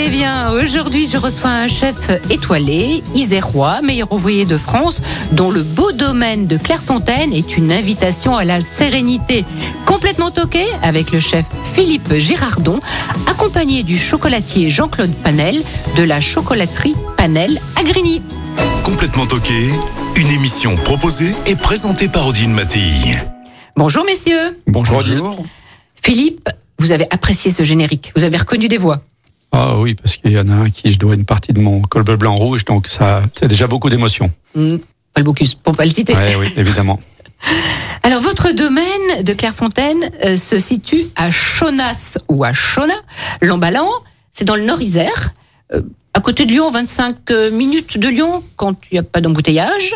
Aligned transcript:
Allez 0.00 0.10
bien. 0.10 0.50
Aujourd'hui, 0.52 1.06
je 1.06 1.18
reçois 1.18 1.50
un 1.50 1.68
chef 1.68 2.10
étoilé, 2.30 3.02
isérois, 3.14 3.82
meilleur 3.82 4.10
ouvrier 4.12 4.46
de 4.46 4.56
France, 4.56 5.02
dont 5.32 5.50
le 5.50 5.62
beau 5.62 5.92
domaine 5.92 6.46
de 6.46 6.56
Clairefontaine 6.56 7.34
est 7.34 7.58
une 7.58 7.70
invitation 7.70 8.34
à 8.36 8.44
la 8.44 8.62
sérénité. 8.62 9.44
Complètement 9.84 10.30
toqué 10.30 10.64
avec 10.82 11.12
le 11.12 11.20
chef 11.20 11.44
Philippe 11.74 12.14
Girardon, 12.14 12.80
accompagné 13.26 13.82
du 13.82 13.98
chocolatier 13.98 14.70
Jean-Claude 14.70 15.12
Panel 15.22 15.62
de 15.96 16.02
la 16.02 16.20
chocolaterie 16.20 16.96
Panel 17.18 17.60
à 17.76 17.82
Grigny. 17.82 18.22
Complètement 18.84 19.26
toqué, 19.26 19.68
une 20.16 20.30
émission 20.30 20.76
proposée 20.76 21.34
et 21.46 21.56
présentée 21.56 22.08
par 22.08 22.26
Odile 22.26 22.48
Mattei. 22.48 23.18
Bonjour 23.76 24.04
messieurs. 24.06 24.58
Bonjour. 24.66 25.02
Philippe, 26.02 26.48
vous 26.78 26.92
avez 26.92 27.06
apprécié 27.10 27.50
ce 27.50 27.64
générique. 27.64 28.12
Vous 28.16 28.24
avez 28.24 28.38
reconnu 28.38 28.68
des 28.68 28.78
voix. 28.78 29.02
Ah 29.52 29.78
oui, 29.78 29.94
parce 29.94 30.16
qu'il 30.16 30.30
y 30.30 30.38
en 30.38 30.48
a 30.48 30.54
un 30.54 30.70
qui 30.70 30.92
je 30.92 30.98
dois 30.98 31.14
une 31.14 31.24
partie 31.24 31.52
de 31.52 31.60
mon 31.60 31.80
col 31.82 32.04
bleu 32.04 32.16
blanc 32.16 32.34
rouge, 32.34 32.64
donc 32.64 32.86
ça, 32.86 33.22
c'est 33.38 33.48
déjà 33.48 33.66
beaucoup 33.66 33.90
d'émotions. 33.90 34.30
Hmm, 34.54 34.76
Paul 35.12 35.24
Bocuse, 35.24 35.54
pour 35.54 35.74
pas 35.76 35.84
le 35.84 35.90
citer. 35.90 36.14
Ouais, 36.14 36.36
oui, 36.38 36.52
évidemment. 36.56 37.00
Alors, 38.02 38.20
votre 38.20 38.52
domaine 38.52 39.24
de 39.24 39.32
Clairefontaine 39.32 40.10
euh, 40.24 40.36
se 40.36 40.58
situe 40.58 41.06
à 41.16 41.30
Chonas 41.30 42.18
ou 42.28 42.44
à 42.44 42.52
Chona, 42.52 42.94
l'emballant. 43.40 43.90
C'est 44.32 44.44
dans 44.44 44.56
le 44.56 44.64
Nord-Isère, 44.64 45.34
euh, 45.74 45.82
à 46.14 46.20
côté 46.20 46.44
de 46.44 46.50
Lyon, 46.52 46.70
25 46.70 47.30
minutes 47.52 47.98
de 47.98 48.08
Lyon, 48.08 48.44
quand 48.56 48.76
il 48.90 48.94
n'y 48.94 48.98
a 48.98 49.02
pas 49.02 49.20
d'embouteillage. 49.20 49.94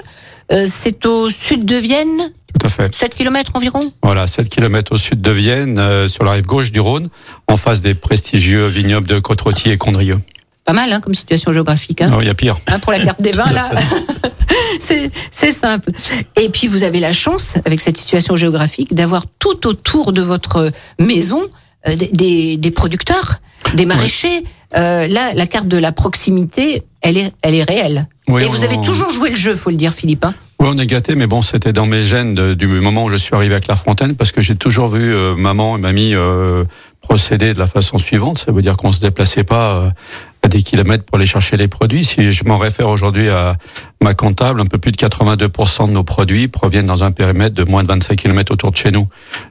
Euh, 0.52 0.66
c'est 0.68 1.06
au 1.06 1.30
sud 1.30 1.64
de 1.64 1.76
Vienne, 1.76 2.32
Tout 2.58 2.66
à 2.66 2.68
fait. 2.68 2.94
7 2.94 3.16
km 3.16 3.52
environ. 3.54 3.80
Voilà, 4.02 4.26
7 4.26 4.48
km 4.48 4.92
au 4.92 4.98
sud 4.98 5.20
de 5.20 5.30
Vienne, 5.30 5.78
euh, 5.78 6.08
sur 6.08 6.24
la 6.24 6.32
rive 6.32 6.44
gauche 6.46 6.70
du 6.72 6.80
Rhône, 6.80 7.08
en 7.48 7.56
face 7.56 7.80
des 7.80 7.94
prestigieux 7.94 8.66
vignobles 8.66 9.06
de 9.08 9.18
Côte-Rôtie 9.18 9.70
et 9.70 9.78
Condrieu. 9.78 10.18
Pas 10.64 10.72
mal 10.72 10.92
hein, 10.92 11.00
comme 11.00 11.14
situation 11.14 11.52
géographique. 11.52 12.00
Hein. 12.02 12.08
Non, 12.08 12.20
il 12.20 12.26
y 12.26 12.30
a 12.30 12.34
pire. 12.34 12.56
Hein, 12.68 12.78
pour 12.78 12.92
la 12.92 12.98
carte 13.04 13.20
des 13.20 13.32
vins, 13.32 13.44
là, 13.52 13.70
c'est 14.80 15.52
simple. 15.52 15.90
Et 16.40 16.48
puis, 16.48 16.66
vous 16.68 16.82
avez 16.84 17.00
la 17.00 17.12
chance, 17.12 17.54
avec 17.64 17.80
cette 17.80 17.96
situation 17.98 18.36
géographique, 18.36 18.94
d'avoir 18.94 19.24
tout 19.38 19.66
autour 19.66 20.12
de 20.12 20.22
votre 20.22 20.70
maison 20.98 21.42
euh, 21.88 21.96
des- 21.96 22.70
producteurs, 22.74 23.40
des 23.74 23.86
maraîchers. 23.86 24.44
Euh, 24.76 25.06
là, 25.06 25.32
la 25.34 25.46
carte 25.46 25.68
de 25.68 25.76
la 25.78 25.92
proximité, 25.92 26.82
elle 27.02 27.16
est, 27.18 27.32
elle 27.42 27.54
est 27.54 27.62
réelle. 27.62 28.08
Oui, 28.28 28.42
Et 28.42 28.46
vous 28.46 28.64
avez 28.64 28.80
toujours 28.80 29.12
joué 29.12 29.30
le 29.30 29.36
jeu, 29.36 29.54
faut 29.54 29.70
le 29.70 29.76
dire, 29.76 29.92
Philippe. 29.92 30.24
hein. 30.24 30.34
Oui, 30.60 30.68
on 30.72 30.78
est 30.78 30.86
gâté, 30.86 31.14
mais 31.14 31.26
bon, 31.26 31.42
c'était 31.42 31.72
dans 31.74 31.84
mes 31.84 32.02
gènes 32.02 32.34
de- 32.34 32.54
du 32.54 32.66
moment 32.66 33.04
où 33.04 33.10
je 33.10 33.16
suis 33.16 33.34
arrivé 33.34 33.54
à 33.54 33.60
Clairefontaine, 33.60 34.14
parce 34.16 34.32
que 34.32 34.40
j'ai 34.40 34.54
toujours 34.54 34.88
vu 34.88 35.12
euh, 35.14 35.34
maman 35.34 35.76
et 35.76 35.80
mamie 35.80 36.14
euh, 36.14 36.64
procéder 37.02 37.52
de 37.52 37.58
la 37.58 37.66
façon 37.66 37.98
suivante. 37.98 38.38
Ça 38.38 38.50
veut 38.52 38.62
dire 38.62 38.76
qu'on 38.78 38.92
se 38.92 39.00
déplaçait 39.00 39.44
pas 39.44 39.74
euh, 39.76 39.90
à 40.42 40.48
des 40.48 40.62
kilomètres 40.62 41.04
pour 41.04 41.18
aller 41.18 41.26
chercher 41.26 41.58
les 41.58 41.68
produits. 41.68 42.04
Si 42.04 42.32
je 42.32 42.44
m'en 42.44 42.56
réfère 42.56 42.88
aujourd'hui 42.88 43.28
à 43.28 43.56
ma 44.02 44.14
comptable, 44.14 44.60
un 44.60 44.66
peu 44.66 44.78
plus 44.78 44.92
de 44.92 44.96
82% 44.96 45.88
de 45.88 45.92
nos 45.92 46.04
produits 46.04 46.48
proviennent 46.48 46.86
dans 46.86 47.02
un 47.04 47.10
périmètre 47.10 47.54
de 47.54 47.64
moins 47.64 47.82
de 47.82 47.88
25 47.88 48.16
km 48.16 48.52
autour 48.52 48.70
de 48.70 48.76
chez 48.76 48.90
nous. 48.90 49.06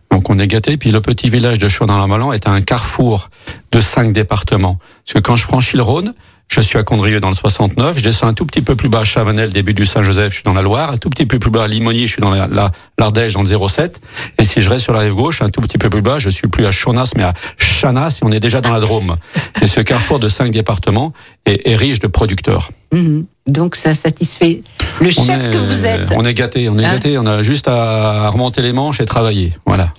Donc 0.10 0.30
on 0.32 0.40
est 0.40 0.48
gâté. 0.48 0.78
Puis 0.78 0.90
le 0.92 1.02
petit 1.02 1.30
village 1.30 1.60
de 1.60 1.68
Chaudan-la-Malan 1.68 2.34
est 2.34 2.48
un 2.48 2.62
carrefour 2.62 3.30
de 3.72 3.82
cinq 3.82 4.14
départements. 4.14 4.80
Parce 5.06 5.14
que 5.14 5.20
quand 5.20 5.36
je 5.36 5.44
franchis 5.44 5.78
le 5.78 5.84
Rhône, 5.84 6.14
je 6.50 6.62
suis 6.62 6.78
à 6.78 6.84
Condrieu 6.84 7.20
dans 7.20 7.30
le 7.30 7.36
69, 7.36 7.98
je 7.98 8.04
descends 8.04 8.28
un 8.28 8.34
tout 8.34 8.46
petit 8.46 8.62
peu 8.62 8.76
plus 8.76 8.88
bas 8.90 9.00
à 9.00 9.04
Chavanel, 9.04 9.50
début 9.50 9.74
du 9.74 9.86
Saint-Joseph, 9.88 10.30
je 10.30 10.36
suis 10.36 10.44
dans 10.44 10.54
la 10.54 10.62
Loire, 10.62 10.92
un 10.92 10.98
tout 10.98 11.10
petit 11.10 11.26
peu 11.26 11.40
plus 11.40 11.50
bas 11.50 11.64
à 11.64 11.68
Limonier, 11.68 12.06
je 12.06 12.12
suis 12.14 12.22
dans 12.22 12.30
la- 12.30 12.46
la- 12.48 12.72
l'Ardèche 13.00 13.34
dans 13.34 13.42
le 13.42 13.48
07, 13.48 14.00
et 14.40 14.46
si 14.46 14.62
je 14.62 14.70
reste 14.70 14.84
sur 14.84 14.94
la 14.94 15.00
rive 15.00 15.16
gauche, 15.16 15.42
un 15.42 15.50
tout 15.50 15.62
petit 15.62 15.80
peu 15.80 15.90
plus 15.90 16.02
bas, 16.04 16.20
je 16.20 16.30
suis 16.30 16.48
plus 16.48 16.66
à 16.68 16.72
Chonas, 16.72 17.12
mais 17.16 17.24
à 17.24 17.34
Chanas, 17.58 18.20
et 18.22 18.26
on 18.26 18.32
est 18.32 18.40
déjà 18.40 18.62
dans 18.62 18.72
la 18.72 18.80
Drôme. 18.80 19.16
Et 19.64 19.68
ce 19.68 19.80
carrefour 19.80 20.20
de 20.20 20.30
cinq 20.30 20.52
départements 20.52 21.14
est, 21.46 21.68
est 21.68 21.76
riche 21.76 22.00
de 22.00 22.08
producteurs. 22.08 22.70
Mhm. 22.92 23.26
Donc, 23.48 23.76
ça 23.76 23.94
satisfait 23.96 24.62
le 25.02 25.10
chef 25.10 25.30
est- 25.48 25.52
que 25.52 25.58
vous 25.58 25.86
êtes. 25.86 26.12
On 26.16 26.24
est 26.24 26.34
gâté, 26.34 26.70
on 26.70 26.78
est 26.78 26.86
Hein 26.86 26.94
gâté, 26.94 27.18
on 27.18 27.26
a 27.26 27.42
juste 27.42 27.68
à 27.68 28.30
remonter 28.30 28.62
les 28.62 28.72
manches 28.74 29.00
et 29.02 29.06
travailler. 29.06 29.54
Voilà. 29.66 29.92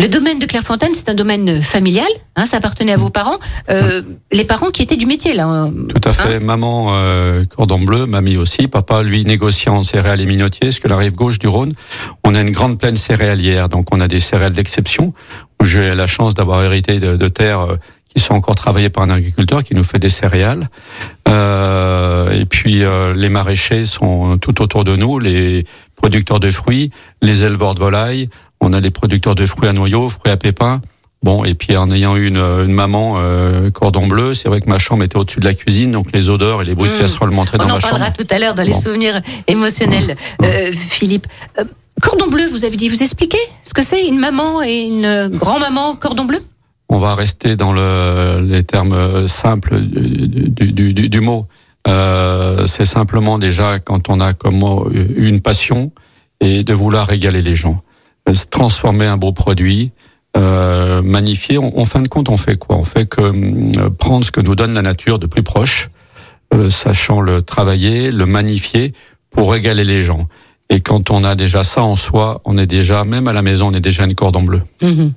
Le 0.00 0.08
domaine 0.08 0.38
de 0.38 0.46
Clairefontaine, 0.46 0.92
c'est 0.94 1.10
un 1.10 1.14
domaine 1.14 1.60
familial. 1.60 2.06
Hein, 2.34 2.46
ça 2.46 2.56
appartenait 2.56 2.92
à 2.92 2.96
vos 2.96 3.10
parents. 3.10 3.38
Euh, 3.68 4.00
les 4.32 4.44
parents 4.44 4.70
qui 4.70 4.80
étaient 4.80 4.96
du 4.96 5.04
métier, 5.04 5.34
là. 5.34 5.44
hein. 5.44 5.72
Tout 5.90 6.08
à 6.08 6.14
fait. 6.14 6.40
Maman, 6.40 6.92
euh, 6.94 7.44
cordon 7.44 7.78
bleu, 7.78 8.06
mamie 8.06 8.38
aussi. 8.38 8.66
Papa, 8.66 9.02
lui, 9.02 9.26
négociant 9.26 9.76
en 9.76 9.82
céréales 9.82 10.22
et 10.22 10.26
minotiers. 10.26 10.68
Parce 10.68 10.78
que 10.78 10.88
la 10.88 10.96
rive 10.96 11.14
gauche 11.14 11.38
du 11.38 11.48
Rhône, 11.48 11.74
on 12.24 12.34
a 12.34 12.40
une 12.40 12.50
grande 12.50 12.78
plaine 12.78 12.96
céréalière. 12.96 13.68
Donc, 13.68 13.94
on 13.94 14.00
a 14.00 14.08
des 14.08 14.20
céréales 14.20 14.52
d'exception. 14.52 15.12
J'ai 15.62 15.94
la 15.94 16.06
chance 16.06 16.32
d'avoir 16.32 16.64
hérité 16.64 16.98
de, 16.98 17.16
de 17.16 17.28
terres 17.28 17.60
euh, 17.60 17.76
qui 18.14 18.22
sont 18.22 18.32
encore 18.32 18.54
travaillées 18.54 18.88
par 18.88 19.02
un 19.02 19.10
agriculteur 19.10 19.62
qui 19.62 19.74
nous 19.74 19.84
fait 19.84 19.98
des 19.98 20.08
céréales. 20.08 20.70
Euh, 21.28 22.30
et 22.30 22.46
puis, 22.46 22.84
euh, 22.84 23.12
les 23.14 23.28
maraîchers 23.28 23.84
sont 23.84 24.38
tout 24.38 24.62
autour 24.62 24.84
de 24.84 24.96
nous. 24.96 25.18
Les 25.18 25.66
producteurs 25.94 26.40
de 26.40 26.50
fruits, 26.50 26.90
les 27.20 27.44
éleveurs 27.44 27.74
de 27.74 27.80
volailles. 27.80 28.30
On 28.60 28.72
a 28.72 28.80
les 28.80 28.90
producteurs 28.90 29.34
de 29.34 29.46
fruits 29.46 29.68
à 29.68 29.72
noyaux, 29.72 30.08
fruits 30.08 30.32
à 30.32 30.36
pépins. 30.36 30.80
Bon, 31.22 31.44
et 31.44 31.54
puis 31.54 31.76
en 31.76 31.90
ayant 31.90 32.16
eu 32.16 32.28
une, 32.28 32.38
une 32.38 32.72
maman 32.72 33.16
euh, 33.18 33.70
cordon 33.70 34.06
bleu, 34.06 34.32
c'est 34.34 34.48
vrai 34.48 34.60
que 34.62 34.68
ma 34.70 34.78
chambre 34.78 35.02
était 35.04 35.18
au-dessus 35.18 35.40
de 35.40 35.44
la 35.44 35.52
cuisine, 35.54 35.92
donc 35.92 36.12
les 36.14 36.30
odeurs 36.30 36.62
et 36.62 36.64
les 36.64 36.74
bruits 36.74 36.88
de 36.88 36.94
Mm. 36.94 36.98
casserole 36.98 37.30
montraient 37.30 37.58
On 37.60 37.66
dans 37.66 37.72
en 37.72 37.76
ma 37.76 37.80
parlera 37.80 38.04
chambre. 38.06 38.16
tout 38.16 38.26
à 38.30 38.38
l'heure 38.38 38.54
dans 38.54 38.62
les 38.62 38.72
Bon. 38.72 38.80
souvenirs 38.80 39.20
émotionnels. 39.46 40.16
Euh, 40.42 40.72
Philippe, 40.72 41.26
Euh, 41.58 41.64
cordon 42.00 42.28
bleu, 42.28 42.46
vous 42.50 42.64
avez 42.64 42.76
dit, 42.78 42.88
vous 42.88 43.02
expliquez 43.02 43.38
ce 43.64 43.74
que 43.74 43.82
c'est 43.82 44.06
une 44.06 44.18
maman 44.18 44.62
et 44.62 44.78
une 44.78 45.28
grand-maman 45.28 45.94
cordon 45.96 46.24
bleu? 46.24 46.38
On 46.88 46.96
va 46.98 47.14
rester 47.14 47.54
dans 47.54 47.72
le, 47.74 48.40
les 48.40 48.62
termes 48.62 48.94
euh, 48.94 49.26
simples 49.26 49.78
du, 49.80 50.26
du, 50.48 50.72
du- 50.72 50.94
du- 50.94 51.08
du 51.10 51.20
mot. 51.20 51.46
Euh, 51.86 52.66
c'est 52.66 52.86
simplement 52.86 53.38
déjà 53.38 53.78
quand 53.78 54.08
on 54.08 54.20
a 54.20 54.32
comme 54.32 54.62
une 55.16 55.40
passion 55.42 55.92
et 56.40 56.64
de 56.64 56.72
vouloir 56.72 57.06
régaler 57.06 57.42
les 57.42 57.56
gens, 57.56 57.82
Euh, 57.82 57.89
transformer 58.50 59.06
un 59.06 59.16
beau 59.16 59.32
produit. 59.32 59.92
Euh, 60.36 61.02
magnifier. 61.02 61.58
En, 61.58 61.72
en 61.76 61.84
fin 61.84 62.02
de 62.02 62.08
compte, 62.08 62.28
on 62.28 62.36
fait 62.36 62.56
quoi? 62.56 62.76
On 62.76 62.84
fait 62.84 63.06
que 63.06 63.20
hum, 63.20 63.90
prendre 63.98 64.24
ce 64.24 64.30
que 64.30 64.40
nous 64.40 64.54
donne 64.54 64.74
la 64.74 64.82
nature 64.82 65.18
de 65.18 65.26
plus 65.26 65.42
proche, 65.42 65.90
euh, 66.54 66.70
sachant 66.70 67.20
le 67.20 67.42
travailler, 67.42 68.12
le 68.12 68.26
magnifier 68.26 68.94
pour 69.30 69.50
régaler 69.52 69.84
les 69.84 70.02
gens. 70.02 70.28
Et 70.68 70.80
quand 70.80 71.10
on 71.10 71.24
a 71.24 71.34
déjà 71.34 71.64
ça 71.64 71.82
en 71.82 71.96
soi, 71.96 72.40
on 72.44 72.56
est 72.58 72.66
déjà, 72.66 73.02
même 73.02 73.26
à 73.26 73.32
la 73.32 73.42
maison, 73.42 73.68
on 73.68 73.74
est 73.74 73.80
déjà 73.80 74.04
une 74.04 74.14
cordon 74.14 74.42
bleu. 74.42 74.62
Mhm. 74.82 75.12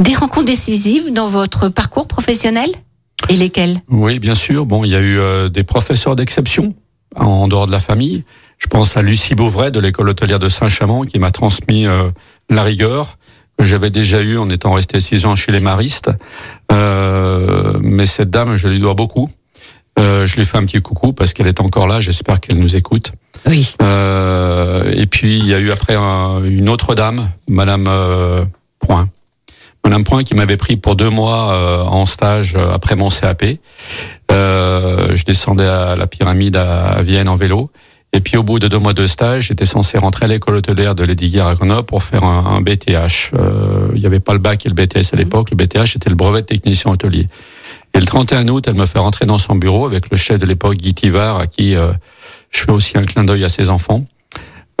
Des 0.00 0.14
rencontres 0.14 0.46
décisives 0.46 1.12
dans 1.12 1.28
votre 1.28 1.68
parcours 1.68 2.08
professionnel? 2.08 2.70
Et 3.28 3.36
lesquelles? 3.36 3.78
Oui, 3.88 4.18
bien 4.18 4.34
sûr. 4.34 4.66
Bon, 4.66 4.84
il 4.84 4.90
y 4.90 4.96
a 4.96 5.00
eu 5.00 5.18
euh, 5.18 5.48
des 5.48 5.62
professeurs 5.62 6.16
d'exception 6.16 6.74
en 7.14 7.46
dehors 7.46 7.68
de 7.68 7.72
la 7.72 7.80
famille. 7.80 8.24
Je 8.58 8.66
pense 8.66 8.96
à 8.96 9.02
Lucie 9.02 9.34
Beauvray 9.34 9.70
de 9.70 9.80
l'école 9.80 10.08
hôtelière 10.08 10.38
de 10.38 10.48
Saint-Chamond 10.48 11.02
qui 11.02 11.18
m'a 11.18 11.30
transmis 11.30 11.86
euh, 11.86 12.10
la 12.50 12.62
rigueur 12.62 13.18
que 13.58 13.64
j'avais 13.64 13.90
déjà 13.90 14.20
eu 14.20 14.38
en 14.38 14.48
étant 14.50 14.72
resté 14.72 15.00
six 15.00 15.26
ans 15.26 15.36
chez 15.36 15.52
les 15.52 15.60
maristes. 15.60 16.10
Euh, 16.72 17.74
mais 17.80 18.06
cette 18.06 18.30
dame, 18.30 18.56
je 18.56 18.68
lui 18.68 18.80
dois 18.80 18.94
beaucoup. 18.94 19.30
Euh, 19.98 20.26
je 20.26 20.36
lui 20.36 20.44
fais 20.44 20.58
un 20.58 20.64
petit 20.64 20.82
coucou 20.82 21.12
parce 21.12 21.32
qu'elle 21.34 21.46
est 21.46 21.60
encore 21.60 21.86
là. 21.86 22.00
J'espère 22.00 22.40
qu'elle 22.40 22.58
nous 22.58 22.74
écoute. 22.74 23.12
Oui. 23.46 23.76
Euh, 23.82 24.90
et 24.96 25.06
puis 25.06 25.38
il 25.38 25.46
y 25.46 25.54
a 25.54 25.58
eu 25.60 25.70
après 25.70 25.94
un- 25.94 26.42
une 26.42 26.68
autre 26.68 26.94
dame, 26.94 27.28
Madame 27.48 27.86
euh, 27.88 28.44
Point. 28.80 29.08
Madame 29.84 30.02
Point 30.02 30.24
qui 30.24 30.34
m'avait 30.34 30.56
pris 30.56 30.76
pour 30.76 30.96
deux 30.96 31.10
mois 31.10 31.52
euh, 31.52 31.82
en 31.84 32.06
stage 32.06 32.56
après 32.56 32.96
mon 32.96 33.10
CAP. 33.10 33.44
Euh, 34.32 35.14
je 35.14 35.24
descendais 35.24 35.66
à 35.66 35.94
la 35.94 36.06
pyramide 36.06 36.56
à 36.56 37.02
Vienne 37.02 37.28
en 37.28 37.34
vélo. 37.36 37.70
Et 38.14 38.20
puis 38.20 38.36
au 38.36 38.44
bout 38.44 38.60
de 38.60 38.68
deux 38.68 38.78
mois 38.78 38.92
de 38.92 39.08
stage, 39.08 39.48
j'étais 39.48 39.66
censé 39.66 39.98
rentrer 39.98 40.26
à 40.26 40.28
l'école 40.28 40.54
hôtelière 40.54 40.94
de 40.94 41.02
Lesdiguières 41.02 41.48
à 41.48 41.56
Grenoble 41.56 41.82
pour 41.82 42.04
faire 42.04 42.22
un, 42.22 42.46
un 42.46 42.60
BTH. 42.60 43.34
Euh, 43.34 43.88
il 43.92 44.00
n'y 44.00 44.06
avait 44.06 44.20
pas 44.20 44.34
le 44.34 44.38
bac 44.38 44.64
et 44.64 44.68
le 44.68 44.74
BTS 44.76 45.12
à 45.12 45.16
l'époque. 45.16 45.50
Le 45.50 45.56
BTH 45.56 45.96
était 45.96 46.10
le 46.10 46.14
brevet 46.14 46.42
de 46.42 46.46
technicien 46.46 46.92
hôtelier. 46.92 47.26
Et 47.92 47.98
le 47.98 48.06
31 48.06 48.46
août, 48.46 48.66
elle 48.68 48.76
me 48.76 48.86
fait 48.86 49.00
rentrer 49.00 49.26
dans 49.26 49.38
son 49.38 49.56
bureau 49.56 49.84
avec 49.84 50.12
le 50.12 50.16
chef 50.16 50.38
de 50.38 50.46
l'époque, 50.46 50.76
Guy 50.76 50.94
Tivard, 50.94 51.38
à 51.38 51.48
qui 51.48 51.74
euh, 51.74 51.92
je 52.50 52.60
fais 52.60 52.70
aussi 52.70 52.96
un 52.96 53.02
clin 53.02 53.24
d'œil 53.24 53.42
à 53.42 53.48
ses 53.48 53.68
enfants, 53.68 54.06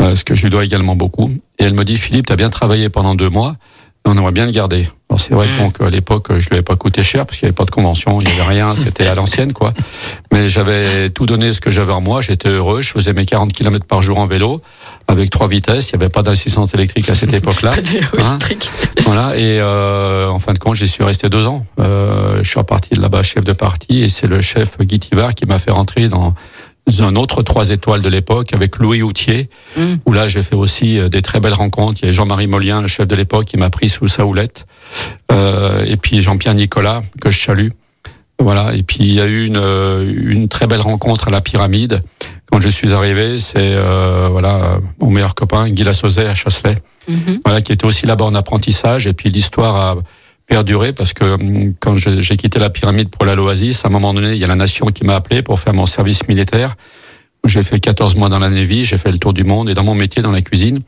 euh, 0.00 0.14
ce 0.14 0.22
que 0.22 0.36
je 0.36 0.44
lui 0.44 0.50
dois 0.50 0.64
également 0.64 0.94
beaucoup. 0.94 1.28
Et 1.58 1.64
elle 1.64 1.74
me 1.74 1.84
dit, 1.84 1.96
Philippe, 1.96 2.26
tu 2.26 2.32
as 2.32 2.36
bien 2.36 2.50
travaillé 2.50 2.88
pendant 2.88 3.16
deux 3.16 3.30
mois, 3.30 3.56
On 4.06 4.16
aimerait 4.16 4.32
bien 4.32 4.46
le 4.46 4.52
garder. 4.52 4.86
Alors 5.08 5.20
c'est 5.20 5.32
vrai 5.32 5.46
donc 5.58 5.80
à 5.80 5.90
l'époque 5.90 6.28
je 6.38 6.48
lui 6.48 6.54
avais 6.56 6.62
pas 6.62 6.76
coûté 6.76 7.02
cher 7.02 7.24
parce 7.24 7.38
qu'il 7.38 7.46
n'y 7.46 7.50
avait 7.50 7.56
pas 7.56 7.64
de 7.64 7.70
convention, 7.70 8.20
il 8.20 8.26
n'y 8.26 8.32
avait 8.32 8.50
rien, 8.50 8.74
c'était 8.74 9.06
à 9.06 9.14
l'ancienne 9.14 9.52
quoi. 9.52 9.72
Mais 10.32 10.48
j'avais 10.48 11.08
tout 11.10 11.24
donné 11.24 11.52
ce 11.52 11.60
que 11.60 11.70
j'avais 11.70 11.92
en 11.92 12.00
moi, 12.00 12.20
j'étais 12.20 12.48
heureux, 12.48 12.82
je 12.82 12.90
faisais 12.90 13.12
mes 13.12 13.24
40 13.24 13.52
km 13.52 13.86
par 13.86 14.02
jour 14.02 14.18
en 14.18 14.26
vélo 14.26 14.60
avec 15.06 15.30
trois 15.30 15.46
vitesses, 15.46 15.90
il 15.90 15.96
n'y 15.96 16.02
avait 16.02 16.10
pas 16.10 16.22
d'assistance 16.22 16.74
électrique 16.74 17.08
à 17.10 17.14
cette 17.14 17.32
époque-là. 17.34 17.74
Hein 18.18 18.38
voilà 19.04 19.36
et 19.36 19.60
euh, 19.60 20.28
en 20.28 20.38
fin 20.38 20.52
de 20.52 20.58
compte 20.58 20.74
j'y 20.74 20.88
suis 20.88 21.04
resté 21.04 21.28
deux 21.28 21.46
ans. 21.46 21.64
Euh, 21.78 22.38
je 22.42 22.48
suis 22.48 22.58
reparti 22.58 22.94
de 22.94 23.00
là-bas 23.00 23.22
chef 23.22 23.44
de 23.44 23.52
parti 23.52 24.02
et 24.02 24.08
c'est 24.08 24.26
le 24.26 24.42
chef 24.42 24.78
Guy 24.80 24.98
Tivard 24.98 25.34
qui 25.34 25.46
m'a 25.46 25.58
fait 25.58 25.70
rentrer 25.70 26.08
dans 26.08 26.34
un 27.00 27.16
autre 27.16 27.42
trois 27.42 27.70
étoiles 27.70 28.02
de 28.02 28.08
l'époque 28.08 28.52
avec 28.54 28.76
Louis 28.78 29.02
Houtier, 29.02 29.48
Mm. 29.76 29.94
où 30.06 30.12
là 30.12 30.28
j'ai 30.28 30.42
fait 30.42 30.54
aussi 30.54 30.98
euh, 30.98 31.08
des 31.08 31.22
très 31.22 31.40
belles 31.40 31.54
rencontres. 31.54 32.00
Il 32.02 32.06
y 32.06 32.08
a 32.08 32.12
Jean-Marie 32.12 32.46
Molien, 32.46 32.82
le 32.82 32.88
chef 32.88 33.06
de 33.08 33.14
l'époque, 33.16 33.46
qui 33.46 33.56
m'a 33.56 33.70
pris 33.70 33.88
sous 33.88 34.06
sa 34.06 34.24
houlette, 34.26 34.66
euh, 35.32 35.84
et 35.86 35.96
puis 35.96 36.20
Jean-Pierre 36.22 36.54
Nicolas 36.54 37.02
que 37.20 37.30
je 37.30 37.40
salue. 37.40 37.68
Voilà. 38.38 38.74
Et 38.74 38.82
puis 38.82 38.98
il 39.00 39.12
y 39.14 39.20
a 39.20 39.26
eu 39.26 39.46
une, 39.46 39.56
euh, 39.56 40.12
une 40.26 40.48
très 40.48 40.66
belle 40.66 40.80
rencontre 40.80 41.28
à 41.28 41.30
la 41.30 41.40
pyramide. 41.40 42.00
Quand 42.50 42.60
je 42.60 42.68
suis 42.68 42.92
arrivé, 42.92 43.40
c'est 43.40 43.56
euh, 43.76 44.28
voilà 44.30 44.78
mon 45.00 45.10
meilleur 45.10 45.34
copain 45.34 45.68
Guy 45.70 45.82
Lassauzet 45.84 46.26
à 46.26 46.34
Chasselet, 46.34 46.76
Mhm. 47.08 47.40
voilà 47.44 47.60
qui 47.62 47.72
était 47.72 47.86
aussi 47.86 48.06
là-bas 48.06 48.24
en 48.26 48.34
apprentissage. 48.34 49.06
Et 49.06 49.12
puis 49.12 49.30
l'histoire 49.30 49.76
a 49.76 49.96
perduré 50.46 50.92
parce 50.92 51.12
que 51.12 51.24
hum, 51.24 51.74
quand 51.78 51.96
j'ai 51.96 52.36
quitté 52.36 52.58
la 52.58 52.70
pyramide 52.70 53.08
pour 53.08 53.24
la 53.24 53.34
l'Oasis, 53.34 53.84
à 53.84 53.88
un 53.88 53.90
moment 53.90 54.14
donné, 54.14 54.32
il 54.32 54.38
y 54.38 54.44
a 54.44 54.48
la 54.48 54.56
nation 54.56 54.86
qui 54.86 55.04
m'a 55.04 55.16
appelé 55.16 55.42
pour 55.42 55.60
faire 55.60 55.74
mon 55.74 55.86
service 55.86 56.26
militaire. 56.28 56.76
J'ai 57.44 57.62
fait 57.62 57.78
14 57.78 58.16
mois 58.16 58.28
dans 58.28 58.38
la 58.38 58.48
Navy, 58.48 58.84
j'ai 58.84 58.96
fait 58.96 59.12
le 59.12 59.18
tour 59.18 59.34
du 59.34 59.44
monde 59.44 59.68
et 59.68 59.74
dans 59.74 59.84
mon 59.84 59.94
métier, 59.94 60.22
dans 60.22 60.32
la 60.32 60.40
cuisine. 60.40 60.80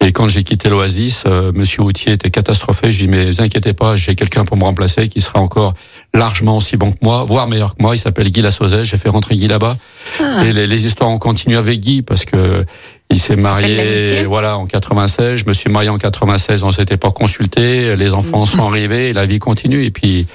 Et 0.00 0.12
quand 0.12 0.28
j'ai 0.28 0.42
quitté 0.42 0.68
l'Oasis, 0.68 1.22
euh, 1.26 1.52
Monsieur 1.54 1.82
Houtier 1.82 2.12
était 2.12 2.30
catastrophé. 2.30 2.90
Je 2.90 2.98
dis 2.98 3.08
mais 3.08 3.26
vous 3.26 3.40
inquiétez 3.40 3.72
pas, 3.72 3.96
j'ai 3.96 4.14
quelqu'un 4.16 4.44
pour 4.44 4.56
me 4.56 4.64
remplacer 4.64 5.08
qui 5.08 5.20
sera 5.20 5.40
encore 5.40 5.72
largement 6.12 6.56
aussi 6.56 6.76
bon 6.76 6.90
que 6.92 6.98
moi, 7.00 7.24
voire 7.24 7.46
meilleur 7.46 7.74
que 7.74 7.82
moi. 7.82 7.94
Il 7.94 7.98
s'appelle 7.98 8.28
Guy 8.30 8.42
Lassauzet. 8.42 8.84
J'ai 8.84 8.96
fait 8.96 9.08
rentrer 9.08 9.36
Guy 9.36 9.46
là-bas. 9.46 9.76
Ah. 10.20 10.44
Et 10.44 10.52
les, 10.52 10.66
les 10.66 10.84
histoires 10.84 11.10
ont 11.10 11.18
continué 11.18 11.56
avec 11.56 11.80
Guy 11.80 12.02
parce 12.02 12.24
que 12.24 12.66
il 13.10 13.20
s'est 13.20 13.36
marié, 13.36 14.24
voilà, 14.24 14.58
en 14.58 14.66
96. 14.66 15.36
Je 15.36 15.44
me 15.46 15.52
suis 15.52 15.70
marié 15.70 15.88
en 15.88 15.98
96. 15.98 16.62
On 16.64 16.72
s'était 16.72 16.96
pas 16.96 17.10
consulté. 17.10 17.94
Les 17.96 18.12
enfants 18.14 18.44
sont 18.46 18.66
arrivés. 18.66 19.10
Et 19.10 19.12
la 19.12 19.24
vie 19.26 19.38
continue. 19.38 19.84
Et 19.84 19.90
puis 19.90 20.26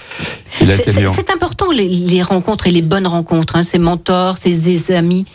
il 0.61 0.71
a 0.71 0.73
C'est- 0.75 0.83
été 0.83 0.91
C'est 1.07 1.29
important 1.31 1.71
les, 1.71 1.87
les 1.87 2.21
rencontres 2.23 2.67
et 2.67 2.71
les 2.71 2.81
bonnes 2.81 3.07
rencontres, 3.07 3.55
hein, 3.55 3.63
ses 3.63 3.79
mentors, 3.79 4.37
ses, 4.37 4.91
amis. 4.93 5.25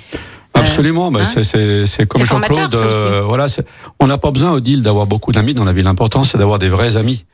Absolument, 0.55 1.11
bah, 1.11 1.21
hein 1.25 1.43
c'est- 1.43 2.07
comme 2.07 2.25
Jean-Claude. 2.25 2.75
euh, 2.77 3.23
voilà, 3.27 3.47
on 4.01 4.07
n'a 4.07 4.19
pas 4.19 4.31
besoin, 4.31 4.53
Odile, 4.53 4.83
d'avoir 4.83 5.07
beaucoup 5.07 5.33
d'amis 5.33 5.53
dans 5.53 5.65
la 5.65 5.73
vie. 5.73 5.83
L'important, 5.83 6.23
c'est 6.25 6.39
d'avoir 6.39 6.59
des 6.61 6.69
vrais 6.69 6.97
amis. 6.97 7.25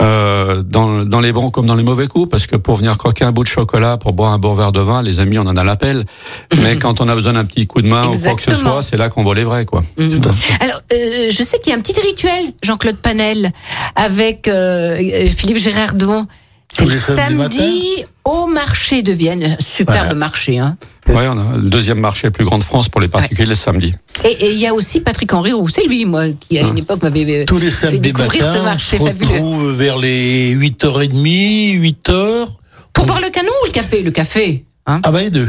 Euh, 0.00 0.62
dans, 0.62 1.04
dans 1.04 1.20
les 1.20 1.32
bons 1.32 1.50
comme 1.50 1.66
dans 1.66 1.74
les 1.74 1.82
mauvais 1.82 2.06
coups, 2.06 2.28
parce 2.30 2.46
que 2.46 2.54
pour 2.54 2.76
venir 2.76 2.96
croquer 2.98 3.24
un 3.24 3.32
bout 3.32 3.42
de 3.42 3.48
chocolat, 3.48 3.96
pour 3.96 4.12
boire 4.12 4.32
un 4.32 4.38
bon 4.38 4.54
verre 4.54 4.70
de 4.70 4.78
vin, 4.80 5.02
les 5.02 5.18
amis, 5.18 5.38
on 5.40 5.46
en 5.46 5.56
a 5.56 5.64
l'appel. 5.64 6.04
Mais 6.62 6.76
quand 6.76 7.00
on 7.00 7.08
a 7.08 7.16
besoin 7.16 7.32
d'un 7.32 7.44
petit 7.44 7.66
coup 7.66 7.82
de 7.82 7.88
main 7.88 8.06
ou 8.06 8.16
quoi 8.16 8.34
que 8.34 8.42
ce 8.42 8.54
soit, 8.54 8.82
c'est 8.82 8.96
là 8.96 9.08
qu'on 9.08 9.24
voit 9.24 9.34
les 9.34 9.42
vrais, 9.42 9.64
quoi. 9.64 9.82
Mhm. 9.96 10.20
Alors, 10.60 10.80
euh, 10.92 11.30
je 11.30 11.42
sais 11.42 11.58
qu'il 11.58 11.72
y 11.72 11.74
a 11.74 11.78
un 11.78 11.80
petit 11.80 11.98
rituel, 12.00 12.52
Jean-Claude 12.62 12.98
Panel, 12.98 13.50
avec 13.96 14.46
euh, 14.46 14.98
euh, 15.00 15.30
Philippe 15.36 15.58
Gérardon. 15.58 16.26
C'est 16.70 16.84
le 16.84 16.90
samedi 16.90 18.04
au 18.24 18.46
marché 18.46 19.02
de 19.02 19.12
Vienne. 19.12 19.56
Superbe 19.60 20.14
marché. 20.16 20.58
Hein. 20.58 20.76
Ouais, 21.08 21.26
on 21.28 21.38
a 21.38 21.56
le 21.56 21.68
deuxième 21.70 21.98
marché 22.00 22.26
le 22.26 22.30
plus 22.30 22.44
grand 22.44 22.58
de 22.58 22.64
France 22.64 22.88
pour 22.90 23.00
les 23.00 23.08
particuliers 23.08 23.46
le 23.48 23.54
samedi. 23.54 23.94
Et 24.24 24.52
il 24.52 24.58
y 24.58 24.66
a 24.66 24.74
aussi 24.74 25.00
Patrick 25.00 25.32
Henry 25.32 25.52
Roux. 25.52 25.68
C'est 25.68 25.84
lui, 25.84 26.04
moi, 26.04 26.24
qui 26.38 26.58
à 26.58 26.62
une 26.62 26.68
Hein. 26.68 26.76
époque 26.76 27.02
m'avait 27.02 27.42
euh, 27.42 27.44
Tous 27.46 27.58
les 27.58 27.70
samedis 27.70 28.00
découvrir 28.00 28.44
ce 28.44 28.58
on 28.58 28.78
se 28.78 28.96
retrouve 28.96 29.70
vers 29.72 29.98
les 29.98 30.54
8h30, 30.54 31.80
8h. 31.80 32.46
Pour 32.92 33.06
boire 33.06 33.20
le 33.20 33.30
canon 33.30 33.50
ou 33.62 33.66
le 33.66 33.72
café? 33.72 34.02
Le 34.02 34.10
café. 34.10 34.64
Hein 34.86 35.00
Ah 35.04 35.10
bah 35.10 35.20
les 35.20 35.30
deux. 35.30 35.48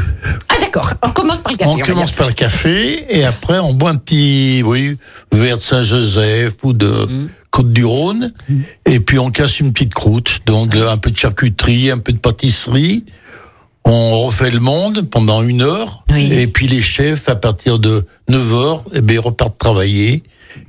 ah 0.50 0.54
d'accord, 0.60 0.92
on 1.02 1.10
commence 1.10 1.40
par 1.40 1.52
le 1.52 1.56
café. 1.58 1.70
on 1.70 1.78
commence 1.78 2.12
par 2.12 2.26
le 2.28 2.34
café 2.34 3.06
et 3.08 3.24
après 3.24 3.58
on 3.58 3.72
boit 3.72 3.88
un 3.90 3.96
petit 3.96 4.62
oui, 4.64 4.98
verre 5.32 5.56
de 5.56 5.62
Saint-Joseph 5.62 6.54
ou 6.62 6.74
de 6.74 6.90
Mm. 7.60 7.62
Côte-du-Rhône 7.62 8.32
et 8.86 9.00
puis 9.00 9.18
on 9.18 9.30
casse 9.30 9.60
une 9.60 9.72
petite 9.72 9.94
croûte, 9.94 10.40
donc 10.46 10.74
un 10.74 10.96
peu 10.96 11.10
de 11.10 11.16
charcuterie, 11.16 11.90
un 11.90 11.98
peu 11.98 12.12
de 12.12 12.18
pâtisserie. 12.18 13.04
On 13.84 14.24
refait 14.26 14.50
le 14.50 14.60
monde 14.60 15.08
pendant 15.10 15.42
une 15.42 15.62
heure 15.62 16.04
Oui. 16.10 16.30
et 16.32 16.46
puis 16.46 16.66
les 16.68 16.82
chefs 16.82 17.28
à 17.28 17.34
partir 17.36 17.78
de 17.78 18.04
9 18.28 18.54
heures 18.54 18.84
eh 18.94 19.00
ben, 19.00 19.14
ils 19.14 19.20
repartent 19.20 19.58
travailler 19.58 20.22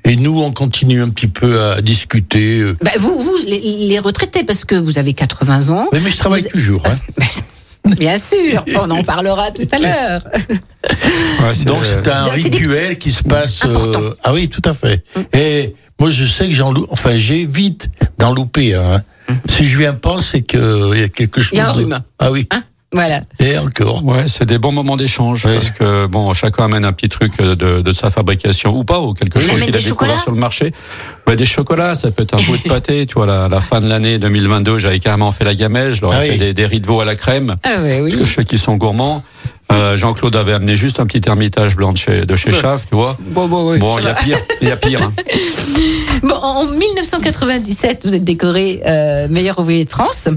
et 0.05 0.15
nous 0.15 0.41
on 0.41 0.51
continue 0.51 1.01
un 1.01 1.09
petit 1.09 1.27
peu 1.27 1.61
à 1.61 1.81
discuter. 1.81 2.59
euh. 2.59 2.77
Bah, 2.81 2.91
vous, 2.99 3.17
vous 3.19 3.35
les, 3.45 3.59
les 3.59 3.99
retraités, 3.99 4.43
parce 4.43 4.63
que 4.65 4.75
vous 4.75 4.97
avez 4.97 5.13
80 5.13 5.69
ans. 5.69 5.87
Oui, 5.91 5.99
mais 6.03 6.11
je 6.11 6.17
travaille 6.17 6.41
Vous- 6.43 6.49
toujours. 6.49 6.83
Hein. 6.85 6.97
Bah, 7.83 7.95
Bien 7.97 8.15
sûr, 8.19 8.63
on 8.79 8.91
en 8.91 9.01
parlera 9.03 9.49
tout 9.49 9.67
à 9.71 9.79
l'heure. 9.79 10.21
Ouais, 11.41 11.65
Donc 11.65 11.79
c'est 11.83 12.07
un 12.07 12.25
rituel 12.25 12.99
qui 12.99 13.11
se 13.11 13.23
passe. 13.23 13.61
Euh, 13.65 14.13
ah 14.23 14.33
oui, 14.33 14.49
tout 14.49 14.61
à 14.65 14.73
fait. 14.75 15.03
Et 15.33 15.73
moi 16.01 16.09
je 16.09 16.25
sais 16.25 16.47
que 16.47 16.53
j'en 16.55 16.71
lou- 16.71 16.87
enfin 16.89 17.15
j'évite 17.15 17.89
d'en 18.17 18.33
louper 18.33 18.73
hein. 18.75 19.01
Si 19.47 19.65
je 19.65 19.77
viens 19.77 19.93
pas, 19.93 20.17
c'est 20.19 20.41
que 20.41 20.93
il 20.95 20.99
y 20.99 21.03
a 21.03 21.07
quelque 21.07 21.39
chose. 21.39 21.51
Il 21.53 21.57
y 21.59 21.61
a 21.61 21.69
un 21.69 21.73
de- 21.73 21.77
rhume. 21.77 21.99
Ah 22.19 22.31
oui. 22.31 22.49
Voilà. 22.91 23.21
Et 23.39 23.57
encore. 23.59 24.03
Ouais, 24.03 24.25
c'est 24.27 24.43
des 24.45 24.57
bons 24.57 24.73
moments 24.73 24.97
d'échange 24.97 25.45
Ouais. 25.45 25.53
parce 25.53 25.69
que 25.71 26.07
bon, 26.07 26.33
chacun 26.33 26.65
amène 26.65 26.83
un 26.83 26.91
petit 26.91 27.07
truc 27.07 27.37
de, 27.41 27.53
de 27.81 27.91
sa 27.93 28.09
fabrication 28.09 28.75
ou 28.75 28.83
pas 28.83 28.99
ou 28.99 29.13
quelque 29.13 29.39
chose 29.39 29.51
qu'il 29.51 29.63
a 29.63 29.65
des 29.67 29.71
découvert 29.71 29.89
chocolats 29.89 30.19
sur 30.21 30.31
le 30.31 30.37
marché. 30.39 30.73
Ouais, 31.27 31.37
des 31.37 31.45
chocolats, 31.45 31.95
ça 31.95 32.11
peut 32.11 32.23
être 32.23 32.33
un 32.33 32.43
bout 32.43 32.57
de 32.57 32.63
pâté. 32.67 33.05
Tu 33.05 33.13
vois, 33.13 33.25
la, 33.27 33.47
la 33.47 33.61
fin 33.61 33.79
de 33.79 33.87
l'année 33.87 34.19
2022, 34.19 34.77
j'avais 34.79 34.99
carrément 34.99 35.31
fait 35.31 35.45
la 35.45 35.55
gamelle. 35.55 35.93
Je 35.93 36.01
leur 36.01 36.13
ai 36.13 36.17
Ah 36.17 36.21
fait 36.23 36.31
oui. 36.31 36.37
des, 36.39 36.53
des 36.53 36.65
riz 36.65 36.81
de 36.81 36.87
veau 36.87 36.99
à 36.99 37.05
la 37.05 37.15
crème 37.15 37.55
Ah 37.63 37.81
ouais, 37.81 38.01
oui. 38.01 38.09
parce 38.09 38.21
que 38.23 38.27
je 38.27 38.33
sais 38.33 38.43
qu'ils 38.43 38.59
sont 38.59 38.75
gourmands. 38.75 39.23
Euh, 39.71 39.95
Jean-Claude 39.97 40.35
avait 40.35 40.53
amené 40.53 40.75
juste 40.75 40.99
un 40.99 41.05
petit 41.05 41.21
ermitage 41.27 41.75
blanc 41.75 41.93
de 41.93 41.97
chez, 41.97 42.25
de 42.25 42.35
chez 42.35 42.51
Chaff, 42.51 42.85
tu 42.89 42.95
vois. 42.95 43.17
Bon, 43.21 43.47
bon, 43.47 43.71
oui. 43.71 43.79
Bon, 43.79 43.95
ça 43.97 44.01
il 44.01 44.05
y 44.05 44.09
a 44.09 44.13
pire, 44.13 44.37
il 44.61 44.67
y 44.67 44.71
a 44.71 44.77
pire. 44.77 45.01
hein. 45.01 45.11
Bon, 46.23 46.35
en 46.35 46.65
1997, 46.65 48.01
vous 48.05 48.13
êtes 48.13 48.23
décoré 48.23 48.81
euh, 48.85 49.27
meilleur 49.29 49.57
ouvrier 49.59 49.85
de 49.85 49.89
France. 49.89 50.27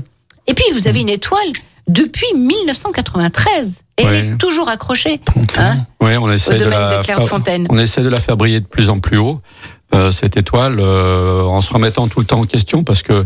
Et 0.46 0.54
puis, 0.54 0.64
vous 0.72 0.88
avez 0.88 1.00
une 1.00 1.08
étoile 1.08 1.46
depuis 1.88 2.32
1993. 2.34 3.80
Et 3.98 4.02
elle 4.02 4.08
Ouais. 4.08 4.18
est 4.18 4.36
toujours 4.38 4.68
accrochée. 4.68 5.20
Hein 5.58 5.76
Ouais, 6.00 6.16
on 6.16 6.30
essaie 6.30 6.54
Au 6.54 6.58
de 6.58 6.64
la 6.64 6.98
de 6.98 7.66
on 7.70 7.78
essaie 7.78 8.02
de 8.02 8.08
la 8.08 8.20
faire 8.20 8.36
briller 8.36 8.60
de 8.60 8.66
plus 8.66 8.88
en 8.90 8.98
plus 8.98 9.18
haut 9.18 9.40
euh, 9.94 10.10
cette 10.10 10.36
étoile 10.36 10.78
euh, 10.80 11.42
en 11.42 11.60
se 11.60 11.72
remettant 11.72 12.08
tout 12.08 12.18
le 12.20 12.26
temps 12.26 12.40
en 12.40 12.44
question 12.46 12.82
parce 12.82 13.02
que 13.02 13.24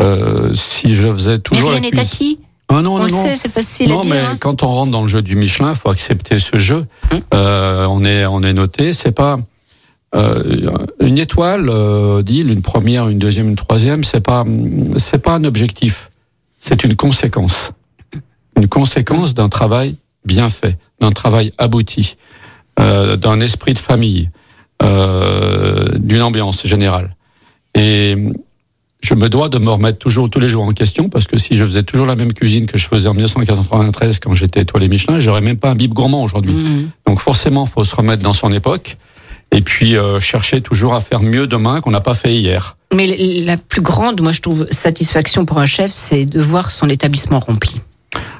euh, 0.00 0.52
si 0.54 0.94
je 0.94 1.12
faisais 1.12 1.32
Mais 1.32 1.38
toujours 1.38 1.70
rien 1.70 1.80
la 1.80 1.90
n'est 1.90 1.98
acquis. 1.98 2.40
Ah 2.68 2.82
non, 2.82 2.94
On 2.94 2.98
non, 2.98 3.06
non. 3.06 3.22
sait, 3.22 3.36
c'est 3.36 3.48
facile 3.50 3.88
non, 3.90 4.00
à 4.00 4.02
dire. 4.02 4.14
mais 4.14 4.20
hein. 4.20 4.36
quand 4.40 4.62
on 4.62 4.68
rentre 4.68 4.90
dans 4.92 5.02
le 5.02 5.08
jeu 5.08 5.22
du 5.22 5.36
Michelin, 5.36 5.70
il 5.70 5.76
faut 5.76 5.90
accepter 5.90 6.38
ce 6.38 6.58
jeu. 6.58 6.86
Hum. 7.12 7.20
Euh, 7.32 7.86
on 7.86 8.04
est 8.04 8.26
on 8.26 8.42
est 8.42 8.52
noté. 8.52 8.92
C'est 8.92 9.12
pas 9.12 9.38
euh, 10.14 10.84
une 11.00 11.18
étoile, 11.18 11.68
euh, 11.70 12.22
dit 12.22 12.40
une 12.40 12.62
première, 12.62 13.08
une 13.08 13.18
deuxième, 13.18 13.48
une 13.48 13.56
troisième. 13.56 14.02
C'est 14.04 14.20
pas 14.20 14.44
c'est 14.96 15.18
pas 15.18 15.34
un 15.34 15.44
objectif. 15.44 16.10
C'est 16.58 16.82
une 16.84 16.96
conséquence. 16.96 17.70
Une 18.56 18.68
conséquence 18.68 19.34
d'un 19.34 19.48
travail 19.48 19.96
bien 20.24 20.48
fait, 20.48 20.76
d'un 21.00 21.12
travail 21.12 21.52
abouti, 21.58 22.16
euh, 22.80 23.16
d'un 23.16 23.40
esprit 23.40 23.74
de 23.74 23.78
famille, 23.78 24.30
euh, 24.82 25.86
d'une 25.96 26.22
ambiance 26.22 26.66
générale. 26.66 27.14
Et 27.74 28.16
je 29.06 29.14
me 29.14 29.28
dois 29.28 29.48
de 29.48 29.58
me 29.58 29.70
remettre 29.70 29.98
toujours 29.98 30.28
tous 30.28 30.40
les 30.40 30.48
jours 30.48 30.64
en 30.64 30.72
question 30.72 31.08
parce 31.08 31.26
que 31.26 31.38
si 31.38 31.54
je 31.54 31.64
faisais 31.64 31.84
toujours 31.84 32.06
la 32.06 32.16
même 32.16 32.32
cuisine 32.32 32.66
que 32.66 32.76
je 32.76 32.88
faisais 32.88 33.06
en 33.08 33.14
1993 33.14 34.18
quand 34.18 34.34
j'étais 34.34 34.62
étoilé 34.62 34.88
Michelin, 34.88 35.20
j'aurais 35.20 35.42
même 35.42 35.58
pas 35.58 35.70
un 35.70 35.76
bib 35.76 35.92
gourmand 35.92 36.24
aujourd'hui. 36.24 36.52
Mhm. 36.52 36.90
Donc 37.06 37.20
forcément, 37.20 37.66
faut 37.66 37.84
se 37.84 37.94
remettre 37.94 38.24
dans 38.24 38.32
son 38.32 38.52
époque 38.52 38.96
et 39.52 39.60
puis 39.60 39.96
euh, 39.96 40.18
chercher 40.18 40.60
toujours 40.60 40.94
à 40.94 41.00
faire 41.00 41.20
mieux 41.20 41.46
demain 41.46 41.80
qu'on 41.80 41.92
n'a 41.92 42.00
pas 42.00 42.14
fait 42.14 42.34
hier. 42.34 42.76
Mais 42.92 43.06
la 43.44 43.56
plus 43.56 43.80
grande, 43.80 44.20
moi, 44.20 44.32
je 44.32 44.40
trouve, 44.40 44.66
satisfaction 44.72 45.44
pour 45.46 45.58
un 45.58 45.66
chef, 45.66 45.92
c'est 45.92 46.26
de 46.26 46.40
voir 46.40 46.72
son 46.72 46.88
établissement 46.88 47.38
rempli. 47.38 47.80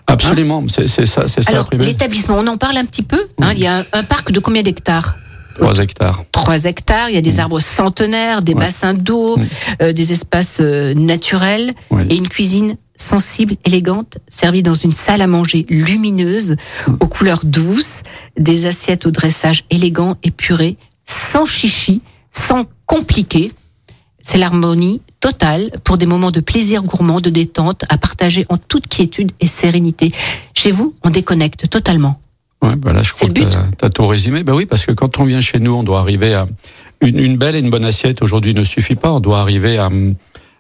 Absolument, 0.09 0.65
c'est 0.69 0.89
c'est 0.89 1.07
ça, 1.07 1.29
c'est 1.29 1.43
ça 1.43 1.53
la 1.53 1.59
Alors, 1.59 1.71
l'établissement, 1.79 2.39
on 2.39 2.47
en 2.49 2.57
parle 2.57 2.77
un 2.77 2.85
petit 2.85 3.03
peu. 3.03 3.21
hein, 3.41 3.53
Il 3.55 3.61
y 3.61 3.67
a 3.69 3.79
un, 3.79 3.85
un 3.93 4.03
parc 4.03 4.33
de 4.33 4.41
combien 4.41 4.63
d'hectares? 4.63 5.17
3 5.59 5.79
hectares. 5.79 6.23
3 6.47 6.65
hectares, 6.67 7.09
il 7.11 7.17
y 7.17 7.19
a 7.19 7.23
des 7.23 7.41
arbres 7.41 7.59
centenaires, 7.59 8.41
des 8.41 8.55
Ouais. 8.55 8.61
bassins 8.61 8.95
d'eau, 8.95 9.37
Mm. 9.37 9.47
euh, 9.83 9.93
des 9.93 10.13
espaces 10.13 10.59
euh, 10.61 10.95
naturels 10.95 11.75
et 12.09 12.15
une 12.15 12.29
cuisine 12.29 12.77
sensible, 12.97 13.57
élégante, 13.65 14.19
servie 14.29 14.63
dans 14.63 14.75
une 14.75 14.93
salle 14.93 15.23
à 15.23 15.27
manger 15.27 15.67
lumineuse, 15.69 16.55
aux 17.01 17.09
couleurs 17.09 17.41
douces, 17.45 18.03
des 18.39 18.67
assiettes 18.67 19.07
au 19.07 19.11
dressage 19.11 19.65
élégant, 19.71 20.19
épuré, 20.23 20.77
sans 21.05 21.47
chichi, 21.47 22.01
sans 22.33 22.65
compliqué. 22.87 23.51
C'est 24.23 24.39
l'harmonie 24.39 25.03
totale 25.19 25.73
pour 25.83 25.99
des 25.99 26.07
moments 26.07 26.31
de 26.31 26.41
plaisir 26.41 26.85
gourmand, 26.85 27.21
de 27.21 27.29
détente, 27.29 27.83
à 27.89 27.99
partager 27.99 28.47
en 28.51 28.57
toute 28.57 28.87
quiétude 28.87 29.33
et 29.41 29.49
sérénité. 29.49 30.13
Chez 30.55 30.71
vous, 30.71 30.95
on 31.03 31.11
déconnecte 31.11 31.69
totalement. 31.69 32.21
Ouais, 32.67 32.77
bah 32.77 32.93
là, 32.93 33.03
je 33.03 33.13
crois 33.13 33.29
le 33.29 33.35
que 33.35 33.41
t'as- 33.51 33.69
t'as 33.79 33.91
tout 33.91 34.07
résumé. 34.07 34.43
Ben 34.45 34.55
oui, 34.55 34.67
parce 34.67 34.85
que 34.87 34.93
quand 34.93 35.19
on 35.19 35.25
vient 35.25 35.41
chez 35.41 35.59
nous, 35.59 35.75
on 35.75 35.83
doit 35.83 36.01
arriver 36.01 36.35
à 36.35 36.47
une, 37.01 37.19
une 37.19 37.37
belle 37.37 37.55
et 37.57 37.59
une 37.61 37.71
bonne 37.71 37.85
assiette. 37.85 38.23
Aujourd'hui, 38.23 38.55
ne 38.55 38.65
suffit 38.65 38.95
pas. 38.95 39.13
On 39.13 39.21
doit 39.21 39.41
arriver 39.41 39.79
à, 39.79 39.91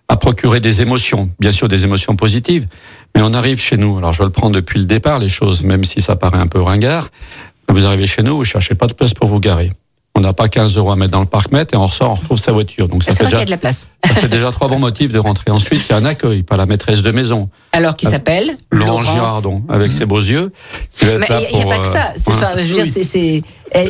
à 0.09 0.17
procurer 0.17 0.61
des 0.61 0.83
émotions, 0.83 1.31
bien 1.41 1.53
sûr 1.53 1.69
des 1.69 1.85
émotions 1.85 2.15
positives. 2.17 2.67
Mais 3.15 3.23
on 3.25 3.33
arrive 3.35 3.61
chez 3.61 3.77
nous. 3.77 3.97
Alors, 3.99 4.13
je 4.13 4.19
vais 4.19 4.25
le 4.27 4.31
prendre 4.31 4.55
depuis 4.55 4.79
le 4.79 4.87
départ, 4.87 5.19
les 5.19 5.29
choses, 5.29 5.63
même 5.63 5.85
si 5.85 6.01
ça 6.01 6.17
paraît 6.17 6.39
un 6.39 6.47
peu 6.47 6.61
ringard. 6.61 7.09
Vous 7.69 7.85
arrivez 7.85 8.07
chez 8.07 8.23
nous, 8.23 8.37
vous 8.37 8.45
cherchez 8.45 8.75
pas 8.75 8.87
de 8.87 8.93
place 8.95 9.15
pour 9.15 9.27
vous 9.29 9.41
garer. 9.41 9.73
On 10.17 10.21
n'a 10.21 10.33
pas 10.33 10.49
15 10.49 10.77
euros 10.79 10.91
à 10.91 10.97
mettre 10.97 11.13
dans 11.13 11.21
le 11.21 11.27
parc-mètre 11.27 11.75
et 11.75 11.77
on 11.77 11.87
ressort, 11.87 12.13
on 12.13 12.15
retrouve 12.15 12.39
sa 12.39 12.51
voiture. 12.51 12.89
Donc 12.89 13.05
ça 13.05 13.15
fait, 13.15 13.25
déjà, 13.25 13.45
de 13.45 13.51
la 13.51 13.59
place. 13.59 13.87
ça 14.03 14.15
fait 14.15 14.29
déjà 14.29 14.51
trois 14.51 14.67
bons 14.69 14.79
motifs 14.79 15.13
de 15.13 15.19
rentrer. 15.19 15.51
Ensuite, 15.51 15.83
il 15.87 15.93
y 15.93 15.95
a 15.95 15.99
un 15.99 16.07
accueil, 16.07 16.43
pas 16.43 16.57
la 16.57 16.65
maîtresse 16.65 17.03
de 17.03 17.11
maison. 17.11 17.51
Alors 17.73 17.95
qui 17.97 18.07
Ah, 18.07 18.13
s'appelle 18.13 18.57
Laurent. 18.71 19.03
Girardon, 19.03 19.63
avec 19.69 19.93
ses 19.93 20.07
beaux 20.07 20.21
yeux. 20.23 20.53
Mais 21.03 21.09
il 21.53 21.57
n'y 21.59 21.63
a, 21.63 21.67
pas 21.67 21.77
que 21.79 21.87
euh, 21.87 21.93
ça. 21.93 22.13
C'est, 22.17 22.31
voilà. 22.33 22.49
enfin, 22.49 22.59
je 22.63 22.73
veux 22.73 22.83
dire, 22.83 22.87
c'est, 22.91 23.05
c'est, 23.05 23.43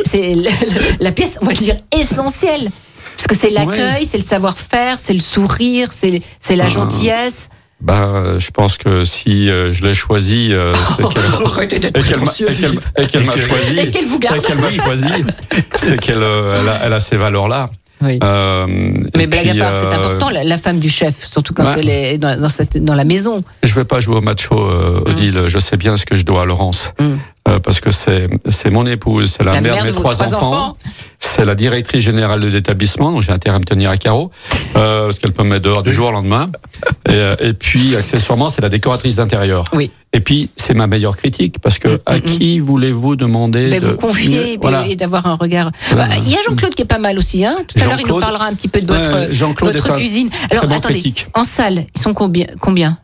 c'est 0.04 0.34
la, 1.00 1.12
pièce, 1.12 1.38
on 1.40 1.46
va 1.46 1.52
dire, 1.52 1.76
essentielle. 1.96 2.70
Parce 3.16 3.28
que 3.28 3.36
c'est 3.36 3.50
l'accueil, 3.50 4.04
c'est 4.04 4.18
le 4.18 4.24
savoir-faire, 4.24 4.98
c'est 4.98 5.14
le 5.14 5.20
sourire, 5.20 5.92
c'est, 5.92 6.20
c'est 6.40 6.56
la 6.56 6.64
Ah. 6.64 6.70
gentillesse. 6.70 7.48
Ben, 7.80 7.94
euh, 8.14 8.40
je 8.40 8.50
pense 8.50 8.78
que 8.78 9.04
si 9.04 9.50
euh, 9.50 9.70
je 9.72 9.84
l'ai 9.84 9.92
choisi, 9.94 10.48
euh, 10.52 10.72
c'est 10.96 11.02
qu'elle 11.12 11.22
Arrêtez 11.44 11.78
d'être 11.78 11.98
et 11.98 12.02
qu'elle 12.02 12.20
m'a- 12.20 12.32
choisi. 12.32 13.78
Et 13.78 13.90
qu'elle 13.90 14.06
vous 14.06 14.18
garde. 14.18 14.38
et 14.38 14.40
qu'elle 14.40 14.58
m'a 14.58 14.70
choisi, 14.70 15.04
c'est 15.76 16.00
qu'elle 16.00 16.16
elle 16.22 16.68
a, 16.68 16.80
elle 16.84 16.92
a 16.92 17.00
ces 17.00 17.16
valeurs-là. 17.16 17.68
Oui. 18.02 18.18
Euh, 18.22 18.66
Mais 19.14 19.26
blague 19.26 19.50
puis, 19.50 19.60
à 19.60 19.64
part, 19.64 19.72
c'est 19.80 19.94
important, 19.94 20.28
la, 20.30 20.44
la 20.44 20.58
femme 20.58 20.78
du 20.78 20.88
chef, 20.90 21.14
surtout 21.26 21.54
quand 21.54 21.64
Ouais. 21.64 21.76
elle 21.80 21.88
est 21.88 22.18
dans, 22.18 22.38
dans, 22.38 22.48
cette- 22.48 22.82
dans 22.82 22.94
la 22.94 23.04
maison. 23.04 23.42
Je 23.62 23.72
vais 23.74 23.84
pas 23.84 24.00
jouer 24.00 24.16
au 24.16 24.20
macho, 24.20 24.54
euh, 24.54 25.00
Odile. 25.06 25.44
Je 25.48 25.58
sais 25.58 25.76
bien 25.76 25.96
ce 25.96 26.04
que 26.06 26.14
je 26.16 26.24
dois 26.24 26.42
à 26.42 26.44
Laurence. 26.44 26.92
Mm. 27.00 27.14
Euh, 27.48 27.60
parce 27.60 27.80
que 27.80 27.92
c'est 27.92 28.28
c'est 28.48 28.70
mon 28.70 28.86
épouse, 28.86 29.34
c'est 29.36 29.44
la, 29.44 29.60
mère 29.60 29.82
de 29.82 29.88
mes 29.88 29.92
trois 29.92 30.22
enfants. 30.22 30.76
C'est 31.18 31.44
la 31.44 31.54
directrice 31.54 32.02
générale 32.02 32.40
de 32.40 32.48
l'établissement, 32.48 33.12
donc 33.12 33.22
j'ai 33.22 33.32
intérêt 33.32 33.56
à 33.56 33.58
me 33.58 33.64
tenir 33.64 33.90
à 33.90 33.96
carreau, 33.96 34.30
euh, 34.74 35.04
parce 35.06 35.18
qu'elle 35.18 35.32
peut 35.32 35.44
me 35.44 35.50
mettre 35.50 35.62
dehors 35.62 35.82
du 35.82 35.92
jour 35.92 36.08
au 36.08 36.12
lendemain. 36.12 36.50
Et, 37.08 37.12
euh, 37.12 37.36
et 37.40 37.52
puis, 37.52 37.94
accessoirement, 37.94 38.48
c'est 38.48 38.60
la 38.60 38.68
décoratrice 38.68 39.14
d'intérieur. 39.14 39.64
Oui. 39.72 39.92
Et 40.12 40.18
puis, 40.18 40.50
c'est 40.56 40.74
ma 40.74 40.88
meilleure 40.88 41.16
critique, 41.16 41.60
parce 41.60 41.78
que 41.78 42.00
à 42.04 42.16
mm, 42.16 42.18
mm. 42.18 42.20
qui 42.22 42.58
voulez-vous 42.58 43.14
demander 43.14 43.70
Ben, 43.70 43.80
de 43.80 43.86
vous 43.86 43.96
confier 43.96 44.40
et, 44.40 44.44
puis- 44.44 44.58
Voilà. 44.60 44.86
et 44.88 44.96
d'avoir 44.96 45.26
un 45.26 45.36
regard. 45.36 45.70
Bah, 45.94 46.08
Il 46.24 46.28
y 46.28 46.34
a 46.34 46.38
Jean-Claude 46.48 46.74
qui 46.74 46.82
est 46.82 46.86
pas 46.86 46.98
mal 46.98 47.16
aussi. 47.16 47.44
Hein 47.44 47.56
Tout 47.68 47.80
à 47.80 47.86
l'heure, 47.86 48.00
il 48.00 48.08
nous 48.08 48.18
parlera 48.18 48.46
un 48.46 48.54
petit 48.54 48.68
peu 48.68 48.80
de 48.80 48.92
votre, 48.92 49.96
cuisine. 49.96 50.30
Alors, 50.50 50.66
bon 50.66 50.76
attendez, 50.76 50.94
critique. 50.94 51.28
en 51.34 51.44
salle, 51.44 51.86
ils 51.94 52.00
sont 52.00 52.12
combien, 52.12 52.46
combien? 52.60 52.98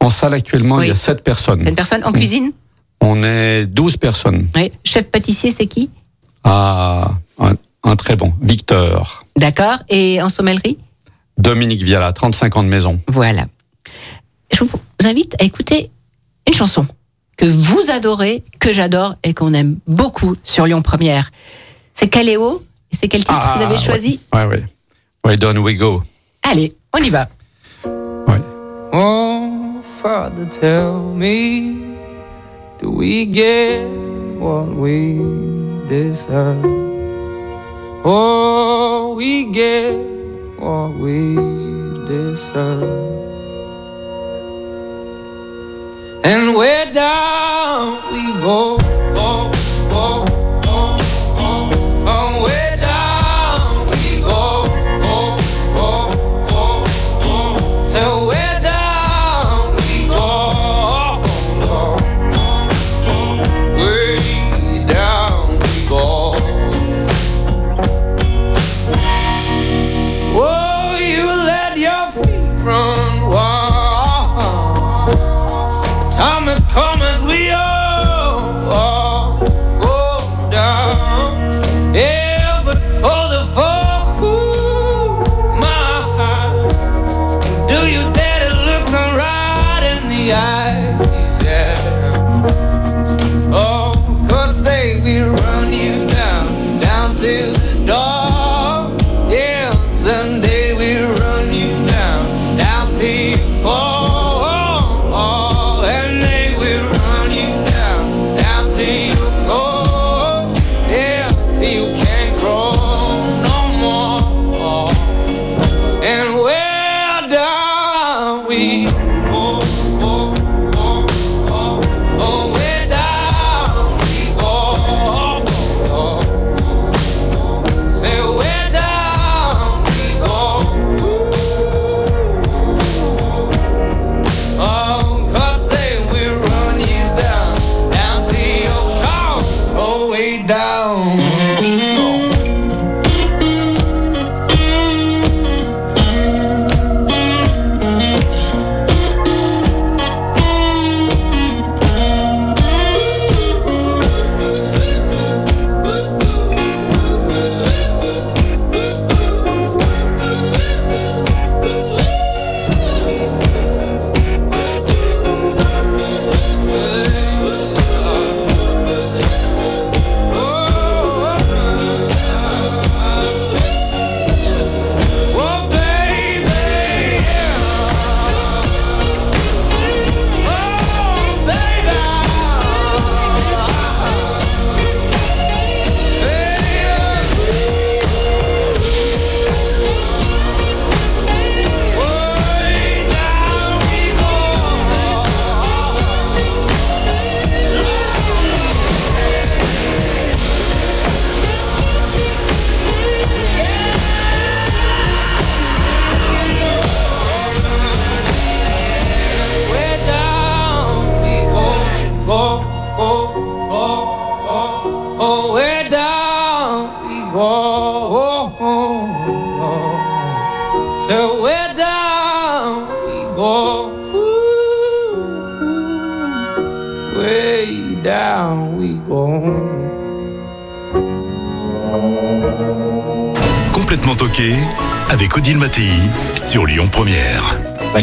En 0.00 0.08
salle, 0.08 0.34
actuellement, 0.34 0.80
il 0.80 0.88
y 0.88 0.92
a 0.92 0.96
sept 0.96 1.24
personnes. 1.24 1.60
C'est 1.62 1.70
une 1.70 1.74
personne 1.74 2.04
en 2.04 2.12
cuisine? 2.12 2.52
On 3.00 3.22
est 3.22 3.66
12 3.66 3.96
personnes. 3.96 4.48
Oui. 4.54 4.72
Chef 4.84 5.06
pâtissier, 5.10 5.50
c'est 5.50 5.66
qui? 5.66 5.90
Ah, 6.44 7.12
un, 7.38 7.54
un 7.84 7.96
très 7.96 8.16
bon. 8.16 8.32
Victor. 8.40 9.24
D'accord. 9.36 9.78
Et 9.88 10.20
en 10.22 10.28
sommellerie? 10.28 10.78
Dominique 11.36 11.82
Viala, 11.82 12.12
35 12.12 12.56
ans 12.56 12.62
de 12.62 12.68
maison. 12.68 12.98
Voilà. 13.08 13.46
Je 14.52 14.64
vous 14.64 14.80
invite 15.04 15.36
à 15.40 15.44
écouter 15.44 15.90
une 16.46 16.54
chanson 16.54 16.86
que 17.36 17.46
vous 17.46 17.90
adorez, 17.90 18.42
que 18.58 18.72
j'adore 18.72 19.14
et 19.22 19.32
qu'on 19.34 19.52
aime 19.52 19.78
beaucoup 19.86 20.34
sur 20.42 20.66
Lyon 20.66 20.82
Première. 20.82 21.30
C'est 21.94 22.08
Caléo. 22.08 22.64
Et 22.90 22.96
c'est 22.96 23.06
quel 23.08 23.20
titre 23.22 23.52
vous 23.54 23.62
avez 23.62 23.74
ouais. 23.74 23.80
choisi 23.82 24.18
Ouais, 24.32 24.46
ouais. 24.46 24.64
Why 25.24 25.36
don't 25.36 25.58
we 25.58 25.76
go? 25.76 26.02
Allez, 26.42 26.74
on 26.98 27.02
y 27.02 27.10
va. 27.10 27.28
Ouais. 27.84 28.40
Oh, 28.92 29.80
Father, 30.02 30.46
tell 30.48 30.92
me, 31.14 31.87
do 32.78 32.90
we 32.90 33.26
get 33.26 33.88
what 34.38 34.68
we 34.68 35.18
deserve? 35.88 36.64
Oh, 38.04 39.14
we 39.16 39.46
get 39.52 39.96
what 40.58 40.94
we 40.94 41.34
deserve. 42.06 43.18
And 46.24 46.54
where 46.54 46.92
down 46.92 47.98
we 48.12 48.32
go, 48.42 48.78
oh, 49.16 49.50
oh, 49.90 50.27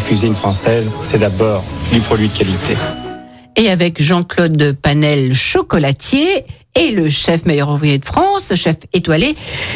cuisine 0.05 0.35
française, 0.35 0.89
c'est 1.01 1.19
d'abord 1.19 1.63
du 1.91 1.99
produit 1.99 2.27
de 2.27 2.37
qualité. 2.37 2.75
Et 3.55 3.69
avec 3.69 4.01
Jean-Claude 4.01 4.77
Panel, 4.81 5.33
chocolatier, 5.33 6.45
et 6.75 6.91
le 6.91 7.09
chef 7.09 7.45
meilleur 7.45 7.69
ouvrier 7.69 7.97
de 7.97 8.05
France, 8.05 8.53
chef 8.55 8.75
étoilé, 8.93 9.35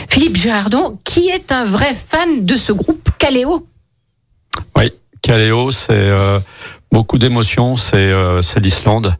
Philippe 0.09 0.35
Girardon, 0.35 0.93
qui 1.03 1.29
est 1.29 1.51
un 1.51 1.65
vrai 1.65 1.95
fan 1.95 2.45
de 2.45 2.55
ce 2.55 2.71
groupe 2.71 3.09
Caléo. 3.17 3.65
Oui, 4.77 4.91
Caléo, 5.21 5.71
c'est 5.71 5.91
euh, 5.91 6.39
beaucoup 6.91 7.17
d'émotions, 7.17 7.77
c'est 7.77 7.95
euh, 7.95 8.41
l'Islande. 8.61 9.15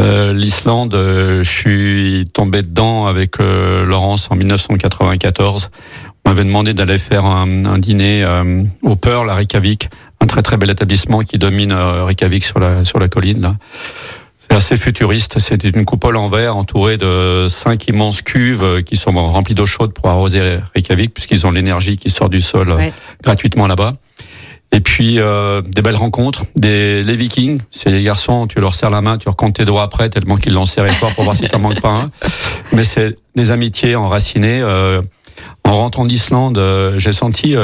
Euh, 0.00 0.32
L'Islande, 0.32 0.94
euh, 0.94 1.44
je 1.44 1.50
suis 1.50 2.24
tombé 2.32 2.62
dedans 2.62 3.06
avec 3.06 3.38
euh, 3.38 3.84
Laurence 3.84 4.28
en 4.30 4.36
1994. 4.36 5.70
On 6.24 6.30
m'avait 6.30 6.44
demandé 6.44 6.72
d'aller 6.72 6.96
faire 6.96 7.26
un, 7.26 7.66
un 7.66 7.78
dîner 7.78 8.24
euh, 8.24 8.62
au 8.82 8.96
Pearl 8.96 9.28
à 9.28 9.34
Reykjavik, 9.34 9.90
un 10.20 10.26
très 10.26 10.42
très 10.42 10.56
bel 10.56 10.70
établissement 10.70 11.20
qui 11.20 11.38
domine 11.38 11.72
euh, 11.72 12.04
Reykjavik 12.04 12.44
sur 12.44 12.58
la 12.60 12.84
sur 12.84 12.98
la 12.98 13.08
colline 13.08 13.40
là. 13.40 13.56
C'est 14.38 14.56
assez 14.56 14.76
futuriste. 14.76 15.38
C'est 15.38 15.62
une 15.62 15.84
coupole 15.84 16.16
en 16.16 16.28
verre 16.28 16.56
entourée 16.56 16.96
de 16.96 17.46
cinq 17.48 17.86
immenses 17.88 18.20
cuves 18.20 18.62
euh, 18.64 18.82
qui 18.82 18.96
sont 18.96 19.12
remplies 19.12 19.54
d'eau 19.54 19.66
chaude 19.66 19.92
pour 19.92 20.08
arroser 20.08 20.58
Reykjavik, 20.74 21.14
puisqu'ils 21.14 21.46
ont 21.46 21.52
l'énergie 21.52 21.96
qui 21.96 22.10
sort 22.10 22.28
du 22.28 22.40
sol 22.40 22.70
euh, 22.70 22.76
Ouais. 22.76 22.92
gratuitement 23.22 23.66
là-bas. 23.68 23.94
Et 24.72 24.80
puis 24.80 25.18
euh, 25.18 25.62
des 25.62 25.82
belles 25.82 25.96
rencontres, 25.96 26.44
des 26.56 27.02
les 27.02 27.16
Vikings, 27.16 27.60
c'est 27.70 27.90
les 27.90 28.02
garçons, 28.02 28.46
tu 28.46 28.60
leur 28.60 28.74
serres 28.74 28.90
la 28.90 29.00
main, 29.02 29.18
tu 29.18 29.28
recomptes 29.28 29.56
tes 29.56 29.64
doigts 29.64 29.82
après 29.82 30.08
tellement 30.08 30.36
qu'ils 30.36 30.52
l'ont 30.54 30.66
serré 30.66 30.90
fort 30.90 31.12
pour 31.14 31.24
voir 31.24 31.36
si 31.36 31.48
t'en 31.48 31.58
manques 31.60 31.80
pas 31.80 31.90
un. 32.02 32.10
Mais 32.72 32.84
c'est 32.84 33.16
des 33.36 33.50
amitiés 33.52 33.94
enracinées. 33.96 34.60
euh, 34.62 35.00
en 35.64 35.74
rentrant 35.74 36.04
d'Islande, 36.06 36.58
euh, 36.58 36.98
j'ai 36.98 37.12
senti 37.12 37.54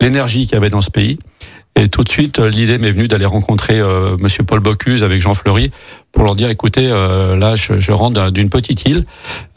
l'énergie 0.00 0.46
qu'il 0.46 0.54
y 0.54 0.56
avait 0.56 0.70
dans 0.70 0.80
ce 0.82 0.90
pays. 0.90 1.18
Et 1.78 1.88
tout 1.88 2.02
de 2.04 2.08
suite, 2.08 2.38
euh, 2.38 2.48
l'idée 2.48 2.78
m'est 2.78 2.90
venue 2.90 3.06
d'aller 3.06 3.26
rencontrer 3.26 3.78
euh, 3.78 4.16
Monsieur 4.18 4.44
Paul 4.44 4.60
Bocuse 4.60 5.04
avec 5.04 5.20
Jean 5.20 5.34
Fleury 5.34 5.70
pour 6.12 6.24
leur 6.24 6.34
dire 6.34 6.48
écoutez, 6.48 6.88
euh, 6.90 7.36
là, 7.36 7.54
je, 7.54 7.78
je 7.80 7.92
rentre 7.92 8.14
d'un- 8.14 8.30
d'une 8.30 8.48
petite 8.48 8.86
île, 8.88 9.04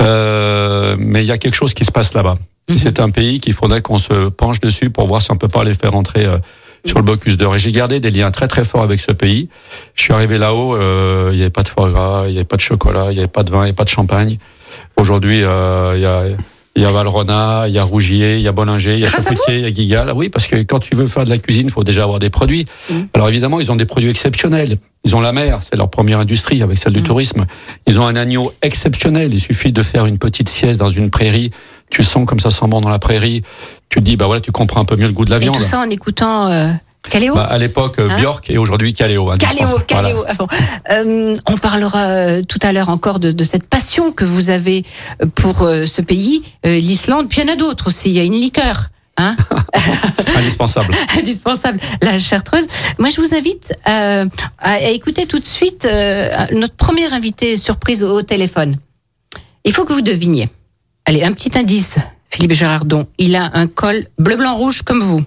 euh, 0.01 0.95
mais 0.99 1.23
il 1.23 1.27
y 1.27 1.31
a 1.31 1.37
quelque 1.37 1.55
chose 1.55 1.73
qui 1.73 1.85
se 1.85 1.91
passe 1.91 2.13
là-bas. 2.13 2.35
Et 2.67 2.77
C'est 2.77 2.99
un 2.99 3.09
pays 3.09 3.39
qu'il 3.39 3.53
faudrait 3.53 3.81
qu'on 3.81 3.97
se 3.97 4.29
penche 4.29 4.59
dessus 4.59 4.89
pour 4.89 5.07
voir 5.07 5.21
si 5.21 5.31
on 5.31 5.37
peut 5.37 5.47
pas 5.47 5.63
les 5.63 5.73
faire 5.73 5.95
entrer 5.95 6.25
euh, 6.25 6.37
sur 6.85 6.97
le 6.99 7.03
Bocuse 7.03 7.37
d'Or. 7.37 7.55
Et 7.55 7.59
j'ai 7.59 7.71
gardé 7.71 7.99
des 7.99 8.11
liens 8.11 8.31
très 8.31 8.47
très 8.47 8.63
forts 8.65 8.83
avec 8.83 8.99
ce 8.99 9.11
pays. 9.11 9.49
Je 9.95 10.03
suis 10.03 10.13
arrivé 10.13 10.37
là-haut, 10.37 10.75
euh, 10.75 11.29
il 11.31 11.37
n'y 11.37 11.41
avait 11.41 11.49
pas 11.49 11.63
de 11.63 11.69
foie 11.69 11.89
gras, 11.89 12.23
il 12.27 12.31
n'y 12.31 12.37
avait 12.37 12.45
pas 12.45 12.57
de 12.57 12.61
chocolat, 12.61 13.07
il 13.11 13.13
n'y 13.13 13.19
avait 13.19 13.27
pas 13.27 13.43
de 13.43 13.49
vin, 13.49 13.59
il 13.59 13.61
n'y 13.61 13.69
avait 13.69 13.73
pas 13.73 13.85
de 13.85 13.89
champagne. 13.89 14.37
Aujourd'hui, 14.97 15.41
euh, 15.43 15.93
il 15.95 16.01
y 16.01 16.05
a 16.05 16.23
il 16.75 16.83
y 16.83 16.85
a 16.85 16.91
Valrhona, 16.91 17.65
il 17.67 17.73
y 17.73 17.79
a 17.79 17.81
Rougier, 17.81 18.35
il 18.37 18.41
y 18.41 18.47
a 18.47 18.51
Bollinger, 18.51 18.93
il 18.93 18.99
y 18.99 19.05
a 19.05 19.09
Chapoutier, 19.09 19.55
il 19.57 19.61
y 19.61 19.65
a 19.65 19.71
Guigal. 19.71 20.11
Oui, 20.15 20.29
parce 20.29 20.47
que 20.47 20.55
quand 20.63 20.79
tu 20.79 20.95
veux 20.95 21.07
faire 21.07 21.25
de 21.25 21.29
la 21.29 21.37
cuisine, 21.37 21.67
il 21.67 21.71
faut 21.71 21.83
déjà 21.83 22.03
avoir 22.03 22.19
des 22.19 22.29
produits. 22.29 22.65
Alors 23.13 23.27
évidemment, 23.29 23.59
ils 23.59 23.71
ont 23.71 23.75
des 23.75 23.85
produits 23.85 24.09
exceptionnels. 24.09 24.77
Ils 25.05 25.15
ont 25.15 25.21
la 25.21 25.31
mer, 25.31 25.59
c'est 25.61 25.75
leur 25.77 25.89
première 25.89 26.19
industrie 26.19 26.61
avec 26.61 26.77
celle 26.77 26.93
du 26.93 27.01
tourisme. 27.03 27.45
Ils 27.87 27.99
ont 27.99 28.05
un 28.05 28.15
agneau 28.15 28.53
exceptionnel. 28.61 29.33
Il 29.33 29.39
suffit 29.39 29.71
de 29.71 29.81
faire 29.81 30.05
une 30.05 30.17
petite 30.17 30.49
sieste 30.49 30.79
dans 30.79 30.89
une 30.89 31.09
prairie. 31.09 31.51
Tu 31.89 32.03
sens 32.03 32.25
comme 32.25 32.39
ça 32.39 32.51
sent 32.51 32.67
bon 32.67 32.81
dans 32.81 32.89
la 32.89 32.99
prairie. 32.99 33.41
Tu 33.89 33.99
te 33.99 34.03
dis, 34.05 34.15
bah 34.15 34.25
voilà, 34.27 34.41
tu 34.41 34.51
comprends 34.51 34.81
un 34.81 34.85
peu 34.85 34.95
mieux 34.95 35.07
le 35.07 35.13
goût 35.13 35.25
de 35.25 35.31
la 35.31 35.37
Et 35.37 35.39
viande. 35.39 35.55
tout 35.55 35.61
ça 35.63 35.79
en 35.79 35.89
écoutant 35.89 36.47
euh, 36.51 36.69
Caléo 37.03 37.33
Bah, 37.33 37.47
à 37.49 37.57
l'époque, 37.57 37.97
Hein 37.99 38.15
Björk 38.17 38.49
et 38.49 38.57
aujourd'hui 38.57 38.93
Caléo. 38.93 39.31
Caléo. 39.37 39.67
Voilà. 39.67 39.83
Caléo. 39.83 40.25
Euh, 40.91 41.37
on 41.47 41.57
parlera 41.57 42.07
euh, 42.07 42.41
tout 42.43 42.59
à 42.61 42.73
l'heure 42.73 42.89
encore 42.89 43.19
de, 43.19 43.31
de 43.31 43.43
cette 43.43 43.65
passion 43.65 44.11
que 44.11 44.25
vous 44.25 44.49
avez 44.49 44.83
euh, 45.21 45.25
pour 45.33 45.63
euh, 45.63 45.85
ce 45.85 46.01
pays, 46.01 46.43
l'Islande. 46.63 47.29
Puis 47.29 47.41
il 47.41 47.47
y 47.47 47.49
en 47.49 47.53
a 47.53 47.55
d'autres 47.55 47.87
aussi. 47.87 48.09
Il 48.09 48.15
y 48.15 48.19
a 48.19 48.23
une 48.23 48.33
liqueur. 48.33 48.89
Hein 49.17 49.35
Indispensable. 50.37 50.93
indispensable, 51.17 51.79
la 52.01 52.19
chartreuse. 52.19 52.67
Moi, 52.97 53.09
je 53.09 53.19
vous 53.19 53.33
invite 53.35 53.73
à, 53.85 54.23
à 54.59 54.81
écouter 54.89 55.25
tout 55.25 55.39
de 55.39 55.45
suite 55.45 55.87
notre 56.53 56.75
premier 56.75 57.11
invité 57.11 57.57
surprise 57.57 58.03
au, 58.03 58.21
téléphone. 58.21 58.77
Il 59.65 59.73
faut 59.73 59.83
que 59.83 59.91
vous 59.91 60.01
deviniez. 60.01 60.49
Allez, 61.05 61.23
un 61.23 61.33
petit 61.33 61.57
indice, 61.57 61.97
Philippe 62.29 62.53
Gérardon. 62.53 63.07
Il 63.17 63.35
a 63.35 63.51
un 63.53 63.67
col 63.67 64.05
bleu, 64.17 64.37
blanc, 64.37 64.55
rouge 64.55 64.83
comme 64.83 65.01
vous. 65.01 65.21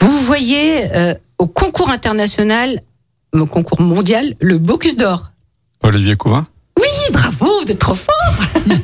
Vous 0.00 0.18
voyez 0.20 0.94
euh, 0.94 1.14
au 1.38 1.46
concours 1.46 1.90
international, 1.90 2.80
au 3.32 3.46
concours 3.46 3.80
mondial, 3.80 4.34
le 4.40 4.58
Bocuse 4.58 4.96
d'Or. 4.96 5.32
Olivier 5.82 6.16
Couvin. 6.16 6.46
Oui, 6.78 6.86
bravo, 7.12 7.46
vous 7.62 7.70
êtes 7.70 7.78
trop 7.78 7.94
fort. 7.94 8.14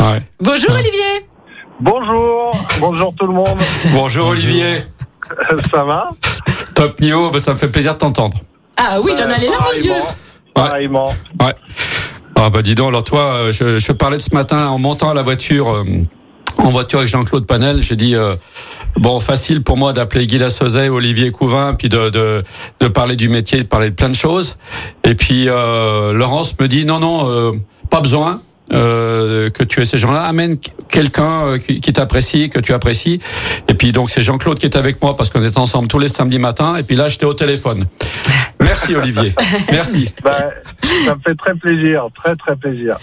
Ouais. 0.00 0.22
Bonjour 0.40 0.70
Olivier. 0.70 1.26
Bonjour, 1.80 2.52
bonjour 2.80 3.14
tout 3.14 3.26
le 3.26 3.32
monde. 3.32 3.58
Bonjour 3.92 4.28
Olivier. 4.28 4.78
Ça 5.70 5.84
va? 5.84 6.08
Top 6.74 7.00
niveau, 7.00 7.30
bah, 7.30 7.38
ça 7.38 7.52
me 7.52 7.58
fait 7.58 7.68
plaisir 7.68 7.94
de 7.94 7.98
t'entendre. 7.98 8.36
Ah 8.76 9.00
oui, 9.00 9.12
il 9.16 9.22
en 9.22 9.30
a 9.30 9.38
les 9.38 9.48
larmes 9.48 9.64
aux 9.70 9.78
yeux. 9.80 9.92
Pareillement. 10.54 11.12
Ouais. 11.40 11.54
Ah 12.36 12.50
bah 12.50 12.62
dis 12.62 12.74
donc, 12.74 12.88
alors 12.88 13.04
toi, 13.04 13.20
euh, 13.20 13.52
je, 13.52 13.78
je 13.78 13.92
parlais 13.92 14.16
de 14.16 14.22
ce 14.22 14.34
matin 14.34 14.68
en 14.68 14.78
montant 14.78 15.10
à 15.10 15.14
la 15.14 15.22
voiture, 15.22 15.68
euh, 15.72 15.84
en 16.58 16.70
voiture 16.70 16.98
avec 17.00 17.10
Jean-Claude 17.10 17.46
Panel, 17.46 17.82
j'ai 17.82 17.96
dit, 17.96 18.14
euh, 18.14 18.36
bon, 18.96 19.20
facile 19.20 19.62
pour 19.62 19.76
moi 19.76 19.92
d'appeler 19.92 20.26
Guy 20.26 20.38
Lassauzet, 20.38 20.88
Olivier 20.88 21.30
Couvin, 21.30 21.74
puis 21.74 21.88
de, 21.88 22.10
de, 22.10 22.42
de 22.80 22.88
parler 22.88 23.16
du 23.16 23.28
métier, 23.28 23.58
de 23.62 23.68
parler 23.68 23.90
de 23.90 23.94
plein 23.94 24.08
de 24.08 24.14
choses. 24.14 24.56
Et 25.04 25.14
puis 25.14 25.48
euh, 25.48 26.12
Laurence 26.12 26.54
me 26.60 26.68
dit, 26.68 26.84
non, 26.84 26.98
non, 27.00 27.28
euh, 27.30 27.52
pas 27.90 28.00
besoin. 28.00 28.40
euh, 28.72 29.50
que 29.50 29.62
tu 29.64 29.80
aies 29.80 29.84
ces 29.84 29.98
gens-là, 29.98 30.22
amène 30.22 30.56
quelqu'un 30.88 31.44
euh, 31.46 31.58
qui, 31.58 31.80
qui 31.80 31.92
t'apprécie, 31.92 32.48
que 32.48 32.58
tu 32.58 32.72
apprécies. 32.72 33.20
Et 33.68 33.74
puis 33.74 33.92
donc 33.92 34.10
c'est 34.10 34.22
Jean-Claude 34.22 34.58
qui 34.58 34.66
est 34.66 34.76
avec 34.76 35.02
moi 35.02 35.16
parce 35.16 35.30
qu'on 35.30 35.42
est 35.42 35.58
ensemble 35.58 35.88
tous 35.88 35.98
les 35.98 36.08
samedis 36.08 36.38
matins. 36.38 36.76
Et 36.76 36.82
puis 36.82 36.96
là 36.96 37.08
j'étais 37.08 37.26
au 37.26 37.34
téléphone. 37.34 37.86
Merci 38.60 38.94
Olivier. 38.94 39.34
Merci. 39.70 40.12
Ben, 40.22 40.50
ça 41.04 41.14
me 41.14 41.20
fait 41.20 41.34
très 41.34 41.54
plaisir, 41.54 42.06
très 42.22 42.34
très 42.36 42.56
plaisir. 42.56 42.96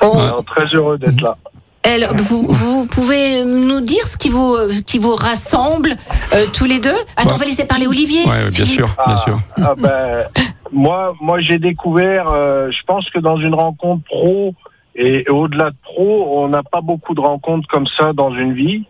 Alors, 0.00 0.44
très 0.44 0.66
heureux 0.74 0.98
d'être 0.98 1.20
là. 1.20 1.36
Alors, 1.84 2.14
vous, 2.14 2.46
vous 2.48 2.86
pouvez 2.86 3.44
nous 3.44 3.80
dire 3.80 4.06
ce 4.06 4.16
qui 4.16 4.28
vous, 4.30 4.56
qui 4.86 4.98
vous 4.98 5.16
rassemble 5.16 5.90
euh, 6.32 6.44
tous 6.54 6.64
les 6.64 6.78
deux? 6.78 6.90
Attends, 7.16 7.30
Ouais. 7.30 7.34
on 7.34 7.38
va 7.38 7.44
laisser 7.44 7.66
parler 7.66 7.86
Olivier. 7.86 8.24
Ouais, 8.24 8.50
bien 8.50 8.64
sûr, 8.64 8.88
bien 9.06 9.16
sûr. 9.16 9.38
Ah, 9.56 9.74
ben, 9.76 10.24
moi, 10.70 11.14
moi 11.20 11.40
j'ai 11.40 11.58
découvert, 11.58 12.28
euh, 12.30 12.70
je 12.70 12.82
pense 12.86 13.10
que 13.10 13.18
dans 13.18 13.36
une 13.36 13.54
rencontre 13.54 14.04
pro 14.04 14.54
et 14.94 15.28
au-delà 15.28 15.70
de 15.70 15.76
pro, 15.82 16.42
on 16.44 16.48
n'a 16.48 16.62
pas 16.62 16.80
beaucoup 16.82 17.14
de 17.14 17.20
rencontres 17.20 17.66
comme 17.68 17.86
ça 17.86 18.12
dans 18.12 18.32
une 18.32 18.54
vie. 18.54 18.84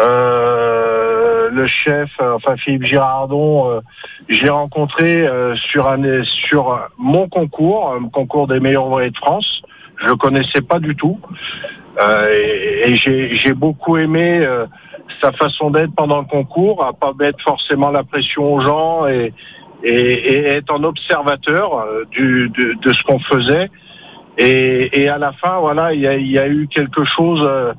Euh, 0.00 1.50
le 1.50 1.66
chef, 1.66 2.08
enfin 2.20 2.56
Philippe 2.56 2.84
Girardon, 2.84 3.68
euh, 3.70 3.80
l'ai 4.28 4.48
rencontré 4.48 5.20
euh, 5.26 5.54
sur 5.56 5.88
un 5.88 6.00
sur 6.24 6.88
mon 6.96 7.28
concours, 7.28 7.92
un 7.92 8.08
concours 8.08 8.46
des 8.46 8.60
meilleurs 8.60 8.86
ouvriers 8.86 9.10
de 9.10 9.16
France. 9.16 9.62
Je 10.00 10.06
le 10.06 10.16
connaissais 10.16 10.62
pas 10.62 10.78
du 10.78 10.96
tout 10.96 11.20
et, 11.98 12.90
et 12.90 12.94
j'ai 12.94 13.52
beaucoup 13.54 13.96
aimé 13.96 14.40
euh, 14.40 14.66
sa 15.20 15.32
façon 15.32 15.70
d'être 15.70 15.94
pendant 15.94 16.18
le 16.20 16.26
concours, 16.26 16.84
à 16.84 16.92
pas 16.92 17.12
mettre 17.18 17.42
forcément 17.42 17.90
la 17.90 18.04
pression 18.04 18.54
aux 18.54 18.60
gens 18.60 19.06
et 19.06 19.32
et, 19.82 19.92
et 19.92 20.44
être 20.46 20.72
en 20.72 20.84
observateur 20.84 21.78
euh, 21.78 22.04
du, 22.10 22.50
de, 22.50 22.74
de 22.80 22.92
ce 22.92 23.02
qu'on 23.04 23.18
faisait. 23.18 23.70
Et, 24.38 25.02
et 25.02 25.08
à 25.08 25.18
la 25.18 25.32
fin, 25.32 25.58
voilà, 25.58 25.94
il 25.94 26.00
y 26.00 26.06
a, 26.06 26.16
y 26.16 26.38
a 26.38 26.46
eu 26.48 26.68
quelque 26.68 27.04
chose. 27.04 27.40
euh, 27.42 27.72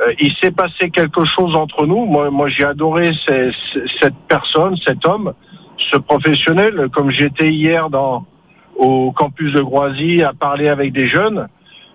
euh, 0.00 0.12
il 0.18 0.32
s'est 0.34 0.50
passé 0.50 0.90
quelque 0.90 1.24
chose 1.24 1.54
entre 1.56 1.86
nous. 1.86 2.04
Moi, 2.06 2.30
moi 2.30 2.48
j'ai 2.48 2.64
adoré 2.64 3.10
cette 3.26 4.14
personne, 4.28 4.76
cet 4.84 5.06
homme, 5.06 5.32
ce 5.90 5.98
professionnel. 5.98 6.88
Comme 6.92 7.10
j'étais 7.10 7.48
hier 7.48 7.90
dans 7.90 8.24
au 8.76 9.12
campus 9.12 9.52
de 9.52 9.60
Groisy 9.60 10.22
à 10.22 10.32
parler 10.32 10.68
avec 10.68 10.92
des 10.92 11.06
jeunes. 11.06 11.48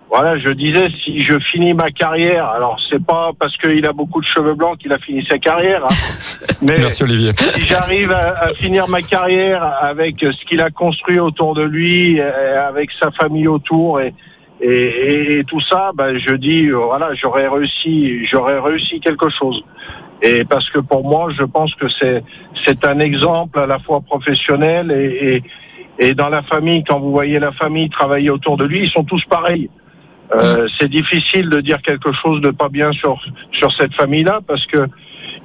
Voilà, 0.08 0.38
je 0.38 0.48
disais 0.50 0.88
si 1.04 1.24
je 1.24 1.36
finis 1.40 1.74
ma 1.74 1.90
carrière, 1.90 2.46
alors 2.48 2.78
c'est 2.88 3.04
pas 3.04 3.32
parce 3.38 3.56
qu'il 3.56 3.84
a 3.86 3.92
beaucoup 3.92 4.20
de 4.20 4.26
cheveux 4.26 4.54
blancs 4.54 4.78
qu'il 4.78 4.92
a 4.92 4.98
fini 4.98 5.24
sa 5.26 5.36
carrière, 5.38 5.82
hein, 5.84 5.94
mais 6.62 6.76
Merci 6.78 7.02
Olivier. 7.02 7.32
si 7.34 7.60
j'arrive 7.66 8.12
à, 8.12 8.38
à 8.44 8.48
finir 8.50 8.88
ma 8.88 9.02
carrière 9.02 9.64
avec 9.82 10.16
ce 10.20 10.44
qu'il 10.46 10.62
a 10.62 10.70
construit 10.70 11.18
autour 11.18 11.54
de 11.54 11.62
lui, 11.64 12.20
euh, 12.20 12.68
avec 12.68 12.90
sa 12.92 13.10
famille 13.10 13.48
autour 13.48 14.00
et, 14.00 14.14
et, 14.60 14.70
et- 14.70 15.38
et 15.40 15.44
tout 15.44 15.60
ça, 15.60 15.90
ben, 15.94 16.16
je 16.16 16.34
dis 16.36 16.66
euh, 16.68 16.76
voilà, 16.76 17.12
j'aurais 17.14 17.48
réussi, 17.48 18.24
j'aurais 18.26 18.60
réussi 18.60 19.00
quelque 19.00 19.28
chose. 19.28 19.62
Et 20.22 20.44
parce 20.44 20.70
que 20.70 20.78
pour 20.78 21.02
moi, 21.06 21.28
je 21.36 21.42
pense 21.42 21.74
que 21.74 21.88
c'est 21.88 22.22
c'est 22.64 22.86
un 22.86 23.00
exemple 23.00 23.58
à 23.58 23.66
la 23.66 23.80
fois 23.80 24.00
professionnel 24.00 24.90
et, 24.92 25.34
et, 25.36 25.42
Et 26.08 26.14
dans 26.14 26.28
la 26.28 26.42
famille, 26.42 26.84
quand 26.84 27.00
vous 27.00 27.10
voyez 27.10 27.38
la 27.38 27.52
famille 27.52 27.88
travailler 27.90 28.28
autour 28.30 28.56
de 28.58 28.64
lui, 28.66 28.80
ils 28.84 28.90
sont 28.90 29.04
tous 29.04 29.24
pareils. 29.36 29.68
Euh, 30.34 30.66
C'est 30.78 30.88
difficile 30.88 31.48
de 31.50 31.60
dire 31.60 31.80
quelque 31.82 32.12
chose 32.12 32.40
de 32.40 32.50
pas 32.50 32.68
bien 32.68 32.90
sur 32.92 33.20
sur 33.52 33.70
cette 33.72 33.94
famille-là 33.94 34.40
parce 34.46 34.66
que 34.66 34.86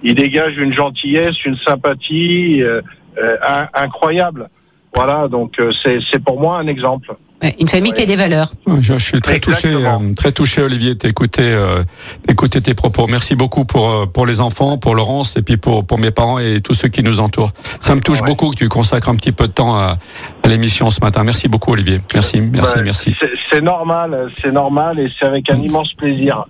il 0.04 0.16
dégage 0.16 0.58
une 0.58 0.74
gentillesse, 0.74 1.46
une 1.46 1.58
sympathie 1.58 2.62
euh, 2.64 2.82
euh, 3.18 3.38
in- 3.48 3.70
incroyable. 3.74 4.50
Voilà, 4.96 5.28
donc 5.28 5.60
euh, 5.60 5.72
c'est 5.84 6.24
pour 6.24 6.40
moi 6.40 6.58
un 6.58 6.68
exemple. 6.68 7.16
Ouais, 7.44 7.56
une 7.60 7.68
famille 7.68 7.92
qui 7.92 8.02
a 8.02 8.06
des 8.06 8.16
valeurs. 8.16 8.52
Je, 8.82 8.94
je 8.94 9.00
suis 9.00 9.20
très 9.20 9.40
touché, 9.40 9.70
Exactement. 9.70 10.02
euh, 10.04 10.14
très 10.14 10.32
touché, 10.32 10.62
Olivier, 10.62 10.94
d'écouter, 10.96 11.42
euh, 11.44 11.84
d'écouter 12.28 12.62
tes 12.62 12.74
propos. 12.76 13.08
Merci 13.08 13.34
beaucoup 13.36 13.66
pour 13.66 13.90
euh, 13.90 14.06
pour 14.06 14.28
les 14.28 14.42
enfants, 14.42 14.78
pour 14.78 14.94
Laurence 14.94 15.36
et 15.38 15.42
puis 15.42 15.58
pour 15.58 15.84
pour 15.86 15.98
mes 15.98 16.12
parents 16.12 16.38
et 16.38 16.62
tous 16.62 16.74
ceux 16.76 16.88
qui 16.90 17.02
nous 17.02 17.20
entourent. 17.20 17.52
Ça 17.80 17.96
me 17.96 18.02
touche 18.02 18.22
Ouais. 18.22 18.28
beaucoup 18.28 18.50
que 18.52 18.56
tu 18.58 18.70
consacres 18.70 19.10
un 19.10 19.16
petit 19.16 19.32
peu 19.32 19.48
de 19.48 19.54
temps 19.54 19.76
à, 19.76 19.98
à 20.44 20.48
l'émission 20.48 20.90
ce 20.92 21.00
matin. 21.02 21.24
Merci 21.24 21.48
beaucoup, 21.48 21.72
Olivier. 21.72 22.00
Merci, 22.14 22.42
merci, 22.42 22.76
Ouais, 22.78 22.84
merci. 22.84 23.16
c'est- 23.52 23.62
normal, 23.62 24.32
c'est 24.42 24.52
normal 24.52 25.00
et 25.00 25.10
c'est 25.20 25.26
avec 25.26 25.50
un 25.50 25.60
immense 25.60 25.94
plaisir. 25.94 26.46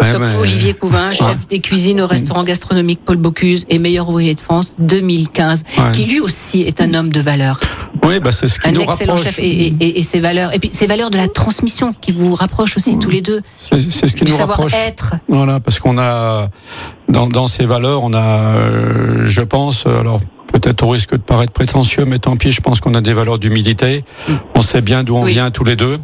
Ouais, 0.00 0.12
Donc, 0.12 0.22
Olivier 0.40 0.74
Couvin, 0.74 1.12
chef 1.12 1.46
des 1.48 1.60
cuisines 1.60 2.00
au 2.00 2.06
restaurant 2.06 2.44
gastronomique 2.44 3.00
Paul 3.04 3.16
Bocuse 3.16 3.64
et 3.68 3.78
meilleur 3.78 4.08
ouvrier 4.08 4.34
de 4.34 4.40
France 4.40 4.74
2015, 4.78 5.64
Ouais. 5.78 5.92
qui 5.92 6.04
lui 6.04 6.20
aussi 6.20 6.62
est 6.62 6.80
un 6.80 6.94
homme 6.94 7.08
de 7.10 7.20
valeur. 7.20 7.58
Oui, 8.04 8.18
bah 8.20 8.32
c'est 8.32 8.48
ce 8.48 8.58
qui 8.58 8.68
Un 8.68 8.72
nous 8.72 8.80
excellent 8.80 9.14
rapproche. 9.14 9.34
chef 9.34 9.38
et, 9.38 9.66
et, 9.80 9.98
et 9.98 10.02
ses 10.02 10.18
valeurs. 10.20 10.31
Et 10.54 10.58
puis 10.58 10.70
ses 10.72 10.86
valeurs 10.86 11.10
de 11.10 11.16
la 11.16 11.28
transmission 11.28 11.92
qui 12.00 12.12
vous 12.12 12.34
rapprochent 12.34 12.76
aussi 12.76 12.98
tous 12.98 13.10
les 13.10 13.20
deux. 13.20 13.42
C'est 13.58 13.80
ce 14.08 14.14
qui 14.16 14.24
nous 14.24 14.36
rapproche. 14.36 14.72
savoir-être. 14.72 15.14
Voilà, 15.28 15.60
parce 15.60 15.78
qu'on 15.78 15.98
a 15.98 16.48
dans, 17.08 17.26
dans 17.26 17.46
ces 17.46 17.64
valeurs, 17.66 18.02
on 18.04 18.12
a, 18.14 18.22
euh, 18.56 19.26
je 19.26 19.42
pense, 19.42 19.86
alors 19.86 20.20
peut-être 20.52 20.82
au 20.84 20.88
risque 20.90 21.12
de 21.12 21.16
paraître 21.18 21.52
prétentieux, 21.52 22.04
mais 22.04 22.18
tant 22.18 22.36
pis, 22.36 22.52
je 22.52 22.60
pense 22.60 22.80
qu'on 22.80 22.94
a 22.94 23.00
des 23.00 23.12
valeurs 23.14 23.38
d'humilité. 23.38 24.04
On 24.54 24.62
sait 24.62 24.80
bien 24.82 25.02
d'où 25.04 25.16
on 25.16 25.24
Oui. 25.24 25.32
vient 25.32 25.50
tous 25.50 25.64
les 25.64 25.76
deux. 25.76 25.98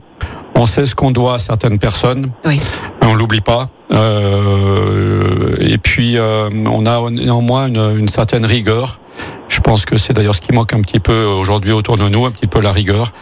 On 0.55 0.67
sait 0.67 0.87
ce 0.87 0.95
qu'on 0.95 1.11
doit 1.11 1.35
à 1.35 1.39
certaines 1.39 1.79
personnes. 1.79 2.33
Oui. 2.45 2.61
On 3.03 3.15
l'oublie 3.15 3.41
pas. 3.43 3.69
Euh, 3.91 5.57
et 5.61 5.79
puis 5.79 6.19
euh, 6.19 6.49
on 6.67 6.87
a 6.87 7.11
néanmoins 7.11 7.69
une, 7.69 7.99
une 7.99 8.09
certaine 8.09 8.45
rigueur. 8.45 9.01
Je 9.49 9.61
pense 9.61 9.85
que 9.85 9.97
c'est 9.99 10.13
d'ailleurs 10.13 10.35
ce 10.35 10.41
qui 10.41 10.53
manque 10.53 10.73
un 10.75 10.83
petit 10.83 11.01
peu 11.01 11.25
aujourd'hui 11.25 11.73
autour 11.73 11.97
de 11.97 12.09
nous, 12.09 12.27
un 12.27 12.31
petit 12.31 12.47
peu 12.47 12.61
la 12.61 12.71
rigueur. 12.73 13.13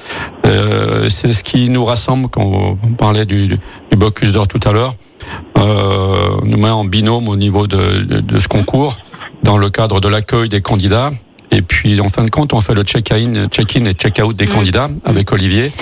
Euh, 0.45 1.09
c'est 1.09 1.33
ce 1.33 1.43
qui 1.45 1.71
nous 1.71 1.85
rassemble 1.85 2.29
quand 2.29 2.77
on 2.83 2.93
parlait 2.95 3.25
du, 3.25 3.47
du, 3.47 3.57
du 3.91 3.97
Bocuse 3.97 4.33
d'or 4.33 4.49
tout 4.49 4.61
à 4.65 4.73
l'heure. 4.73 4.95
Euh, 5.59 6.29
nous 6.45 6.59
met 6.59 6.69
en 6.71 6.85
binôme 6.85 7.29
au 7.29 7.37
niveau 7.37 7.67
de, 7.67 8.01
de, 8.03 8.21
de 8.21 8.41
ce 8.41 8.49
concours 8.49 8.97
dans 9.43 9.57
le 9.57 9.71
cadre 9.71 10.01
de 10.01 10.09
l'accueil 10.09 10.49
des 10.49 10.61
candidats. 10.61 11.11
Et 11.53 11.63
puis 11.63 12.01
en 12.01 12.09
fin 12.09 12.25
de 12.25 12.31
compte, 12.31 12.53
on 12.53 12.61
fait 12.61 12.75
le 12.75 12.83
check-in, 12.83 13.47
check-in 13.49 13.85
et 13.85 13.95
check-out 13.95 14.35
des 14.37 14.47
Mm. 14.47 14.51
candidats 14.51 14.89
avec 15.05 15.33
Olivier. 15.33 15.73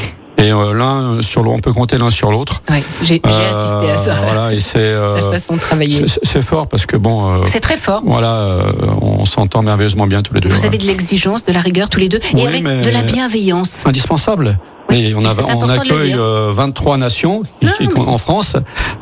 Et 0.44 0.52
euh, 0.52 0.74
l'un 0.74 1.22
sur 1.22 1.42
l'autre, 1.42 1.56
on 1.56 1.60
peut 1.60 1.72
compter 1.72 1.96
l'un 1.96 2.10
sur 2.10 2.30
l'autre. 2.30 2.62
Oui, 2.68 2.82
j'ai 3.00 3.20
Euh, 3.26 3.50
assisté 3.50 3.90
à 3.90 3.96
ça. 3.96 4.14
Voilà, 4.26 4.52
et 4.52 4.60
c'est 4.60 4.76
euh, 4.78 5.16
La 5.16 5.32
façon 5.38 5.54
de 5.54 5.60
travailler. 5.60 6.04
c'est- 6.22 6.42
fort 6.42 6.66
parce 6.66 6.84
que 6.84 6.98
bon, 6.98 7.26
euh, 7.26 7.44
C'est 7.46 7.60
très 7.60 7.78
fort. 7.78 8.02
voilà, 8.04 8.32
euh, 8.32 8.72
on 9.00 9.24
s'entend 9.24 9.62
merveilleusement 9.62 10.06
bien 10.06 10.20
tous 10.20 10.34
les 10.34 10.40
deux. 10.40 10.50
Vous 10.50 10.66
avez 10.66 10.76
de 10.76 10.84
l'exigence, 10.86 11.44
de 11.46 11.52
la 11.52 11.60
rigueur 11.60 11.88
tous 11.88 12.00
les 12.00 12.10
deux, 12.10 12.20
Oui, 12.34 12.42
et 12.42 12.46
avec 12.46 12.62
de 12.64 12.90
la 12.90 13.02
bienveillance. 13.02 13.84
indispensable. 13.86 14.58
Oui, 14.90 15.06
et 15.06 15.14
on, 15.14 15.24
a, 15.24 15.32
on 15.56 15.68
accueille 15.70 16.08
dire. 16.10 16.18
euh, 16.20 16.52
23 16.54 16.98
nations 16.98 17.42
qui- 17.60 17.66
Non, 17.66 17.72
qui- 17.78 17.88
mais- 17.88 18.00
en 18.06 18.18
France. 18.18 18.54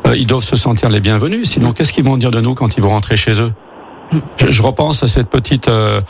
Euh, 0.07 0.15
ils 0.15 0.25
doivent 0.27 0.43
se 0.45 0.55
sentir 0.55 0.87
les 0.89 1.01
bienvenus. 1.01 1.49
Sinon, 1.49 1.73
qu'est-ce 1.73 1.91
qu'ils 1.91 2.05
vont 2.05 2.15
dire 2.15 2.31
de 2.31 2.39
nous 2.39 2.53
quand 2.55 2.77
ils 2.77 2.81
vont 2.83 2.89
rentrer 2.89 3.17
chez 3.17 3.33
eux? 3.41 3.51
Je, 4.37 4.49
je 4.51 4.61
repense 4.61 5.03
à 5.03 5.07
cette 5.07 5.29
petite 5.29 5.67
euh, 5.67 6.01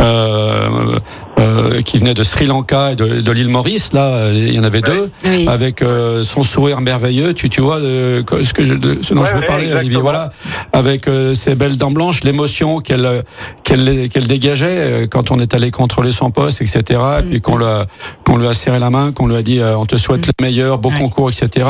euh, 0.00 0.98
euh, 1.38 1.80
qui 1.82 1.98
venait 1.98 2.14
de 2.14 2.22
Sri 2.22 2.46
Lanka 2.46 2.92
et 2.92 2.96
de, 2.96 3.20
de 3.20 3.32
l'île 3.32 3.48
Maurice. 3.48 3.92
Là, 3.92 4.30
il 4.32 4.52
y 4.54 4.58
en 4.58 4.64
avait 4.64 4.80
deux. 4.82 5.10
Oui. 5.24 5.46
avec 5.48 5.82
euh, 5.82 6.22
son 6.24 6.42
sourire 6.42 6.80
merveilleux. 6.80 7.32
Tu, 7.34 7.48
tu 7.50 7.60
vois 7.60 7.76
euh, 7.78 8.22
ce 8.42 8.52
que 8.52 8.64
je, 8.64 8.74
de- 8.74 8.98
ce 9.02 9.14
dont 9.14 9.20
Ouais, 9.22 9.26
je 9.28 9.34
veux 9.34 9.40
ouais, 9.40 9.46
parler, 9.46 9.64
exactement. 9.64 9.80
Olivier. 9.80 10.00
Voilà, 10.00 10.32
avec 10.72 11.08
euh, 11.08 11.34
ses 11.34 11.54
belles 11.54 11.76
dents 11.76 11.90
blanches, 11.90 12.24
l'émotion 12.24 12.80
qu'elle 12.80 13.06
euh, 13.06 13.22
qu'elle 13.64 14.08
qu'elle 14.08 14.26
dégageait 14.26 14.66
euh, 15.02 15.06
quand 15.06 15.30
on 15.30 15.38
est 15.38 15.54
allé 15.54 15.70
contrôler 15.70 16.12
son 16.12 16.30
poste, 16.30 16.62
etc. 16.62 17.00
Et 17.20 17.22
puis 17.30 17.40
qu'on 17.40 17.56
lui 17.56 17.64
a 17.64 17.86
qu'on 18.24 18.36
lui 18.36 18.46
a 18.48 18.54
serré 18.54 18.78
la 18.78 18.90
main, 18.90 19.12
qu'on 19.12 19.26
lui 19.26 19.36
a 19.36 19.42
dit 19.42 19.60
euh, 19.60 19.76
on 19.76 19.86
te 19.86 19.96
souhaite 19.96 20.26
le 20.26 20.32
meilleur, 20.42 20.78
beau 20.78 20.90
Ouais. 20.90 20.98
concours, 20.98 21.30
etc. 21.30 21.66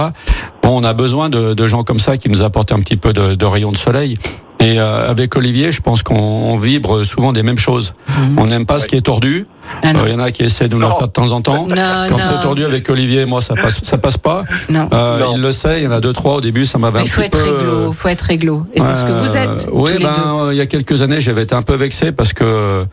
Bon, 0.63 0.81
on 0.81 0.85
a 0.85 0.93
besoin 0.93 1.29
de, 1.29 1.55
de 1.55 1.67
gens 1.67 1.83
comme 1.83 1.99
ça 2.01 2.17
qui 2.17 2.29
nous 2.29 2.43
apportent 2.43 2.73
un 2.73 2.81
petit 2.81 2.97
peu 2.97 3.13
de, 3.13 3.35
de 3.35 3.45
rayon 3.47 3.71
de 3.73 3.77
soleil. 3.77 4.19
Et 4.61 4.79
euh, 4.79 5.09
avec 5.11 5.35
Olivier, 5.37 5.73
je 5.73 5.81
pense 5.81 6.03
qu'on 6.03 6.15
on 6.19 6.59
vibre 6.59 7.03
souvent 7.05 7.33
des 7.33 7.43
mêmes 7.43 7.59
choses. 7.59 7.95
On 8.37 8.47
n'aime 8.47 8.67
pas 8.67 8.79
ce 8.79 8.87
qui 8.87 8.97
est 8.97 9.01
tordu. 9.01 9.47
Ah 9.83 9.89
Euh. 9.95 10.03
Il 10.07 10.13
y 10.13 10.15
en 10.15 10.19
a 10.19 10.31
qui 10.33 10.43
essaient 10.43 10.69
de 10.69 10.75
nous 10.75 10.81
le 10.81 10.89
faire 10.89 11.07
de 11.07 11.13
temps 11.13 11.33
en 11.33 11.41
temps. 11.41 11.67
Non, 11.69 12.07
Quand 12.09 12.17
c'est 12.19 12.43
tordu 12.43 12.65
avec 12.65 12.89
Olivier, 12.91 13.25
moi 13.25 13.41
ça 13.41 13.55
passe, 13.55 13.79
ça 13.83 13.97
passe 13.99 14.19
pas. 14.19 14.43
Non. 14.69 14.89
Euh, 14.93 15.19
Non. 15.21 15.33
il 15.37 15.41
le 15.41 15.53
sait, 15.53 15.79
il 15.81 15.85
y 15.85 15.87
en 15.89 15.93
a 15.93 16.01
deux 16.01 16.13
trois 16.13 16.35
au 16.35 16.41
début, 16.41 16.67
ça 16.67 16.77
m'avait 16.79 16.99
un 16.99 17.03
Il 17.05 17.09
faut 17.11 17.23
petit 17.23 17.27
être 17.39 17.39
peu. 17.39 17.53
réglo, 17.57 17.93
faut 17.93 18.09
être 18.09 18.21
réglo. 18.23 18.67
Et 18.75 18.81
c'est 18.81 18.93
ce 18.93 19.05
que 19.05 19.13
vous 19.13 19.37
êtes, 19.37 19.49
Euh, 19.69 19.71
oui, 19.73 19.93
tous 19.93 19.99
les 19.99 20.05
ben, 20.05 20.13
deux. 20.13 20.21
euh, 20.49 20.53
il 20.53 20.57
y 20.59 20.61
a 20.61 20.67
quelques 20.67 21.01
années, 21.03 21.21
j'avais 21.21 21.45
été 21.45 21.55
un 21.55 21.63
peu 21.63 21.75
vexé 21.77 22.13
parce 22.13 22.33
que 22.33 22.85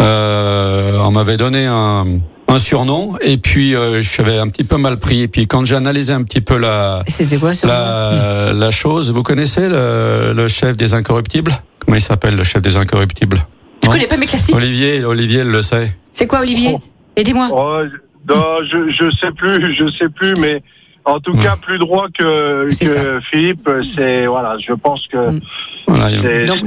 euh, 0.00 0.98
on 1.04 1.10
m'avait 1.10 1.36
donné 1.36 1.66
un, 1.66 2.04
un 2.50 2.58
surnom 2.58 3.16
et 3.20 3.36
puis 3.36 3.74
euh, 3.74 4.02
j'avais 4.02 4.38
un 4.38 4.48
petit 4.48 4.64
peu 4.64 4.76
mal 4.76 4.98
pris. 4.98 5.22
Et 5.22 5.28
puis 5.28 5.46
quand 5.46 5.64
j'ai 5.64 5.76
analysé 5.76 6.12
un 6.12 6.22
petit 6.22 6.40
peu 6.40 6.58
la 6.58 7.02
C'était 7.06 7.36
quoi 7.38 7.54
sur 7.54 7.68
la, 7.68 8.52
la 8.52 8.70
chose, 8.70 9.10
vous 9.12 9.22
connaissez 9.22 9.68
le, 9.68 10.32
le 10.34 10.48
chef 10.48 10.76
des 10.76 10.92
incorruptibles? 10.92 11.52
Comment 11.78 11.96
il 11.96 12.00
s'appelle 12.02 12.36
le 12.36 12.44
chef 12.44 12.60
des 12.62 12.76
incorruptibles? 12.76 13.44
Je 13.82 13.86
Non? 13.88 13.92
connais 13.94 14.06
pas 14.06 14.16
mes 14.16 14.26
classiques. 14.26 14.54
Olivier, 14.54 15.04
Olivier 15.04 15.44
le 15.44 15.62
sait. 15.62 15.94
C'est 16.12 16.26
quoi, 16.26 16.40
Olivier? 16.40 16.72
Oh. 16.74 16.80
Aidez-moi. 17.16 17.48
Oh, 17.52 17.82
non, 18.28 18.44
je 18.70 18.90
je 18.92 19.10
sais 19.16 19.32
plus, 19.32 19.74
je 19.76 19.90
sais 19.98 20.08
plus, 20.08 20.34
mais 20.40 20.62
en 21.10 21.20
tout 21.20 21.32
Ouais. 21.32 21.42
cas 21.44 21.56
plus 21.60 21.78
droit 21.78 22.06
que, 22.16 22.68
que 22.82 23.20
Philippe. 23.30 23.68
C'est 23.96 24.26
voilà, 24.26 24.56
je 24.58 24.72
pense 24.72 25.06
que 25.12 25.30
Mm. 25.30 25.40
Voilà, 25.86 26.10
il- 26.10 26.20
c'est 26.22 26.44
Donc, 26.46 26.58
c'est- 26.58 26.64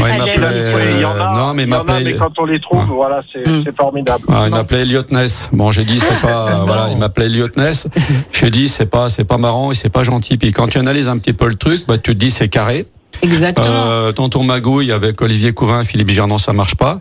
ouais. 0.00 0.02
Ouais, 0.02 0.18
il 0.18 0.40
difficile. 0.40 1.00
y 1.00 1.04
en 1.04 1.10
a, 1.10 1.32
euh, 1.32 1.34
non, 1.34 1.54
mais 1.54 1.62
il 1.64 1.68
il 1.68 1.72
y 1.72 1.74
en 1.74 1.80
a, 1.88 2.00
mais 2.04 2.12
quand 2.14 2.38
on 2.38 2.44
les 2.44 2.60
trouve, 2.60 2.88
Ouais. 2.88 2.94
voilà, 2.94 3.20
c'est 3.32 3.46
Mm. 3.46 3.62
c'est 3.64 3.76
formidable. 3.76 4.24
Ah, 4.28 4.42
il 4.46 4.50
m'appelait 4.50 4.82
Elliot 4.82 5.02
Ness. 5.10 5.48
Bon, 5.52 5.72
j'ai 5.72 5.84
dit 5.84 5.98
c'est 5.98 6.20
pas 6.26 6.60
voilà, 6.66 6.88
il 6.92 6.96
m'appelait 6.98 7.26
Elliot 7.26 7.48
Ness. 7.56 7.88
J'ai 8.30 8.50
dit 8.50 8.68
c'est 8.68 8.86
pas 8.88 9.08
c'est 9.08 9.24
pas 9.24 9.38
marrant 9.38 9.72
et 9.72 9.74
c'est 9.74 9.88
pas 9.90 10.04
gentil. 10.04 10.36
Puis 10.38 10.52
quand 10.52 10.66
tu 10.68 10.78
analyses 10.78 11.08
un 11.08 11.18
petit 11.18 11.32
peu 11.32 11.48
le 11.48 11.56
truc, 11.56 11.84
bah 11.88 11.98
tu 11.98 12.12
te 12.12 12.16
dis 12.18 12.30
c'est 12.30 12.48
carré. 12.48 12.86
Exactement. 13.22 13.66
Euh, 13.68 14.12
tonton 14.12 14.44
Magouille 14.44 14.92
avec 14.92 15.20
Olivier 15.20 15.52
Couvin, 15.52 15.82
Philippe 15.84 16.08
Gernon, 16.10 16.38
ça 16.38 16.52
marche 16.52 16.76
pas. 16.76 17.00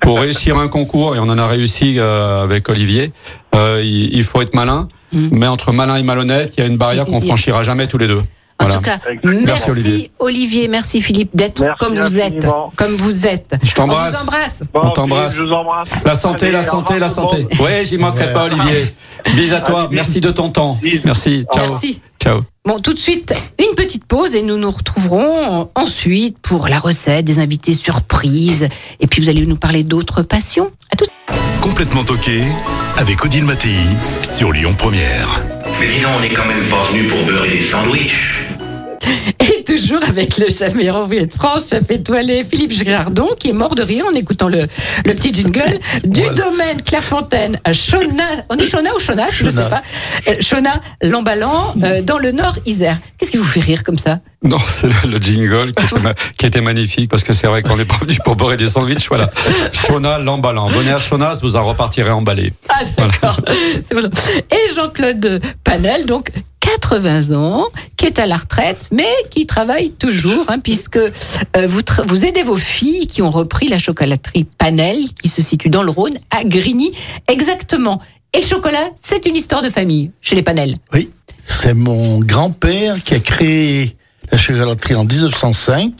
Pour 0.00 0.18
réussir 0.20 0.56
un 0.58 0.68
concours 0.68 1.14
et 1.14 1.18
on 1.20 1.28
en 1.28 1.38
a 1.38 1.46
réussi 1.46 1.96
euh, 1.98 2.42
avec 2.42 2.68
Olivier, 2.70 3.12
euh, 3.54 3.80
il, 3.84 4.12
il 4.14 4.24
faut 4.24 4.40
être 4.40 4.54
malin. 4.54 4.88
Mm. 5.12 5.28
Mais 5.32 5.46
entre 5.46 5.72
malin 5.72 5.96
et 5.96 6.02
malhonnête, 6.02 6.54
il 6.56 6.60
y 6.60 6.62
a 6.64 6.66
une 6.66 6.76
barrière 6.78 7.04
qu'on 7.06 7.20
franchira 7.20 7.62
jamais 7.64 7.86
tous 7.86 7.98
les 7.98 8.06
deux. 8.08 8.22
En 8.58 8.64
Voilà. 8.66 8.74
tout 8.76 8.82
cas, 8.82 8.98
Exactement. 9.10 9.40
merci, 9.46 9.70
Olivier. 9.70 10.10
Olivier. 10.18 10.68
merci 10.68 11.00
Philippe 11.00 11.34
d'être 11.34 11.60
Merci 11.62 11.78
comme 11.78 11.94
vous 11.94 12.18
êtes, 12.18 12.46
comme 12.76 12.94
vous 12.96 13.26
êtes. 13.26 13.54
Je 13.62 13.72
t'embrasse. 13.74 14.14
On 14.14 14.18
vous 14.18 14.22
embrasse. 14.22 14.62
Bon, 14.74 14.80
On 14.84 14.90
t'embrasse. 14.90 15.32
Philippe, 15.32 15.48
Je 15.48 15.50
vous 15.50 15.58
embrasse. 15.58 15.88
La 16.04 16.14
santé, 16.14 16.42
Allez, 16.46 16.52
la 16.52 16.62
santé, 16.62 16.98
la 16.98 17.08
santé. 17.08 17.46
Oui, 17.58 17.70
j'y 17.86 17.96
manquerai 17.96 18.32
pas, 18.34 18.44
Olivier. 18.44 18.94
Bis 19.34 19.52
à 19.52 19.60
toi. 19.60 19.80
Allez, 19.80 19.88
bis. 19.88 19.94
Merci 19.96 20.20
de 20.20 20.30
ton 20.30 20.50
temps. 20.50 20.78
Merci. 21.04 21.46
Ciao. 21.54 21.66
Merci. 21.70 22.00
Ciao. 22.22 22.40
Bon, 22.66 22.78
tout 22.80 22.92
de 22.92 22.98
suite, 22.98 23.32
une 23.58 23.74
petite 23.74 24.04
pause 24.04 24.34
et 24.36 24.42
nous 24.42 24.58
nous 24.58 24.70
retrouverons 24.70 25.70
ensuite 25.74 26.36
pour 26.40 26.68
la 26.68 26.78
recette, 26.78 27.24
des 27.24 27.38
invités 27.38 27.72
surprises. 27.72 28.68
Et 29.00 29.06
puis 29.06 29.22
vous 29.22 29.30
allez 29.30 29.46
nous 29.46 29.56
parler 29.56 29.84
d'autres 29.84 30.20
passions. 30.22 30.70
À 30.92 30.96
tout 30.96 31.06
Complètement 31.60 32.04
toqué 32.04 32.42
avec 32.96 33.24
Odile 33.24 33.44
Mattei 33.44 33.76
sur 34.22 34.50
Lyon 34.52 34.74
Première. 34.74 35.44
Mais 35.78 35.88
dis 35.88 36.04
on 36.06 36.20
n'est 36.20 36.32
quand 36.32 36.46
même 36.46 36.68
pas 36.68 36.90
venu 36.90 37.08
pour 37.08 37.24
beurrer 37.24 37.50
des 37.50 37.62
sandwichs. 37.62 38.34
Et 39.40 39.64
toujours 39.64 40.02
avec 40.08 40.36
le 40.38 40.48
chef 40.50 40.74
meilleur 40.74 41.02
ouvrier 41.02 41.26
de 41.26 41.34
France, 41.34 41.66
chef 41.70 41.90
étoilé 41.90 42.44
Philippe 42.48 42.72
Girardon, 42.72 43.28
qui 43.38 43.50
est 43.50 43.52
mort 43.52 43.74
de 43.74 43.82
rire 43.82 44.04
en 44.10 44.14
écoutant 44.14 44.48
le, 44.48 44.66
le 45.04 45.14
petit 45.14 45.32
jingle 45.34 45.78
du 46.04 46.22
domaine 46.36 46.80
Clairefontaine 46.84 47.58
à 47.64 47.72
Chona. 47.72 48.24
On 48.48 48.56
dit 48.56 48.68
Chona 48.68 48.90
ou 48.94 49.00
Chonas, 49.00 49.30
je 49.34 49.44
ne 49.44 49.50
sais 49.50 49.68
pas. 49.68 49.82
Euh, 50.28 50.34
Chona, 50.40 50.80
Lamballan, 51.02 51.74
euh, 51.82 52.02
dans 52.02 52.18
le 52.18 52.32
Nord 52.32 52.56
Isère. 52.66 52.98
Qu'est-ce 53.18 53.30
qui 53.30 53.36
vous 53.36 53.44
fait 53.44 53.60
rire 53.60 53.84
comme 53.84 53.98
ça? 53.98 54.20
Non, 54.42 54.58
c'est 54.66 54.86
le, 54.86 55.10
le 55.12 55.16
jingle 55.18 55.72
qui 55.72 55.84
était, 55.84 56.02
ma- 56.02 56.14
qui 56.38 56.46
était 56.46 56.60
magnifique 56.62 57.10
parce 57.10 57.22
que 57.22 57.32
c'est 57.32 57.46
vrai 57.46 57.62
qu'on 57.62 57.76
n'est 57.76 57.84
pas 57.84 57.98
venu 58.00 58.16
pour 58.24 58.36
beurrer 58.36 58.56
des 58.56 58.68
sandwichs. 58.68 59.08
Voilà. 59.08 59.30
Shona 59.72 60.18
l'emballant. 60.18 60.68
À 60.68 60.98
Chonas, 60.98 61.38
vous 61.42 61.56
en 61.56 61.64
repartirez 61.64 62.10
emballé. 62.10 62.52
Ah 62.68 62.80
d'accord. 62.96 63.38
Et 64.50 64.74
Jean-Claude 64.74 65.40
Panel, 65.62 66.06
donc 66.06 66.30
80 66.74 67.32
ans, 67.36 67.66
qui 67.96 68.06
est 68.06 68.18
à 68.18 68.26
la 68.26 68.36
retraite, 68.36 68.88
mais 68.92 69.08
qui 69.30 69.46
travaille 69.46 69.90
toujours, 69.90 70.44
hein, 70.48 70.58
puisque 70.60 70.96
euh, 70.96 71.10
vous, 71.66 71.80
vous 72.06 72.24
aidez 72.24 72.42
vos 72.42 72.56
filles 72.56 73.06
qui 73.06 73.22
ont 73.22 73.30
repris 73.30 73.68
la 73.68 73.78
chocolaterie 73.78 74.44
Panel, 74.44 74.96
qui 75.20 75.28
se 75.28 75.42
situe 75.42 75.68
dans 75.68 75.82
le 75.82 75.90
Rhône, 75.90 76.16
à 76.30 76.44
Grigny, 76.44 76.92
exactement. 77.28 78.00
Et 78.32 78.40
le 78.40 78.46
chocolat, 78.46 78.88
c'est 79.00 79.26
une 79.26 79.34
histoire 79.34 79.62
de 79.62 79.70
famille 79.70 80.12
chez 80.22 80.36
les 80.36 80.42
Panel. 80.42 80.76
Oui, 80.92 81.10
c'est 81.44 81.74
mon 81.74 82.20
grand-père 82.20 83.02
qui 83.02 83.14
a 83.14 83.20
créé 83.20 83.96
la 84.30 84.38
chocolaterie 84.38 84.94
en 84.94 85.04
1905, 85.04 85.92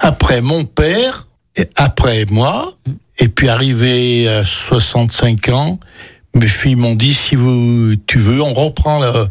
après 0.00 0.40
mon 0.40 0.64
père, 0.64 1.28
et 1.56 1.68
après 1.76 2.26
moi, 2.30 2.72
et 3.18 3.28
puis 3.28 3.48
arrivé 3.48 4.28
à 4.28 4.44
65 4.44 5.48
ans, 5.50 5.78
mes 6.34 6.46
filles 6.46 6.76
m'ont 6.76 6.96
dit 6.96 7.14
si 7.14 7.36
vous, 7.36 7.94
tu 8.06 8.18
veux, 8.18 8.42
on 8.42 8.52
reprend 8.52 8.98
la, 8.98 9.28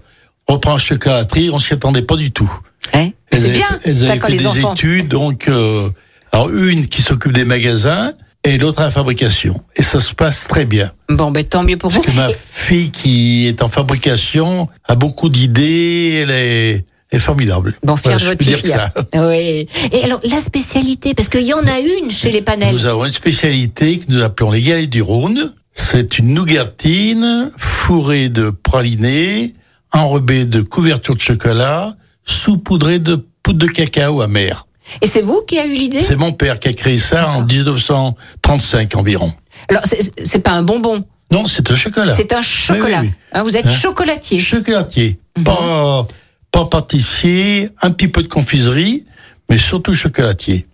reprend 0.48 0.78
chocolaterie. 0.78 1.50
On 1.52 1.60
s'y 1.60 1.74
attendait 1.74 2.02
pas 2.02 2.16
du 2.16 2.32
tout. 2.32 2.52
Ouais. 2.94 3.14
Elles 3.32 3.46
avaient 3.46 3.54
bien, 3.54 3.68
elles 3.84 3.98
ça, 3.98 4.12
avaient 4.12 4.18
quand 4.18 4.28
fait 4.28 4.38
des 4.38 4.48
enfants. 4.48 4.74
études, 4.74 5.08
donc 5.10 5.48
euh, 5.50 5.90
alors 6.32 6.50
une 6.54 6.88
qui 6.88 7.02
s'occupe 7.02 7.34
des 7.34 7.46
magasins 7.46 8.14
et 8.44 8.58
l'autre 8.58 8.82
à 8.82 8.86
la 8.86 8.92
fabrication. 8.92 9.62
Et 9.76 9.84
ça 9.84 10.00
se 10.00 10.14
passe 10.14 10.48
très 10.48 10.66
bien. 10.66 10.92
Bon, 11.10 11.32
ben 11.32 11.44
tant 11.44 11.64
mieux 11.64 11.76
pour 11.78 11.90
vous. 11.92 12.02
Parce 12.02 12.14
que 12.16 12.20
ma 12.20 12.30
fille 12.30 12.92
qui 12.92 13.48
est 13.48 13.62
en 13.62 13.68
fabrication 13.68 14.70
a 14.86 14.96
beaucoup 14.96 15.28
d'idées. 15.28 16.22
Elle 16.24 16.32
est, 16.32 16.72
elle 17.12 17.18
est 17.18 17.20
formidable. 17.20 17.76
Bon, 17.84 17.98
fier 17.98 18.18
Voilà, 18.18 18.36
de 18.36 18.44
votre 18.44 18.60
fille. 18.60 18.72
ça. 18.72 18.94
Oui. 19.16 19.68
Et 19.92 20.04
alors, 20.04 20.22
la 20.24 20.40
spécialité, 20.40 21.14
parce 21.14 21.28
qu'il 21.28 21.46
y 21.46 21.54
en 21.54 21.66
a 21.66 21.80
une 21.80 22.10
chez 22.10 22.32
les 22.32 22.42
panels. 22.42 22.74
Nous 22.74 22.86
avons 22.86 23.06
une 23.06 23.12
spécialité 23.12 24.00
que 24.00 24.06
nous 24.12 24.22
appelons 24.24 24.52
les 24.52 24.62
galettes 24.62 24.90
du 24.90 25.02
Rhône. 25.02 25.54
C'est 25.74 26.18
une 26.18 26.34
nougatine 26.34 27.52
fourrée 27.58 28.30
de 28.30 28.50
pralinés, 28.50 29.54
enrobée 29.94 30.46
de 30.46 30.62
couverture 30.62 31.16
de 31.16 31.22
chocolat, 31.22 31.96
saupoudrée 32.26 33.00
de 33.00 33.26
poudre 33.44 33.60
de 33.60 33.68
cacao 33.68 34.22
amer. 34.22 34.66
Et 35.02 35.08
c'est 35.08 35.22
vous 35.22 35.42
qui 35.48 35.60
a 35.60 35.66
eu 35.66 35.74
l'idée? 35.74 36.00
C'est 36.00 36.16
mon 36.16 36.32
père 36.32 36.60
qui 36.60 36.68
a 36.70 36.74
créé 36.74 37.00
ça 37.00 37.30
en 37.32 37.44
1935 37.46 38.96
environ. 38.96 39.34
Alors, 39.70 39.84
c'est 40.24 40.40
pas 40.40 40.52
un 40.52 40.64
bonbon, 40.64 41.04
Non, 41.32 41.48
c'est 41.48 41.70
un 41.72 41.76
chocolat. 41.76 42.14
c'est 42.14 42.32
un 42.34 42.42
chocolat. 42.42 43.02
Oui, 43.02 43.08
oui, 43.08 43.14
oui. 43.14 43.14
Hein, 43.34 43.44
vous 43.44 43.58
êtes 43.58 43.66
Hein 43.66 43.70
chocolatier. 43.72 44.40
Chocolatier. 44.40 45.20
Mhm. 45.38 45.44
Pas, 45.44 46.08
pas 46.52 46.66
pâtissier, 46.66 47.70
un 47.82 47.92
petit 47.92 48.08
peu 48.08 48.24
de 48.24 48.28
confiserie, 48.28 49.04
mais 49.50 49.58
surtout 49.58 49.94
chocolatier. 49.94 50.66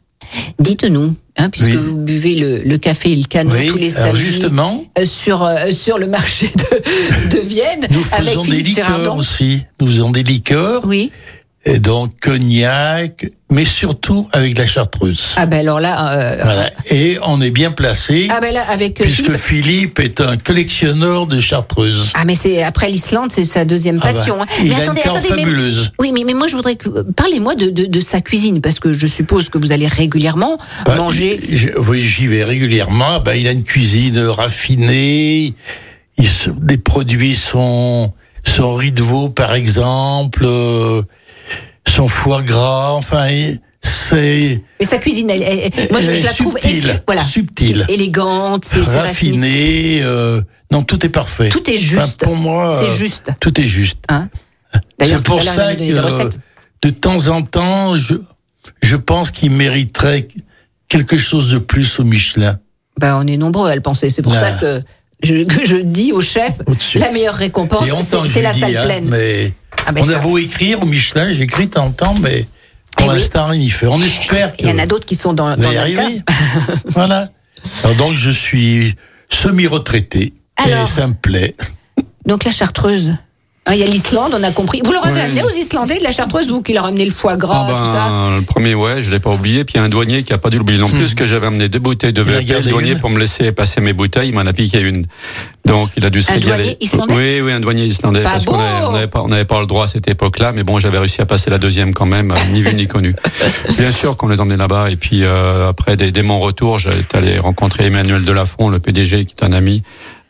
Dites-nous, 0.59 1.15
hein, 1.37 1.49
puisque 1.49 1.67
Oui. 1.67 1.75
vous 1.75 1.97
buvez 1.97 2.35
le, 2.35 2.57
le 2.59 2.77
café 2.77 3.11
et 3.11 3.15
le 3.15 3.23
canon 3.23 3.51
Oui, 3.53 3.67
tous 3.67 3.77
les 3.77 3.91
samedis 3.91 4.19
justement, 4.19 4.85
euh, 4.97 5.05
sur, 5.05 5.43
euh, 5.43 5.71
sur 5.71 5.97
le 5.97 6.07
marché 6.07 6.51
de, 6.55 7.37
de 7.37 7.39
Vienne 7.45 7.87
nous 7.89 8.05
avec 8.11 8.29
faisons 8.29 8.43
des 8.43 8.61
liqueurs 8.61 9.15
aussi. 9.17 9.61
Nous 9.81 9.87
faisons 9.87 10.11
des 10.11 10.23
liqueurs. 10.23 10.85
Oui. 10.85 11.11
Et 11.65 11.79
donc 11.79 12.11
cognac, 12.19 13.25
mais 13.49 13.63
surtout 13.63 14.27
avec 14.33 14.57
la 14.57 14.65
chartreuse. 14.67 15.31
Ah 15.37 15.45
ben 15.45 15.61
alors 15.61 15.79
là, 15.79 16.11
euh, 16.11 16.43
Voilà. 16.43 16.69
Et 16.91 17.17
on 17.25 17.39
est 17.39 17.51
bien 17.51 17.71
placé, 17.71 18.27
ah 18.29 18.41
ben 18.41 18.53
là 18.53 18.65
avec 18.69 18.99
euh, 18.99 19.05
puisque 19.05 19.31
Philippe. 19.37 19.97
Philippe 19.97 19.99
est 19.99 20.19
un 20.19 20.35
collectionneur 20.35 21.25
de 21.25 21.39
chartreuses. 21.39 22.11
Ah 22.15 22.25
mais 22.25 22.35
c'est 22.35 22.61
après 22.63 22.89
l'Islande, 22.89 23.31
c'est 23.31 23.45
sa 23.45 23.63
deuxième 23.63 23.97
Ah 24.01 24.07
bah, 24.07 24.13
passion. 24.13 24.41
hein. 24.41 24.45
il 24.61 24.69
mais 24.71 24.75
a 24.75 24.77
attendez, 24.79 25.01
une 25.05 25.13
mais- 25.13 25.29
fabuleuse. 25.29 25.91
oui, 25.99 26.11
mais, 26.13 26.23
mais 26.25 26.33
moi 26.33 26.47
je 26.47 26.57
voudrais 26.57 26.75
que 26.75 26.89
parlez-moi 26.89 27.55
de, 27.55 27.69
de, 27.69 27.85
de 27.85 27.99
sa 28.01 28.19
cuisine 28.19 28.59
parce 28.59 28.81
que 28.81 28.91
je 28.91 29.07
suppose 29.07 29.47
que 29.47 29.57
vous 29.57 29.71
allez 29.71 29.87
régulièrement 29.87 30.57
Bah, 30.85 30.97
manger. 30.97 31.39
je- 31.49 31.69
oui, 31.87 32.01
j'y 32.03 32.27
vais 32.27 32.43
régulièrement. 32.43 33.21
Bah, 33.21 33.37
il 33.37 33.47
a 33.47 33.51
une 33.51 33.63
cuisine 33.63 34.19
raffinée. 34.19 35.53
Il 36.17 36.27
se- 36.27 36.49
les 36.67 36.77
produits 36.77 37.35
sont 37.35 38.11
son 38.43 38.73
riz 38.75 38.91
de 38.91 39.01
veau, 39.01 39.29
par 39.29 39.53
exemple, 39.53 40.43
euh, 40.43 41.01
son 41.87 42.07
foie 42.07 42.41
gras. 42.43 42.91
Enfin, 42.91 43.27
c'est 43.81 44.61
Mais 44.79 44.85
sa 44.85 44.97
cuisine, 44.97 45.29
elle, 45.29 45.43
elle- 45.43 45.71
elle- 45.75 45.91
moi 45.91 45.99
je, 46.01 46.09
Elle 46.09 46.15
je 46.17 46.19
est 46.21 46.23
la 46.23 46.33
trouve 46.33 46.53
subtile, 46.53 46.77
élégante, 46.79 47.03
voilà, 47.05 47.23
subtile. 47.23 47.85
élégante, 47.89 48.65
c'est 48.65 48.85
c'est 48.85 48.99
raffiné. 48.99 49.07
raffiné. 49.07 50.01
euh, 50.03 50.41
non, 50.71 50.83
tout 50.83 51.05
est 51.05 51.09
parfait. 51.09 51.49
Tout 51.49 51.69
est 51.69 51.77
juste. 51.77 52.17
Enfin, 52.21 52.25
pour 52.31 52.35
moi, 52.35 52.71
C'est 52.71 52.85
euh, 52.89 52.95
juste. 52.95 53.29
Tout 53.39 53.59
est 53.59 53.65
juste. 53.65 53.99
Hein 54.09 54.29
C'est 55.01 55.21
pour 55.23 55.41
ça 55.43 55.73
que 55.75 56.35
de 56.81 56.89
temps 56.89 57.27
en 57.27 57.41
temps, 57.43 57.95
je, 57.97 58.15
je 58.81 58.95
pense 58.95 59.31
qu'il 59.31 59.51
mériterait 59.51 60.27
quelque 60.87 61.17
chose 61.17 61.49
de 61.51 61.57
plus 61.57 61.99
au 61.99 62.03
Michelin. 62.03 62.59
Ben, 62.99 63.17
on 63.21 63.25
est 63.27 63.37
nombreux 63.37 63.69
à 63.69 63.75
le 63.75 63.81
penser. 63.81 64.09
C'est 64.09 64.21
pour 64.21 64.33
Là. 64.33 64.39
ça 64.41 64.51
que 64.59 64.81
je, 65.23 65.43
que 65.45 65.65
je 65.65 65.77
dis 65.77 66.11
au 66.11 66.21
chef, 66.21 66.53
la 66.95 67.11
meilleure 67.11 67.35
récompense, 67.35 67.87
c'est 68.25 68.41
la 68.41 68.53
salle 68.53 68.77
hein, 68.77 68.83
pleine. 68.85 69.05
Mais 69.09 69.51
Ah 69.85 69.91
ben 69.91 70.01
on 70.01 70.05
ça. 70.05 70.17
a 70.17 70.19
beau 70.19 70.37
écrire 70.37 70.81
au 70.81 70.85
Michelin, 70.85 71.33
j'écris 71.33 71.67
tant 71.69 71.91
temps, 71.91 72.15
mais 72.21 72.45
pour 72.95 73.07
Eh 73.07 73.09
oui. 73.09 73.15
l'instant, 73.19 73.47
rien 73.47 73.59
n'y 73.59 73.69
fait. 73.69 73.87
On 73.87 74.01
espère 74.01 74.53
Il 74.59 74.67
y 74.67 74.71
en 74.71 74.79
a 74.79 74.85
d'autres 74.85 75.05
qui 75.05 75.15
sont 75.15 75.33
dans, 75.33 75.55
dans 75.57 75.69
le 75.69 75.73
cas. 75.73 75.81
arriver. 75.81 76.21
voilà. 76.87 77.29
Alors 77.83 77.95
donc, 77.97 78.13
je 78.15 78.29
suis 78.29 78.95
semi-retraité. 79.29 80.33
Et 80.67 80.87
ça 80.87 81.07
me 81.07 81.13
plaît. 81.13 81.55
Donc 82.25 82.43
la 82.45 82.51
chartreuse. 82.51 83.13
Hein, 83.65 83.73
Il 83.75 83.79
y 83.79 83.83
a 83.83 83.85
l'Islande, 83.85 84.35
on 84.37 84.43
a 84.43 84.51
compris. 84.51 84.81
Vous 84.83 84.91
leur 84.91 85.05
avez 85.05 85.15
Oui. 85.21 85.25
amené 85.25 85.41
aux 85.43 85.49
Islandais 85.49 85.97
de 85.97 86.03
la 86.03 86.11
chartreuse, 86.11 86.49
vous 86.49 86.61
qui 86.61 86.73
leur 86.73 86.85
amenez 86.85 87.05
le 87.05 87.11
foie 87.11 87.37
gras, 87.37 87.65
Ah 87.69 87.71
ben, 87.71 87.79
tout 87.83 87.91
ça 87.91 88.29
le 88.35 88.41
premier, 88.41 88.75
ouais, 88.75 89.01
je 89.01 89.09
l'ai 89.09 89.19
pas 89.19 89.29
oublié. 89.31 89.63
Puis 89.63 89.75
il 89.75 89.77
y 89.77 89.81
a 89.81 89.83
un 89.85 89.89
douanier 89.89 90.23
qui 90.23 90.33
a 90.33 90.37
pas 90.37 90.49
dû 90.49 90.57
l'oublier 90.57 90.79
non 90.79 90.89
plus, 90.89 90.99
parce 90.99 91.13
que 91.13 91.25
j'avais 91.25 91.47
amené 91.47 91.69
deux 91.69 91.79
bouteilles 91.79 92.11
de 92.11 92.21
Hmm. 92.23 92.27
Il 92.29 92.35
a 92.35 92.39
VP. 92.57 92.63
Le 92.65 92.69
douanier, 92.71 92.91
une. 92.91 92.99
pour 92.99 93.09
me 93.09 93.19
laisser 93.19 93.53
passer 93.53 93.79
mes 93.79 93.93
bouteilles, 93.93 94.29
il 94.29 94.35
m'en 94.35 94.41
a 94.45 94.51
piqué 94.51 94.81
une. 94.81 95.05
Donc 95.65 95.91
il 95.95 96.05
a 96.05 96.09
dû 96.09 96.21
se 96.21 96.29
Un 96.31 96.35
régaler. 96.35 96.63
douanier 96.63 96.77
islandais 96.81 97.15
Oui, 97.15 97.41
oui, 97.41 97.51
un 97.53 97.59
douanier 97.61 97.85
islandais. 97.85 98.21
Pas 98.23 98.31
parce 98.31 98.45
qu'on 98.45 98.57
n'avait 98.91 99.07
pas, 99.07 99.23
pas 99.45 99.59
le 99.61 99.65
droit 99.65 99.85
à 99.85 99.87
cette 99.87 100.09
époque-là, 100.09 100.51
mais 100.53 100.63
bon, 100.63 100.79
j'avais 100.79 100.97
réussi 100.99 101.21
à 101.21 101.25
passer 101.25 101.49
la 101.49 101.57
deuxième 101.57 101.93
quand 101.93 102.05
même, 102.05 102.31
euh, 102.31 102.35
ni 102.51 102.61
vu 102.61 102.73
ni 102.73 102.87
connu. 102.87 103.15
Bien 103.77 103.91
sûr 103.91 104.17
qu'on 104.17 104.27
les 104.27 104.41
emmenait 104.41 104.57
là-bas. 104.57 104.89
Et 104.91 104.97
puis 104.97 105.21
euh, 105.23 105.69
après, 105.69 105.95
dès, 105.95 106.11
dès 106.11 106.21
mon 106.23 106.39
retour, 106.41 106.79
j'étais 106.79 107.17
allé 107.17 107.39
rencontrer 107.39 107.85
Emmanuel 107.85 108.23
Delafont, 108.23 108.67
le 108.67 108.79
PDG, 108.79 109.23
qui 109.23 109.35
est 109.39 109.45
un 109.45 109.53
ami. 109.53 109.83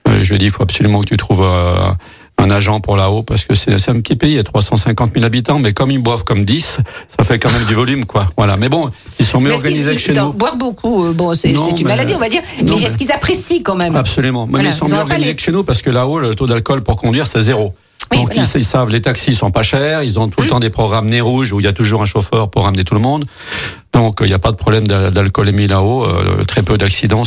Euh, 0.08 0.20
je 0.22 0.30
lui 0.30 0.36
ai 0.36 0.38
dit, 0.38 0.46
il 0.46 0.52
faut 0.52 0.62
absolument 0.64 1.00
que 1.02 1.08
tu 1.08 1.18
trouves 1.18 1.42
euh, 1.44 1.92
un 2.40 2.50
agent 2.50 2.80
pour 2.82 2.98
là-haut, 2.98 3.24
parce 3.24 3.46
que 3.46 3.56
c'est 3.56 3.72
un 3.90 4.00
petit 4.02 4.16
pays, 4.16 4.32
il 4.32 4.36
y 4.36 4.40
a 4.40 4.44
350 4.44 5.14
000 5.14 5.24
habitants, 5.24 5.60
mais 5.60 5.72
comme 5.72 5.92
ils 5.92 6.00
boivent 6.02 6.24
comme 6.24 6.44
10, 6.44 6.80
ça 7.18 7.24
fait 7.24 7.40
quand 7.40 7.52
même 7.52 7.64
du 7.66 7.74
volume, 7.74 8.06
quoi. 8.06 8.28
Voilà. 8.38 8.58
Mais 8.58 8.70
bon, 8.70 8.90
ils 9.20 9.26
sont 9.26 9.40
mieux 9.40 9.50
Mais 9.50 9.56
organisés 9.56 9.94
que 9.94 10.02
chez 10.02 10.14
non, 10.14 10.26
nous. 10.28 10.34
Boire 10.34 10.56
beaucoup, 10.58 11.06
euh, 11.06 11.14
bon, 11.14 11.34
c'est 11.36 11.52
une 11.52 11.84
maladie, 11.88 12.14
on 12.16 12.20
va 12.20 12.30
dire. 12.30 12.42
non, 12.62 12.76
mais 12.76 12.82
mais- 12.82 12.88
est-ce 12.88 12.98
qu'ils 12.98 13.12
apprécient 13.12 13.62
quand 13.64 13.76
même? 13.76 13.96
Absolument. 13.96 14.46
Mais 14.46 14.54
Voilà, 14.54 14.70
ils 14.70 14.74
sont 14.74 14.88
mieux 14.88 14.94
organisés 15.00 15.36
que 15.36 15.42
chez 15.42 15.52
nous 15.52 15.64
parce 15.64 15.82
que 15.82 15.90
là-haut, 15.90 16.20
le 16.20 16.36
taux 16.36 16.48
d'alcool 16.48 16.82
pour 16.84 16.98
conduire, 16.98 17.28
c'est 17.28 17.42
zéro. 17.42 17.74
Oui, 18.12 18.18
Donc 18.20 18.34
voilà. 18.34 18.48
ils, 18.54 18.60
ils 18.60 18.66
savent, 18.66 18.90
les 18.90 19.02
taxis 19.02 19.34
sont 19.34 19.50
pas 19.50 19.64
chers, 19.64 20.04
ils 20.04 20.20
ont 20.20 20.28
tout 20.30 20.42
le 20.42 20.48
temps 20.48 20.60
des 20.60 20.70
programmes 20.70 21.08
nez 21.10 21.22
rouge 21.22 21.52
où 21.54 21.60
il 21.60 21.64
y 21.64 21.70
a 21.70 21.74
toujours 21.74 22.02
un 22.02 22.06
chauffeur 22.06 22.50
pour 22.52 22.64
ramener 22.66 22.84
tout 22.84 22.94
le 22.94 23.00
monde. 23.00 23.26
Donc 23.94 24.18
il 24.22 24.28
n'y 24.28 24.34
a 24.34 24.40
pas 24.40 24.52
de 24.52 24.56
problème 24.58 24.88
d'a- 24.88 25.12
d'alcoolémie 25.12 25.68
là-haut, 25.68 26.04
euh, 26.06 26.44
très 26.46 26.64
peu 26.64 26.80
d'accidents. 26.80 27.24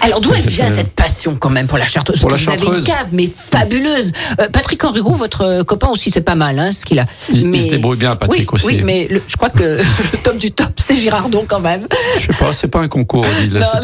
Alors 0.00 0.20
d'où 0.20 0.32
elle 0.34 0.48
vient 0.48 0.68
cette 0.68 0.94
passion 0.96 1.36
quand 1.36 1.48
même 1.50 1.68
pour 1.68 1.78
la 1.78 1.86
chartreuse 1.86 2.20
Pour 2.20 2.28
la 2.30 2.36
Vous 2.36 2.50
avez 2.50 2.66
une 2.78 2.82
cave, 2.84 3.08
mais 3.12 3.28
fabuleuse. 3.28 4.10
Euh, 4.40 4.48
Patrick 4.52 4.82
Henriot, 4.84 5.12
votre 5.12 5.42
euh, 5.42 5.62
copain 5.64 5.88
aussi, 5.88 6.10
c'est 6.10 6.20
pas 6.20 6.34
mal, 6.34 6.58
hein, 6.58 6.72
ce 6.72 6.84
qu'il 6.84 6.98
a. 6.98 7.04
Il- 7.32 7.54
il 7.54 7.62
se 7.62 7.68
débrouille 7.68 7.98
bien, 7.98 8.16
Patrick, 8.16 8.52
oui, 8.52 8.58
aussi. 8.64 8.66
Oui, 8.66 8.82
mais 8.84 9.06
le- 9.08 9.22
je 9.28 9.36
crois 9.36 9.50
que 9.50 9.62
le 9.78 10.22
top 10.24 10.38
du 10.38 10.50
top, 10.50 10.72
c'est 10.76 10.96
Girardon 10.96 11.44
quand 11.48 11.60
même. 11.60 11.86
Je 12.18 12.26
sais 12.26 12.38
pas, 12.38 12.52
c'est 12.52 12.66
pas 12.68 12.80
un 12.80 12.88
concours, 12.88 13.24
c'est, 13.38 13.48
pas 13.60 13.80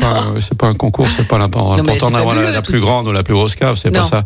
pas 0.58 0.66
un 0.66 0.74
concours, 0.74 1.06
c'est 1.16 1.26
pas 1.28 1.38
l'important 1.38 1.82
mais 1.84 1.98
d'avoir 1.98 2.34
la, 2.34 2.62
plus 2.62 2.80
grande 2.80 3.06
ou 3.06 3.12
la 3.12 3.22
plus 3.22 3.34
grosse 3.34 3.54
cave, 3.54 3.78
c'est 3.80 3.92
pas 3.92 4.02
ça. 4.02 4.24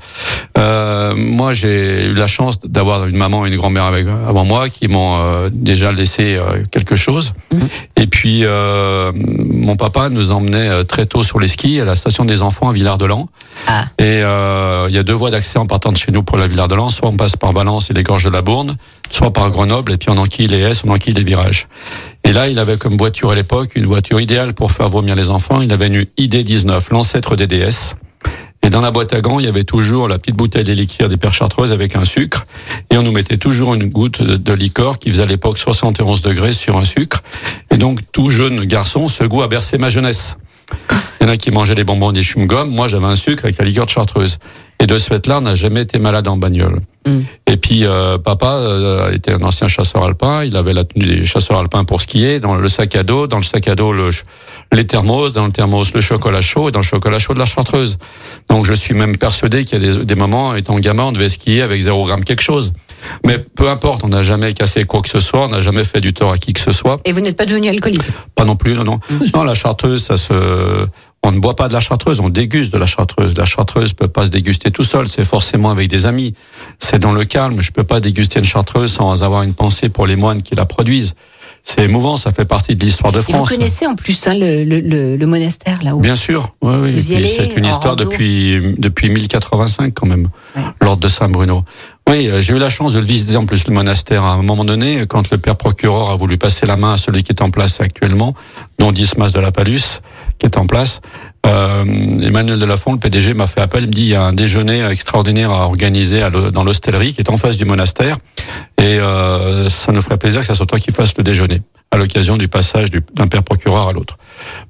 Euh, 0.57 1.13
moi, 1.15 1.53
j'ai 1.53 1.82
eu 1.83 2.15
la 2.15 2.27
chance 2.27 2.59
d'avoir 2.61 3.07
une 3.07 3.17
maman 3.17 3.47
et 3.47 3.51
une 3.51 3.57
grand-mère 3.57 3.85
avec, 3.85 4.07
avant 4.07 4.45
moi 4.45 4.69
qui 4.69 4.89
m'ont 4.89 5.19
euh, 5.21 5.49
déjà 5.53 5.93
laissé 5.93 6.37
euh, 6.37 6.65
quelque 6.71 6.97
chose. 6.97 7.33
Mhm. 7.53 7.69
Et 7.97 8.07
puis, 8.07 8.41
euh, 8.45 9.13
mon 9.15 9.77
papa 9.77 10.09
nous 10.09 10.33
emmenait 10.33 10.85
très 10.85 11.07
tôt 11.07 11.23
sur 11.23 11.39
les 11.39 11.49
skis 11.49 11.81
à 11.81 11.85
la 11.85 11.97
station 11.97 12.25
des 12.25 12.43
enfants 12.43 12.69
à 12.69 12.73
Villard-de-Lans. 12.73 13.29
Ah. 13.67 13.85
Et 13.99 14.23
il 14.89 14.95
y 14.95 14.99
a 14.99 15.03
deux 15.03 15.13
voies 15.13 15.31
d'accès 15.31 15.59
en 15.59 15.67
partant 15.67 15.93
de 15.93 15.97
chez 15.97 16.11
nous 16.11 16.23
pour 16.23 16.37
la 16.37 16.47
Villard-de-Lans. 16.47 16.91
Soit 16.91 17.09
on 17.09 17.17
passe 17.17 17.37
par 17.37 17.53
Valence 17.53 17.91
et 17.91 17.95
les 17.95 18.03
gorges 18.03 18.25
de 18.25 18.31
la 18.31 18.43
Bourne, 18.43 18.77
soit 19.11 19.33
par 19.33 19.51
Grenoble 19.51 19.93
et 19.93 19.97
puis 19.97 20.11
on 20.11 20.17
enquille 20.17 20.49
les 20.49 20.61
S, 20.61 20.83
on 20.85 20.91
enquille 20.91 21.15
les 21.15 21.25
virages. 21.25 21.69
Et 22.25 22.33
là, 22.33 22.49
il 22.49 22.59
avait 22.59 22.77
comme 22.77 22.97
voiture 22.97 23.31
à 23.31 23.35
l'époque 23.35 23.71
une 23.75 23.87
voiture 23.87 24.21
idéale 24.21 24.55
pour 24.55 24.73
faire 24.73 24.89
vomir 24.89 25.15
les 25.15 25.31
enfants. 25.31 25.61
Il 25.61 25.73
avait 25.73 25.89
une 25.89 26.05
ID19, 26.19 26.81
l'ancêtre 26.91 27.37
des 27.37 27.47
DS. 27.47 27.95
Et 28.65 28.71
dans 28.71 28.81
la 28.81 28.91
boîte 28.91 29.13
à 29.13 29.21
gants, 29.21 29.41
il 29.41 29.47
y 29.47 29.49
avait 29.49 29.65
toujours 29.65 30.07
la 30.09 30.19
petite 30.19 30.37
bouteille 30.37 30.65
liqueurs 30.65 31.09
des 31.09 31.17
Pères 31.17 31.35
Chartreuses 31.35 31.73
avec 31.73 31.97
un 31.97 32.05
sucre. 32.05 32.47
Et 32.91 32.97
on 32.97 33.03
nous 33.03 33.11
mettait 33.11 33.37
toujours 33.37 33.75
une 33.75 33.91
goutte 33.91 34.23
de, 34.23 34.37
de 34.37 34.53
liqueur 34.53 34.99
qui 34.99 35.11
faisait 35.11 35.25
à 35.25 35.27
l'époque 35.27 35.59
71 35.59 36.23
degrés 36.23 36.53
sur 36.53 36.77
un 36.77 36.85
sucre. 36.85 37.23
Et 37.71 37.77
donc, 37.77 38.01
tout 38.13 38.31
jeune 38.31 38.65
garçon, 38.65 39.09
ce 39.09 39.25
goût 39.25 39.43
a 39.43 39.49
bercé 39.49 39.79
ma 39.79 39.91
jeunesse. 39.91 40.37
Il 41.21 41.27
y 41.27 41.27
en 41.27 41.33
a 41.33 41.37
qui 41.37 41.51
mangeaient 41.51 41.75
des 41.75 41.85
bonbons 41.85 42.13
des 42.13 42.23
chewing-gums. 42.23 42.71
Moi, 42.71 42.89
j'avais 42.89 43.07
un 43.07 43.17
sucre 43.17 43.45
avec 43.45 43.59
la 43.59 43.65
liqueur 43.65 43.87
de 43.87 43.91
Chartreuse. 43.91 44.39
Et 44.79 44.87
de 44.87 44.97
ce 44.99 45.07
fait-là, 45.07 45.39
on 45.39 45.43
n'a 45.43 45.55
jamais 45.55 45.83
été 45.83 45.99
malade 45.99 46.29
en 46.29 46.37
bagnole. 46.37 46.81
Mm. 47.07 47.21
Et 47.49 47.57
puis, 47.57 47.85
euh, 47.85 48.19
papa 48.19 48.57
euh, 48.59 49.13
était 49.13 49.33
un 49.33 49.43
ancien 49.43 49.69
chasseur 49.69 50.05
alpin. 50.05 50.45
Il 50.45 50.57
avait 50.57 50.73
la 50.73 50.85
tenue 50.85 51.07
des 51.07 51.25
chasseurs 51.25 51.59
alpins 51.59 51.85
pour 51.85 52.01
skier. 52.01 52.41
Dans 52.41 52.55
le 52.55 52.69
sac 52.69 52.95
à 52.97 53.03
dos, 53.03 53.27
dans 53.27 53.39
le 53.39 53.43
sac 53.43 53.69
à 53.69 53.75
dos, 53.75 53.93
le, 53.93 54.11
les 54.73 54.87
thermos, 54.87 55.33
dans 55.33 55.47
le 55.47 55.53
thermos, 55.53 55.93
le 55.95 56.01
chocolat 56.01 56.41
chaud, 56.41 56.69
et 56.69 56.73
dans 56.73 56.81
le 56.81 56.85
chocolat 56.85 57.19
chaud 57.19 57.35
de 57.35 57.39
la 57.39 57.45
Chartreuse. 57.45 57.99
Donc, 58.49 58.67
je 58.67 58.73
suis 58.73 58.95
même 58.95 59.17
persuadé 59.17 59.65
qu'il 59.65 59.83
y 59.83 59.89
a 59.89 59.93
des, 59.93 60.05
des 60.05 60.15
moments, 60.15 60.55
étant 60.55 60.79
gamin, 60.79 61.05
on 61.05 61.13
devait 61.13 61.29
skier 61.29 61.63
avec 61.63 61.81
0 61.81 62.05
gramme 62.07 62.25
quelque 62.25 62.43
chose. 62.43 62.73
Mais 63.27 63.39
peu 63.39 63.69
importe, 63.69 64.05
on 64.05 64.09
n'a 64.09 64.23
jamais 64.23 64.53
cassé 64.53 64.85
quoi 64.85 65.03
que 65.03 65.09
ce 65.09 65.21
soit, 65.21 65.47
on 65.47 65.49
n'a 65.49 65.61
jamais 65.61 65.85
fait 65.85 66.01
du 66.01 66.15
tort 66.15 66.33
à 66.33 66.39
qui 66.39 66.53
que 66.53 66.61
ce 66.61 66.73
soit. 66.73 67.01
Et 67.05 67.13
vous 67.13 67.21
n'êtes 67.21 67.37
pas 67.37 67.47
devenu 67.47 67.69
alcoolique? 67.69 68.03
Pas 68.35 68.45
non 68.45 68.57
plus, 68.57 68.75
non, 68.75 68.85
non. 68.85 69.01
Non, 69.35 69.43
la 69.43 69.55
chartreuse, 69.55 70.05
ça 70.05 70.17
se, 70.17 70.33
on 71.25 71.31
ne 71.33 71.39
boit 71.39 71.55
pas 71.57 71.69
de 71.69 71.73
la 71.73 71.81
chartreuse, 71.81 72.21
on 72.21 72.29
déguste 72.29 72.73
de 72.73 72.79
la 72.79 72.87
chartreuse. 72.87 73.37
La 73.37 73.45
chartreuse 73.47 73.93
peut 73.93 74.09
pas 74.09 74.27
se 74.27 74.31
déguster 74.31 74.71
tout 74.71 74.83
seul, 74.85 75.09
c'est 75.09 75.25
forcément 75.25 75.71
avec 75.71 75.89
des 75.89 76.05
amis. 76.07 76.35
C'est 76.81 76.99
dans 76.99 77.13
le 77.13 77.25
calme. 77.25 77.63
Je 77.63 77.71
peux 77.71 77.85
pas 77.85 78.01
déguster 78.01 78.39
une 78.41 78.45
chartreuse 78.45 78.93
sans 78.93 79.23
avoir 79.23 79.43
une 79.43 79.55
pensée 79.55 79.89
pour 79.89 80.07
les 80.07 80.17
moines 80.17 80.43
qui 80.43 80.55
la 80.57 80.67
produisent. 80.67 81.15
c'est 81.65 81.85
émouvant, 81.85 82.17
ça 82.17 82.33
fait 82.33 82.45
partie 82.45 82.75
de 82.75 82.85
l'histoire 82.85 83.13
de 83.13 83.21
Et 83.21 83.23
vous 83.23 83.33
France. 83.35 83.51
connaissez 83.51 83.87
en 83.87 83.95
plus 83.95 84.27
hein, 84.27 84.35
le, 84.35 84.65
le, 84.65 85.17
le, 85.17 85.27
monastère 85.27 85.79
là-haut. 85.85 86.01
Bien 86.01 86.17
sûr, 86.17 86.53
oui, 86.61 86.75
oui. 86.83 87.01
C'est 87.01 87.53
une 87.57 87.67
histoire 87.67 87.95
rando 87.97 88.03
depuis 88.05 88.75
depuis 88.79 89.09
1085 89.09 89.95
quand 89.95 90.07
même, 90.09 90.29
Ouais. 90.57 90.63
l'ordre 90.81 91.01
de 91.03 91.09
Saint 91.09 91.29
Bruno. 91.29 91.65
Oui, 92.11 92.27
euh, 92.27 92.43
j'ai 92.43 92.53
eu 92.55 92.59
la 92.59 92.69
chance 92.69 92.95
de 92.95 92.99
le 92.99 93.07
visiter 93.07 93.37
en 93.37 93.47
plus 93.47 93.69
le 93.69 93.73
monastère 93.73 94.25
à 94.25 94.33
un 94.33 94.43
moment 94.43 94.65
donné 94.65 95.07
quand 95.07 95.31
le 95.31 95.39
père 95.39 95.55
procureur 95.57 96.11
a 96.11 96.17
voulu 96.17 96.37
passer 96.37 96.67
la 96.67 96.77
main 96.77 96.95
à 96.95 96.99
celui 96.99 97.23
qui 97.23 97.31
est 97.31 97.41
en 97.43 97.51
place 97.51 97.81
actuellement, 97.81 98.35
dont 98.81 98.91
Dismas 98.91 99.31
de 99.33 99.39
la 99.39 99.53
Palus, 99.53 100.01
qui 100.43 100.47
est 100.47 100.59
en 100.59 100.67
place. 100.67 101.01
Euh, 101.47 101.85
Emmanuel 102.21 102.59
de 102.59 102.65
Lafont, 102.65 102.93
le 102.93 102.99
PDG, 102.99 103.35
m'a 103.35 103.47
fait 103.47 103.61
appel. 103.61 103.85
Il 103.85 103.87
me 103.89 103.93
dit 103.93 104.03
il 104.03 104.09
y 104.09 104.15
a 104.15 104.23
un 104.23 104.33
déjeuner 104.33 104.85
extraordinaire 104.91 105.51
à 105.53 105.67
organiser 105.67 106.21
dans 106.53 106.65
l'hostellerie 106.65 107.15
qui 107.15 107.21
est 107.21 107.31
en 107.31 107.37
face 107.37 107.57
du 107.57 107.65
monastère, 107.65 108.17
et 108.79 108.99
euh, 108.99 109.69
ça 109.69 109.93
nous 109.93 110.03
ferait 110.03 110.19
plaisir 110.19 110.41
que 110.41 110.47
ça 110.47 110.55
soit 110.55 110.67
toi 110.67 110.79
qui 110.81 110.91
fasses 110.91 111.17
le 111.17 111.23
déjeuner 111.25 111.63
à 111.93 111.97
l'occasion 111.99 112.37
du 112.37 112.49
passage 112.49 112.91
du- 112.91 113.03
d'un 113.15 113.27
père 113.29 113.43
procureur 113.43 113.87
à 113.89 113.93
l'autre. 113.93 114.17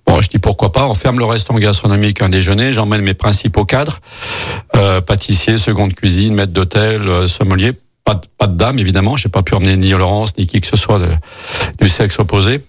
Bon, 0.07 0.21
je 0.21 0.29
dis 0.29 0.39
pourquoi 0.39 0.73
pas. 0.73 0.87
On 0.87 0.95
ferme 0.95 1.19
le 1.19 1.25
restaurant 1.25 1.59
gastronomique 1.59 2.21
un 2.21 2.29
déjeuner. 2.29 2.73
J'emmène 2.73 3.01
mes 3.03 3.15
principaux 3.15 3.65
cadres 3.65 4.01
euh, 4.77 5.01
pâtissier, 5.01 5.57
seconde 5.57 5.95
cuisine, 5.95 6.35
maître 6.35 6.53
d'hôtel, 6.53 7.03
euh, 7.09 7.29
sommelier. 7.29 7.73
Pas 8.05 8.15
de, 8.15 8.23
pas 8.37 8.49
de 8.49 8.57
dame 8.57 8.79
évidemment. 8.81 9.17
J'ai 9.17 9.29
pas 9.29 9.43
pu 9.43 9.55
emmener 9.55 9.77
ni 9.77 9.91
Laurence 9.91 10.37
ni 10.37 10.47
qui 10.49 10.61
que 10.61 10.67
ce 10.67 10.77
soit 10.77 10.99
de- 10.99 11.09
du 11.81 11.89
sexe 11.89 12.19
opposé. 12.19 12.61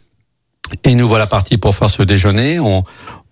Et 0.83 0.95
nous 0.95 1.07
voilà 1.07 1.27
partis 1.27 1.57
pour 1.57 1.75
faire 1.75 1.89
ce 1.89 2.03
déjeuner. 2.03 2.59
On, 2.59 2.83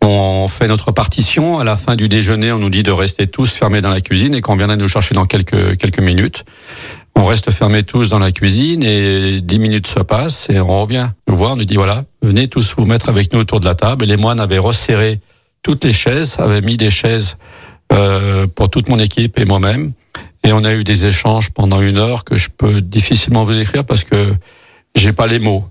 on 0.02 0.48
fait 0.48 0.68
notre 0.68 0.92
partition. 0.92 1.60
À 1.60 1.64
la 1.64 1.76
fin 1.76 1.96
du 1.96 2.08
déjeuner, 2.08 2.52
on 2.52 2.60
nous 2.60 2.70
dit 2.70 2.84
de 2.84 2.92
rester 2.92 3.28
tous 3.28 3.54
fermés 3.54 3.82
dans 3.82 3.90
la 3.90 4.02
cuisine 4.02 4.36
et 4.36 4.42
qu'on 4.42 4.56
viendrait 4.56 4.78
nous 4.78 4.88
chercher 4.88 5.16
dans 5.16 5.26
quelques 5.26 5.78
quelques 5.78 6.00
minutes. 6.00 6.44
On 7.16 7.26
reste 7.26 7.52
fermés 7.52 7.84
tous 7.84 8.10
dans 8.10 8.20
la 8.20 8.32
cuisine 8.32 8.84
et 8.84 9.42
dix 9.42 9.60
minutes 9.60 9.88
se 9.88 10.00
passent 10.00 10.48
et 10.50 10.60
on 10.60 10.82
revient 10.82 11.10
nous 11.28 11.36
voir. 11.36 11.54
On 11.54 11.56
nous 11.58 11.66
dit 11.66 11.76
voilà, 11.76 12.04
venez 12.22 12.48
tous 12.48 12.74
vous 12.76 12.86
mettre 12.86 13.10
avec 13.10 13.34
nous 13.34 13.40
autour 13.40 13.60
de 13.60 13.66
la 13.66 13.76
table. 13.76 14.04
Et 14.06 14.08
les 14.08 14.18
moines 14.18 14.40
avaient 14.40 14.58
resserré 14.58 15.20
toutes 15.62 15.84
les 15.84 15.94
chaises, 15.94 16.38
avaient 16.40 16.62
mis 16.62 16.78
des 16.78 16.90
chaises 16.90 17.38
euh, 17.92 18.48
pour 18.48 18.70
toute 18.70 18.90
mon 18.90 18.98
équipe 18.98 19.38
et 19.38 19.46
moi-même. 19.46 19.94
Et 20.44 20.54
on 20.54 20.64
a 20.64 20.74
eu 20.74 20.84
des 20.84 21.06
échanges 21.06 21.52
pendant 21.52 21.82
une 21.82 21.98
heure 21.98 22.24
que 22.24 22.38
je 22.38 22.50
peux 22.50 22.82
difficilement 22.82 23.44
vous 23.44 23.54
décrire 23.54 23.84
parce 23.84 24.04
que 24.04 24.34
j'ai 24.96 25.14
pas 25.14 25.28
les 25.28 25.40
mots. 25.40 25.66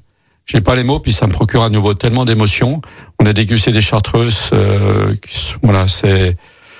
J'ai 0.53 0.61
pas 0.61 0.75
les 0.75 0.83
mots, 0.83 0.99
puis 0.99 1.13
ça 1.13 1.29
me 1.29 1.33
procure 1.33 1.63
à 1.63 1.71
nouveau 1.71 1.95
tellement 1.95 2.25
d'émotions. 2.25 2.81
On 3.21 3.27
a 3.27 3.33
dégusté 3.33 3.71
des 3.71 3.81
chartreuses. 3.81 4.51
euh, 4.53 5.15
voilà, 5.63 5.87
c'est 5.87 6.37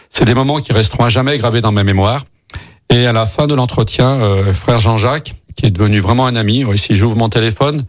c'est 0.09 0.25
des 0.25 0.35
moments 0.35 0.57
qui 0.59 0.73
resteront 0.73 1.05
à 1.05 1.09
jamais 1.09 1.39
gravés 1.39 1.61
dans 1.61 1.71
ma 1.71 1.85
mémoire. 1.85 2.25
Et 2.93 3.07
à 3.07 3.13
la 3.13 3.27
fin 3.27 3.47
de 3.47 3.55
l'entretien, 3.55 4.09
euh, 4.09 4.53
frère 4.55 4.81
Jean-Jacques, 4.81 5.35
qui 5.55 5.67
est 5.67 5.71
devenu 5.71 6.01
vraiment 6.01 6.27
un 6.27 6.35
ami, 6.35 6.65
si 6.75 6.97
j'ouvre 6.97 7.17
mon 7.17 7.29
téléphone, 7.29 7.85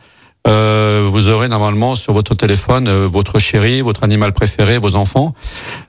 euh, 0.48 1.08
vous 1.12 1.30
aurez 1.30 1.48
normalement 1.48 1.96
sur 1.96 2.14
votre 2.14 2.36
téléphone 2.36 2.88
euh, 2.88 3.08
votre 3.12 3.40
chéri, 3.40 3.82
votre 3.82 4.04
animal 4.04 4.34
préféré, 4.34 4.78
vos 4.78 4.96
enfants. 4.96 5.34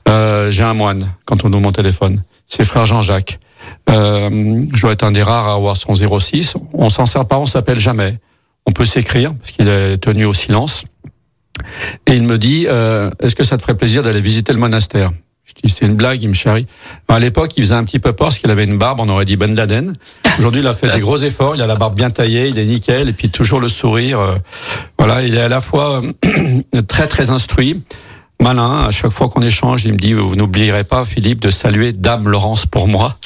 Euh, 0.09 0.51
J'ai 0.51 0.65
un 0.65 0.73
moine 0.73 1.13
quand 1.27 1.45
on 1.45 1.49
ouvre 1.49 1.61
mon 1.61 1.73
téléphone. 1.73 2.23
C'est 2.47 2.65
frère 2.65 2.87
Jean-Jacques. 2.87 3.41
Je 3.89 4.81
dois 4.81 4.93
être 4.93 5.03
un 5.03 5.13
des 5.13 5.23
rares 5.23 5.49
à 5.49 5.53
avoir 5.53 5.77
son 5.77 5.95
06. 5.95 6.55
On 6.73 6.89
s'en 6.89 7.05
sert 7.05 7.27
pas, 7.27 7.39
on 7.39 7.45
s'appelle 7.47 7.79
jamais. 7.79 8.19
On 8.67 8.73
peut 8.73 8.85
s'écrire 8.85 9.35
parce 9.35 9.53
qu'il 9.53 9.69
est 9.69 9.99
tenu 9.99 10.25
au 10.25 10.35
silence. 10.35 10.85
Et 12.07 12.15
il 12.15 12.25
me 12.25 12.39
dit, 12.39 12.67
euh, 12.69 13.11
est-ce 13.21 13.35
que 13.35 13.45
ça 13.45 13.57
te 13.57 13.63
ferait 13.63 13.77
plaisir 13.77 14.03
d'aller 14.03 14.21
visiter 14.21 14.53
le 14.53 14.59
monastère? 14.59 15.11
Je 15.45 15.53
dis, 15.63 15.75
c'est 15.77 15.87
une 15.87 15.97
blague, 15.97 16.23
il 16.23 16.29
me 16.29 16.35
charrie. 16.35 16.67
À 17.09 17.19
l'époque, 17.19 17.53
il 17.57 17.65
faisait 17.65 17.75
un 17.75 17.85
petit 17.85 17.99
peu 17.99 18.13
peur 18.13 18.29
parce 18.29 18.39
qu'il 18.39 18.51
avait 18.51 18.65
une 18.65 18.79
barbe, 18.79 19.01
on 19.01 19.09
aurait 19.09 19.25
dit 19.25 19.37
Ben 19.37 19.55
Laden. 19.55 19.95
Aujourd'hui, 20.39 20.61
il 20.61 20.67
a 20.67 20.73
fait 20.73 20.91
des 20.93 21.01
gros 21.01 21.17
efforts, 21.19 21.57
il 21.57 21.63
a 21.63 21.67
la 21.67 21.75
barbe 21.75 21.95
bien 21.95 22.11
taillée, 22.11 22.49
il 22.49 22.59
est 22.59 22.65
nickel, 22.65 23.09
et 23.09 23.13
puis 23.13 23.29
toujours 23.29 23.61
le 23.61 23.69
sourire. 23.69 24.21
euh, 24.21 24.37
voilà, 24.99 25.23
il 25.23 25.35
est 25.35 25.41
à 25.41 25.49
la 25.49 25.61
fois 25.61 26.01
euh, 26.25 26.83
très 26.89 27.09
très 27.09 27.31
instruit, 27.31 27.83
malin. 28.43 28.85
À 28.87 28.91
chaque 28.91 29.11
fois 29.13 29.29
qu'on 29.29 29.41
échange, 29.43 29.85
il 29.85 29.93
me 29.93 29.99
dit, 29.99 30.13
vous 30.13 30.37
n'oublierez 30.37 30.85
pas, 30.85 31.05
Philippe, 31.05 31.41
de 31.41 31.51
saluer 31.51 31.93
Dame 31.93 32.29
Laurence 32.29 32.67
pour 32.67 32.89
moi. 32.89 33.17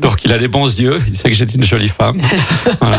Donc 0.00 0.24
il 0.24 0.32
a 0.32 0.38
des 0.38 0.48
bons 0.48 0.78
yeux, 0.78 1.00
il 1.08 1.16
sait 1.16 1.30
que 1.30 1.36
j'étais 1.36 1.54
une 1.54 1.64
jolie 1.64 1.88
femme. 1.88 2.20
Voilà. 2.80 2.98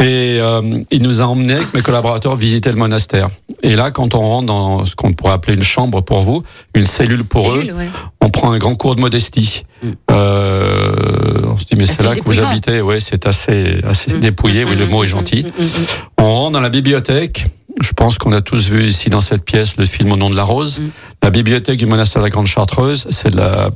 Et 0.00 0.38
euh, 0.40 0.60
il 0.90 1.02
nous 1.02 1.20
a 1.20 1.24
emmenés 1.24 1.54
avec 1.54 1.72
mes 1.74 1.80
collaborateurs 1.82 2.34
visiter 2.36 2.70
le 2.70 2.76
monastère. 2.76 3.28
Et 3.62 3.74
là, 3.74 3.90
quand 3.90 4.14
on 4.14 4.20
rentre 4.20 4.46
dans 4.46 4.86
ce 4.86 4.94
qu'on 4.96 5.12
pourrait 5.12 5.32
appeler 5.34 5.54
une 5.56 5.62
chambre 5.62 6.00
pour 6.02 6.20
vous, 6.22 6.42
une 6.74 6.84
cellule 6.84 7.24
pour 7.24 7.42
Cellule, 7.54 7.70
eux, 7.70 7.74
ouais. 7.74 7.88
on 8.20 8.28
prend 8.30 8.52
un 8.52 8.58
grand 8.58 8.74
cours 8.74 8.96
de 8.96 9.00
modestie. 9.00 9.64
Euh, 10.10 11.42
on 11.44 11.58
se 11.58 11.64
dit 11.64 11.76
mais 11.76 11.86
c'est 11.86 12.02
là 12.02 12.14
que 12.14 12.22
vous 12.24 12.38
habitez, 12.38 12.80
ouais, 12.80 13.00
c'est 13.00 13.26
assez 13.26 13.80
assez 13.86 14.14
Mm. 14.14 14.20
dépouillé, 14.20 14.64
oui, 14.64 14.76
le 14.76 14.86
Mm, 14.86 14.90
mot 14.90 15.02
est 15.04 15.06
mm, 15.06 15.10
gentil. 15.10 15.44
mm, 15.44 15.62
mm, 15.62 15.64
mm. 15.64 15.86
On 16.18 16.24
rentre 16.34 16.52
dans 16.52 16.60
la 16.60 16.70
bibliothèque. 16.70 17.46
Je 17.80 17.92
pense 17.92 18.18
qu'on 18.18 18.32
a 18.32 18.40
tous 18.40 18.68
vu 18.68 18.84
ici 18.84 19.10
dans 19.10 19.20
cette 19.20 19.44
pièce 19.44 19.76
le 19.76 19.86
film 19.86 20.12
Au 20.12 20.16
nom 20.16 20.30
de 20.30 20.36
la 20.36 20.44
rose. 20.44 20.78
Mm. 20.78 20.90
La 21.22 21.30
bibliothèque 21.30 21.78
du 21.78 21.86
monastère 21.86 22.22
de 22.22 22.26
la 22.26 22.30
Grande 22.30 22.46
Chartreuse, 22.46 23.06
c'est 23.10 23.34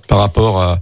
par 0.09 0.19
rapport 0.19 0.61
à, 0.61 0.79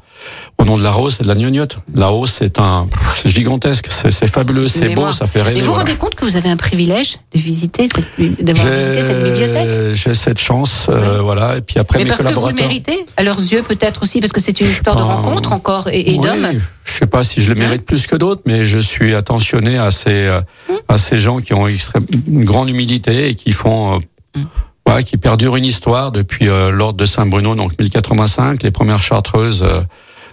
au 0.58 0.64
nom 0.64 0.78
de 0.78 0.82
la 0.82 0.90
rose, 0.90 1.16
c'est 1.18 1.22
de 1.22 1.28
la 1.28 1.34
gnognotte. 1.34 1.76
La 1.94 2.06
rose, 2.08 2.30
c'est 2.30 2.58
un, 2.58 2.86
c'est 3.14 3.28
gigantesque, 3.28 3.88
c'est 3.90 4.10
c'est 4.10 4.26
fabuleux, 4.30 4.68
c'est 4.68 4.88
beau, 4.94 5.12
ça 5.12 5.26
fait 5.26 5.42
rêver. 5.42 5.58
Et 5.58 5.62
vous 5.62 5.68
vous 5.68 5.74
rendez 5.74 5.94
compte 5.96 6.14
que 6.14 6.24
vous 6.24 6.36
avez 6.36 6.48
un 6.48 6.56
privilège 6.56 7.18
de 7.34 7.38
visiter 7.40 7.88
cette, 7.94 8.42
d'avoir 8.42 8.66
visité 8.74 9.02
cette 9.02 9.22
bibliothèque? 9.22 9.94
J'ai 9.94 10.14
cette 10.14 10.38
chance, 10.38 10.86
euh, 10.88 11.20
voilà. 11.20 11.58
Et 11.58 11.60
puis 11.60 11.78
après 11.78 11.98
Mais 11.98 12.04
mes 12.04 12.08
parce 12.10 12.22
que 12.24 12.32
vous 12.32 12.48
le 12.48 12.54
méritez, 12.54 13.04
à 13.18 13.22
leurs 13.22 13.38
yeux 13.38 13.62
peut-être 13.62 14.02
aussi, 14.02 14.20
parce 14.20 14.32
que 14.32 14.40
c'est 14.40 14.58
une 14.60 14.66
histoire 14.68 14.96
de 14.96 15.02
pas- 15.02 15.06
rencontre 15.06 15.52
encore 15.52 15.88
et, 15.88 16.00
et 16.14 16.18
Oui, 16.18 16.26
d'hommes. 16.26 16.60
Je 16.84 16.92
sais 16.92 17.06
pas 17.06 17.22
si 17.22 17.42
je 17.42 17.48
le 17.52 17.54
mérite 17.56 17.84
plus 17.84 18.06
que 18.06 18.16
d'autres, 18.16 18.42
mais 18.46 18.64
je 18.64 18.78
suis 18.78 19.14
attentionné 19.14 19.76
à 19.76 19.90
ces 19.90 20.08
euh, 20.26 20.40
à 20.88 20.96
ces 20.98 21.18
gens 21.18 21.40
qui 21.40 21.52
ont 21.52 21.66
extrême- 21.68 22.06
une 22.28 22.44
grande 22.44 22.70
humilité 22.70 23.28
et 23.28 23.34
qui 23.34 23.52
font 23.52 24.00
euh, 24.36 24.40
voilà, 24.86 25.02
qui 25.02 25.16
perdurent 25.16 25.56
une 25.56 25.64
histoire 25.64 26.12
depuis 26.12 26.48
euh, 26.48 26.70
l'ordre 26.70 26.96
de 26.98 27.06
Saint-Bruno, 27.06 27.54
donc 27.56 27.72
1085, 27.78 28.62
les 28.62 28.70
premières 28.70 29.02
chartreuses. 29.02 29.66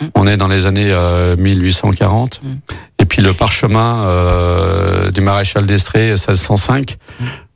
Euh, 0.02 0.06
On 0.16 0.26
est 0.28 0.38
dans 0.38 0.48
les 0.48 0.66
années 0.66 0.90
euh, 0.92 1.36
1840. 1.38 2.42
Et 3.00 3.06
puis 3.06 3.22
le 3.22 3.34
parchemin 3.34 4.04
euh, 4.06 5.12
du 5.12 5.22
maréchal 5.22 5.66
d'Estrée, 5.66 6.10
1605. 6.12 6.98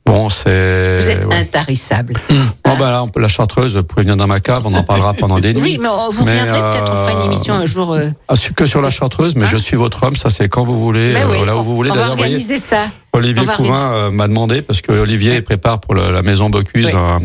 Bon, 0.06 0.30
c'est. 0.30 0.98
Vous 1.00 1.10
êtes 1.10 1.26
ouais. 1.26 1.34
intarissable. 1.36 2.14
Bon, 2.64 2.76
bah 2.78 2.90
là, 2.90 3.02
on 3.02 3.08
peut- 3.08 3.20
la 3.20 3.28
chartreuse, 3.28 3.76
vous 3.76 3.82
pouvez 3.82 4.02
venir 4.02 4.16
dans 4.16 4.26
ma 4.26 4.40
cave, 4.40 4.62
on 4.64 4.72
en 4.72 4.82
parlera 4.82 5.12
pendant 5.12 5.38
des 5.38 5.52
nuits. 5.54 5.60
Oui, 5.62 5.78
mais 5.82 5.88
on- 5.88 6.08
vous 6.08 6.24
reviendrez 6.24 6.46
peut-être, 6.60 6.92
on 6.92 6.96
fera 6.96 7.12
une 7.12 7.18
euh, 7.18 7.24
émission 7.24 7.52
un 7.54 7.66
jour. 7.66 7.92
euh, 7.92 8.08
ah, 8.28 8.34
que 8.56 8.64
sur 8.64 8.80
la 8.80 8.88
chartreuse, 8.88 9.36
mais 9.36 9.46
je 9.46 9.58
suis 9.58 9.76
votre 9.76 10.02
homme, 10.04 10.16
ça 10.16 10.30
c'est 10.30 10.48
quand 10.48 10.64
vous 10.64 10.80
voulez, 10.80 11.12
ben 11.12 11.24
euh, 11.28 11.34
voilà 11.36 11.56
où 11.56 11.58
on- 11.58 11.62
vous 11.62 11.74
voulez. 11.76 11.90
On 11.90 11.94
va 11.94 12.00
D'ailleurs, 12.00 12.12
vous 12.16 12.22
voyez, 12.22 12.36
organiser 12.36 12.58
ça. 12.58 12.86
Olivier 13.12 13.44
Couvin 13.56 13.92
euh, 13.92 14.10
m'a 14.10 14.28
demandé, 14.28 14.62
parce 14.62 14.80
que 14.80 14.92
Olivier 14.92 15.42
prépare 15.42 15.78
pour 15.78 15.94
le- 15.94 16.10
la 16.10 16.22
maison 16.22 16.48
Bocuse 16.48 16.94
un, 16.94 17.20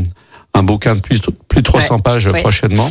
un 0.54 0.64
bouquin 0.64 0.96
de 0.96 1.00
plus, 1.00 1.22
plus 1.48 1.62
de 1.62 1.66
300 1.66 1.96
Ouais. 1.96 2.02
pages 2.04 2.30
prochainement. 2.42 2.90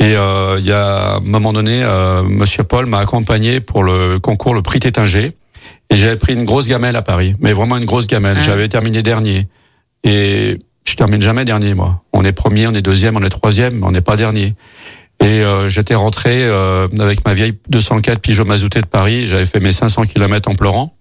Et 0.00 0.14
euh, 0.14 0.58
il 0.60 0.66
y 0.66 0.72
a 0.72 1.16
un 1.16 1.20
moment 1.20 1.52
donné, 1.52 1.82
euh, 1.82 2.22
Monsieur 2.22 2.62
Paul 2.62 2.86
m'a 2.86 2.98
accompagné 2.98 3.60
pour 3.60 3.82
le 3.82 4.18
concours 4.18 4.54
le 4.54 4.62
prix 4.62 4.78
Tétinger. 4.78 5.32
Et 5.90 5.96
j'avais 5.96 6.16
pris 6.16 6.34
une 6.34 6.44
grosse 6.44 6.68
gamelle 6.68 6.96
à 6.96 7.02
Paris, 7.02 7.34
mais 7.40 7.52
vraiment 7.52 7.76
une 7.76 7.84
grosse 7.84 8.06
gamelle. 8.06 8.36
Ah. 8.38 8.42
J'avais 8.42 8.68
terminé 8.68 9.02
dernier. 9.02 9.48
Et 10.04 10.58
je 10.86 10.94
termine 10.94 11.20
jamais 11.20 11.44
dernier, 11.44 11.74
moi. 11.74 12.02
On 12.12 12.24
est 12.24 12.32
premier, 12.32 12.66
on 12.66 12.74
est 12.74 12.82
deuxième, 12.82 13.16
on 13.16 13.22
est 13.22 13.28
troisième, 13.28 13.78
mais 13.78 13.86
on 13.86 13.90
n'est 13.90 14.00
pas 14.00 14.16
dernier. 14.16 14.54
Et 15.20 15.42
euh, 15.42 15.68
j'étais 15.68 15.94
rentré 15.94 16.44
euh, 16.44 16.86
avec 16.98 17.24
ma 17.24 17.34
vieille 17.34 17.54
204 17.68 18.20
Peugeot 18.20 18.44
Mazouté 18.44 18.80
de 18.80 18.86
Paris. 18.86 19.26
J'avais 19.26 19.46
fait 19.46 19.60
mes 19.60 19.72
500 19.72 20.04
km 20.04 20.50
en 20.50 20.54
pleurant. 20.54 20.94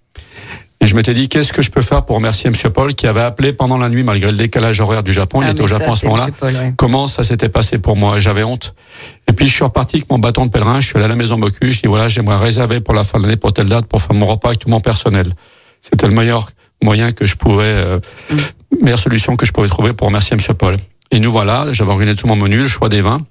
Et 0.79 0.85
je 0.85 0.95
m'étais 0.95 1.15
dit, 1.15 1.27
qu'est-ce 1.27 1.53
que 1.53 1.63
je 1.63 1.71
peux 1.71 1.81
faire 1.81 2.05
pour 2.05 2.17
remercier 2.17 2.49
Monsieur 2.51 2.69
Paul 2.69 2.93
qui 2.93 3.07
avait 3.07 3.21
appelé 3.21 3.51
pendant 3.51 3.77
la 3.77 3.89
nuit, 3.89 4.03
malgré 4.03 4.29
le 4.29 4.37
décalage 4.37 4.79
horaire 4.79 5.01
du 5.01 5.11
Japon. 5.11 5.41
Il 5.41 5.47
Ah, 5.47 5.51
était 5.51 5.61
au 5.63 5.67
Japon 5.67 5.91
à 5.93 5.95
ce 5.95 6.05
moment-là. 6.05 6.27
Ouais. 6.43 6.73
Comment 6.77 7.07
ça 7.07 7.23
s'était 7.23 7.49
passé 7.49 7.79
pour 7.79 7.97
moi? 7.97 8.19
J'avais 8.19 8.43
honte. 8.43 8.75
Et 9.27 9.33
puis 9.33 9.47
je 9.47 9.53
suis 9.53 9.63
reparti 9.63 9.95
avec 9.97 10.09
mon 10.11 10.19
bâton 10.19 10.45
de 10.45 10.51
pèlerin. 10.51 10.79
Je 10.79 10.85
suis 10.87 10.95
allé 10.95 11.05
à 11.05 11.07
la 11.07 11.15
maison 11.15 11.37
Bocuse. 11.39 11.75
Je 11.77 11.81
dis 11.81 11.87
voilà, 11.87 12.09
j'aimerais 12.09 12.37
réserver 12.37 12.79
pour 12.79 12.93
la 12.93 13.03
fin 13.03 13.17
de 13.17 13.23
l'année 13.23 13.37
pour 13.37 13.53
telle 13.53 13.67
date 13.69 13.87
pour 13.87 14.01
faire 14.03 14.13
mon 14.15 14.27
repas 14.27 14.49
avec 14.49 14.59
tout 14.59 14.69
mon 14.69 14.79
personnel. 14.79 15.33
C'était 15.81 16.05
le 16.07 16.13
meilleur 16.13 16.47
moyen 16.83 17.11
que 17.11 17.25
je 17.25 17.35
pouvais, 17.35 17.63
euh, 17.65 17.99
meilleure 18.81 18.99
solution 18.99 19.35
que 19.35 19.47
je 19.47 19.51
pouvais 19.53 19.67
trouver 19.69 19.93
pour 19.93 20.07
remercier 20.07 20.35
Monsieur 20.37 20.53
Paul. 20.53 20.77
Et 21.09 21.19
nous 21.19 21.31
voilà. 21.31 21.73
J'avais 21.73 21.91
organisé 21.91 22.17
tout 22.21 22.27
mon 22.27 22.35
menu, 22.35 22.59
le 22.59 22.67
choix 22.67 22.87
des 22.89 23.01
vins. 23.01 23.21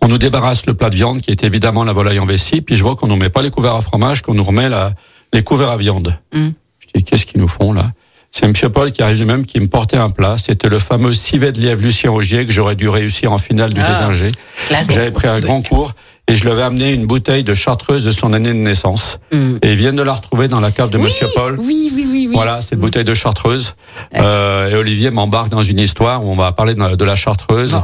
On 0.00 0.06
nous 0.06 0.18
débarrasse 0.18 0.64
le 0.66 0.74
plat 0.74 0.90
de 0.90 0.96
viande 0.96 1.20
qui 1.22 1.32
est 1.32 1.42
évidemment 1.42 1.82
la 1.82 1.92
volaille 1.92 2.20
en 2.20 2.26
vessie. 2.26 2.60
Puis 2.60 2.76
je 2.76 2.82
vois 2.84 2.94
qu'on 2.94 3.08
nous 3.08 3.16
met 3.16 3.30
pas 3.30 3.42
les 3.42 3.50
couverts 3.50 3.74
à 3.74 3.80
fromage, 3.80 4.22
qu'on 4.22 4.34
nous 4.34 4.44
remet 4.44 4.68
la, 4.68 4.92
les 5.32 5.42
couverts 5.42 5.70
à 5.70 5.76
viande. 5.76 6.18
Mm. 6.32 6.48
Je 6.78 6.86
dis 6.94 7.04
qu'est-ce 7.04 7.26
qu'ils 7.26 7.40
nous 7.40 7.48
font 7.48 7.72
là? 7.72 7.92
C'est 8.32 8.46
Monsieur 8.46 8.68
Paul 8.68 8.92
qui 8.92 9.02
arrive 9.02 9.18
lui-même 9.18 9.44
qui 9.44 9.58
me 9.58 9.66
portait 9.66 9.96
un 9.96 10.10
plat. 10.10 10.36
C'était 10.38 10.68
le 10.68 10.78
fameux 10.78 11.14
civet 11.14 11.50
de 11.50 11.60
lièvre 11.60 11.82
Lucien 11.82 12.12
Augier 12.12 12.46
que 12.46 12.52
j'aurais 12.52 12.76
dû 12.76 12.88
réussir 12.88 13.32
en 13.32 13.38
finale 13.38 13.72
du 13.72 13.80
Ah. 13.80 14.10
J'avais 14.70 15.10
pris 15.10 15.26
un 15.26 15.40
grand 15.40 15.62
cours 15.62 15.94
et 16.28 16.36
je 16.36 16.44
lui 16.44 16.52
avais 16.52 16.62
amené 16.62 16.92
une 16.92 17.06
bouteille 17.06 17.42
de 17.42 17.54
chartreuse 17.54 18.04
de 18.04 18.12
son 18.12 18.32
année 18.32 18.50
de 18.50 18.54
naissance. 18.54 19.18
Mm. 19.32 19.56
Et 19.62 19.72
ils 19.72 19.76
viennent 19.76 19.96
de 19.96 20.02
la 20.02 20.12
retrouver 20.12 20.46
dans 20.46 20.60
la 20.60 20.70
cave 20.70 20.90
de 20.90 20.98
Monsieur 20.98 21.26
Paul. 21.34 21.56
Oui, 21.58 21.90
oui, 21.92 22.06
oui, 22.08 22.26
oui. 22.28 22.34
Voilà, 22.34 22.62
cette 22.62 22.78
bouteille 22.78 23.04
de 23.04 23.14
chartreuse. 23.14 23.74
Euh, 24.16 24.70
et 24.70 24.76
Olivier 24.76 25.10
m'embarque 25.10 25.48
dans 25.48 25.64
une 25.64 25.80
histoire 25.80 26.24
où 26.24 26.30
on 26.30 26.36
va 26.36 26.52
parler 26.52 26.74
de 26.74 27.04
la, 27.04 27.16
chartreuse. 27.16 27.78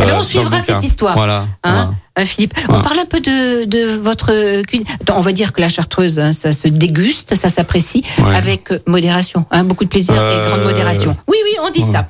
Euh, 0.00 0.16
on 0.18 0.22
suivra 0.22 0.60
cette 0.60 0.82
histoire. 0.82 1.14
Voilà. 1.16 1.46
Hein, 1.64 1.72
voilà. 1.72 1.90
hein, 2.16 2.24
Philippe, 2.24 2.54
on 2.68 2.80
parle 2.80 2.98
un 3.00 3.04
peu 3.04 3.20
de, 3.20 3.64
de 3.64 3.96
votre 3.96 4.62
cuisine. 4.62 4.86
Attends, 5.00 5.18
On 5.18 5.20
va 5.20 5.32
dire 5.32 5.52
que 5.52 5.60
la 5.60 5.68
chartreuse, 5.68 6.18
hein, 6.18 6.32
ça 6.32 6.52
se 6.52 6.68
déguste, 6.68 7.34
ça 7.34 7.48
s'apprécie 7.48 8.02
Ouais. 8.24 8.34
avec 8.34 8.72
euh, 8.72 8.78
modération, 8.86 9.44
hein, 9.50 9.64
beaucoup 9.64 9.84
de 9.84 9.88
plaisir 9.90 10.14
et 10.14 10.18
Euh, 10.18 10.48
grande 10.48 10.64
modération. 10.64 11.16
Oui, 11.28 11.36
oui, 11.44 11.56
on 11.66 11.70
dit 11.70 11.82
ouais, 11.84 11.92
ça. 11.92 12.08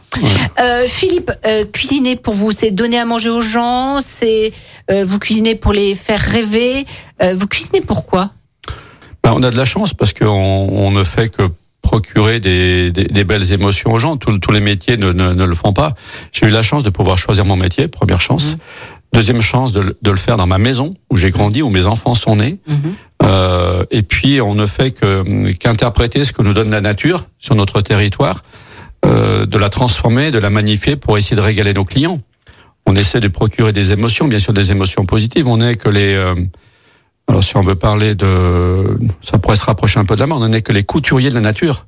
Euh, 0.61 0.84
Philippe, 0.86 1.32
euh, 1.47 1.64
cuisiner 1.64 2.16
pour 2.16 2.34
vous, 2.34 2.53
c'est 2.53 2.70
donner 2.70 2.99
à 2.99 3.05
manger 3.05 3.30
aux 3.30 3.43
gens, 3.43 3.99
c'est 4.03 4.53
euh, 4.91 5.05
vous 5.05 5.18
cuisinez 5.18 5.55
pour 5.55 5.72
les 5.72 5.95
faire 5.95 6.20
rêver. 6.20 6.86
Euh, 7.22 7.34
vous 7.38 7.47
cuisinez 7.47 7.80
pourquoi 7.80 8.30
Ben, 9.22 9.32
on 9.34 9.43
a 9.43 9.51
de 9.51 9.57
la 9.57 9.64
chance 9.64 9.93
parce 9.95 10.12
qu'on 10.12 10.26
on 10.26 10.91
ne 10.91 11.05
fait 11.05 11.28
que 11.28 11.43
procurer 11.95 12.38
des, 12.38 12.93
des, 12.93 13.05
des 13.05 13.24
belles 13.24 13.53
émotions 13.53 13.93
aux 13.93 13.99
gens. 13.99 14.16
Tous, 14.16 14.38
tous 14.38 14.53
les 14.53 14.61
métiers 14.61 14.97
ne, 14.97 15.11
ne, 15.12 15.32
ne 15.32 15.45
le 15.45 15.55
font 15.57 15.72
pas. 15.72 15.95
J'ai 16.32 16.47
eu 16.47 16.51
la 16.51 16.62
chance 16.62 16.84
de 16.84 16.91
pouvoir 16.91 17.18
choisir 17.18 17.45
mon 17.45 17.57
métier, 17.57 17.88
première 17.88 18.20
chance. 18.20 18.45
Deuxième 19.12 19.43
chance 19.43 19.72
de, 19.72 19.80
le- 19.80 19.97
de 20.01 20.11
le 20.12 20.16
faire 20.16 20.36
dans 20.36 20.47
ma 20.47 20.59
maison 20.59 20.95
où 21.11 21.16
j'ai 21.16 21.32
grandi, 21.32 21.62
où 21.62 21.68
mes 21.70 21.86
enfants 21.86 22.14
sont 22.14 22.36
nés. 22.36 22.61
Euh, 23.24 23.82
et 23.91 24.03
puis 24.03 24.41
on 24.41 24.55
ne 24.55 24.66
fait 24.66 24.93
que 24.93 25.51
qu'interpréter 25.53 26.24
ce 26.24 26.32
que 26.32 26.43
nous 26.43 26.55
donne 26.55 26.70
la 26.70 26.80
nature 26.80 27.24
sur 27.41 27.57
notre 27.57 27.80
territoire, 27.80 28.45
euh, 29.05 29.45
de 29.47 29.59
la 29.59 29.68
transformer, 29.68 30.30
de 30.30 30.38
la 30.38 30.51
magnifier 30.51 30.95
pour 30.95 31.18
essayer 31.18 31.36
de 31.36 31.41
régaler 31.43 31.74
nos 31.74 31.84
clients. 31.84 32.20
On 32.86 32.95
essaie 32.95 33.18
de 33.20 33.28
procurer 33.28 33.72
des 33.72 33.91
émotions, 33.91 34.28
bien 34.28 34.38
sûr 34.38 34.53
des 34.53 34.70
émotions 34.70 35.05
positives. 35.07 35.47
On 35.49 35.61
est 35.61 35.74
que 35.74 35.88
les 35.88 36.14
euh, 36.14 36.34
alors 37.31 37.45
si 37.45 37.57
on 37.57 37.62
veut 37.62 37.74
parler 37.76 38.14
de, 38.14 38.99
ça 39.22 39.39
pourrait 39.39 39.57
se 39.57 39.64
rapprocher 39.64 39.99
un 40.01 40.05
peu 40.05 40.14
de 40.16 40.20
la 40.20 40.26
main. 40.26 40.37
On 40.37 40.49
n'est 40.49 40.62
que 40.62 40.72
les 40.72 40.85
couturiers 40.85 41.31
de 41.31 41.35
la 41.35 41.41
nature, 41.41 41.87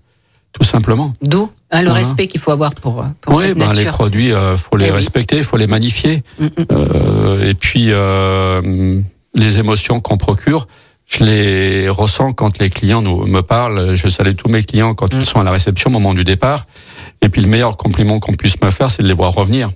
tout 0.53 0.65
simplement. 0.65 1.15
D'où? 1.23 1.51
Hein, 1.71 1.81
le 1.83 1.89
Voilà. 1.89 2.01
respect 2.07 2.27
qu'il 2.29 2.41
faut 2.41 2.51
avoir 2.51 2.75
pour, 2.75 3.05
pour 3.21 3.35
Oui, 3.37 3.45
cette 3.47 3.59
ben, 3.59 3.67
nature. 3.67 3.83
les 3.85 3.91
produits, 3.91 4.33
euh, 4.33 4.57
faut 4.57 4.77
les 4.77 4.87
Eh 4.87 4.91
oui. 4.91 4.97
respecter, 4.97 5.43
faut 5.43 5.57
les 5.57 5.67
magnifier. 5.67 6.23
Mm, 6.39 6.45
mm. 6.47 6.51
Euh, 6.73 7.49
et 7.51 7.55
puis 7.55 7.87
euh, 7.91 9.01
les 9.35 9.59
émotions 9.59 10.01
qu'on 10.01 10.19
procure, 10.19 10.67
je 11.07 11.25
les 11.25 11.89
ressens 11.89 12.33
quand 12.33 12.59
les 12.59 12.71
clients 12.71 13.03
nous 13.03 13.27
me 13.27 13.41
parlent. 13.43 13.95
Je 13.95 14.09
salue 14.09 14.35
tous 14.35 14.49
mes 14.49 14.63
clients 14.63 14.95
quand 14.95 15.13
Mm. 15.15 15.19
ils 15.21 15.27
sont 15.27 15.41
à 15.41 15.45
la 15.45 15.51
réception 15.51 15.89
au 15.91 15.93
moment 15.93 16.15
du 16.15 16.25
départ. 16.25 16.67
Et 17.23 17.29
puis 17.29 17.41
le 17.41 17.49
meilleur 17.49 17.77
compliment 17.77 18.21
qu'on 18.21 18.33
puisse 18.35 18.61
me 18.63 18.71
faire, 18.71 18.91
c'est 18.91 19.03
de 19.03 19.09
les 19.09 19.15
voir 19.15 19.33
revenir. 19.33 19.71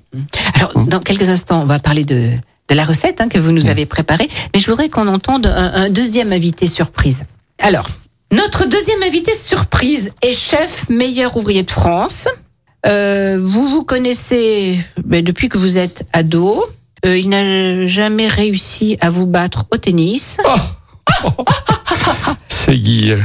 Alors, 0.55 0.73
dans 0.87 1.01
quelques 1.01 1.29
instants, 1.29 1.61
on 1.63 1.67
va 1.67 1.79
parler 1.79 2.05
de, 2.05 2.31
de 2.69 2.75
la 2.75 2.85
recette 2.85 3.21
hein, 3.21 3.29
que 3.29 3.39
vous 3.39 3.53
nous 3.53 3.69
avez 3.69 3.87
préparée, 3.87 4.29
mais 4.53 4.61
je 4.61 4.71
voudrais 4.71 4.89
qu'on 4.89 5.09
entende 5.09 5.47
un, 5.47 5.73
un 5.75 5.91
deuxième 5.91 6.33
invité 6.33 6.67
surprise. 6.67 7.25
Alors, 7.59 7.89
notre 8.33 8.67
deuxième 8.67 9.03
invité 9.03 9.35
surprise 9.35 10.11
est 10.21 10.33
chef 10.33 10.89
meilleur 10.89 11.37
ouvrier 11.37 11.63
de 11.63 11.71
France. 11.71 12.27
Euh, 12.87 13.39
vous 13.41 13.69
vous 13.69 13.85
connaissez 13.85 14.79
ben, 15.05 15.23
depuis 15.23 15.49
que 15.49 15.59
vous 15.59 15.79
êtes 15.79 16.05
ado. 16.13 16.65
Euh, 17.05 17.17
il 17.17 17.29
n'a 17.29 17.87
jamais 17.87 18.29
réussi 18.29 18.97
à 19.01 19.11
vous 19.11 19.27
battre 19.27 19.67
au 19.73 19.77
tennis. 19.77 20.39
C'est 22.67 22.77
Guy. 22.79 23.13
euh, 23.13 23.19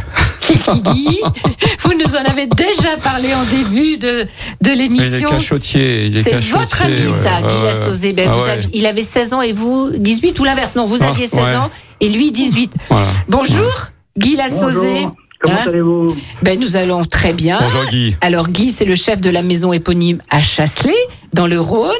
Guy, 0.94 1.20
vous 1.84 1.94
nous 1.94 2.16
en 2.16 2.24
avez 2.24 2.46
déjà 2.46 2.96
parlé 3.02 3.34
en 3.34 3.44
début 3.46 3.98
de, 3.98 4.08
de 4.22 4.28
Il 4.62 4.70
est 4.70 4.76
l'émission. 4.76 5.30
cachotier. 5.30 6.12
C'est 6.24 6.36
votre 6.52 6.84
ami, 6.84 7.06
ouais, 7.08 7.10
ça, 7.10 7.42
Guy 7.42 7.62
Lassauzé. 7.64 8.14
Ben, 8.14 8.30
Ah 8.32 8.38
ouais. 8.38 8.60
il 8.74 8.86
avait 8.86 9.02
16 9.04 9.34
ans 9.34 9.42
et 9.42 9.52
vous 9.54 9.90
18 9.98 10.40
ou 10.40 10.44
l'inverse 10.44 10.76
Non, 10.76 10.86
vous 10.86 11.02
Ah, 11.02 11.08
aviez 11.08 11.26
16 11.28 11.40
ouais. 11.44 11.56
ans 11.56 11.72
et 12.02 12.10
lui 12.10 12.32
18. 12.32 12.74
Voilà. 12.90 13.06
Bonjour, 13.30 13.72
Guy 14.18 14.36
Lassauzé. 14.36 14.94
Bonjour. 15.02 15.16
Comment 15.42 15.56
Hein 15.56 15.64
allez-vous 15.68 16.08
Ben, 16.44 16.60
nous 16.60 16.76
allons 16.76 17.04
très 17.04 17.34
bien. 17.34 17.58
Bonjour 17.62 17.86
Guy. 17.86 18.16
Alors 18.22 18.50
Guy, 18.50 18.72
c'est 18.72 18.86
le 18.86 18.96
chef 18.96 19.20
de 19.20 19.30
la 19.30 19.42
maison 19.42 19.74
éponyme 19.74 20.20
à 20.30 20.40
Chasselet, 20.42 20.94
dans 21.34 21.48
le 21.48 21.60
Rhône, 21.60 21.92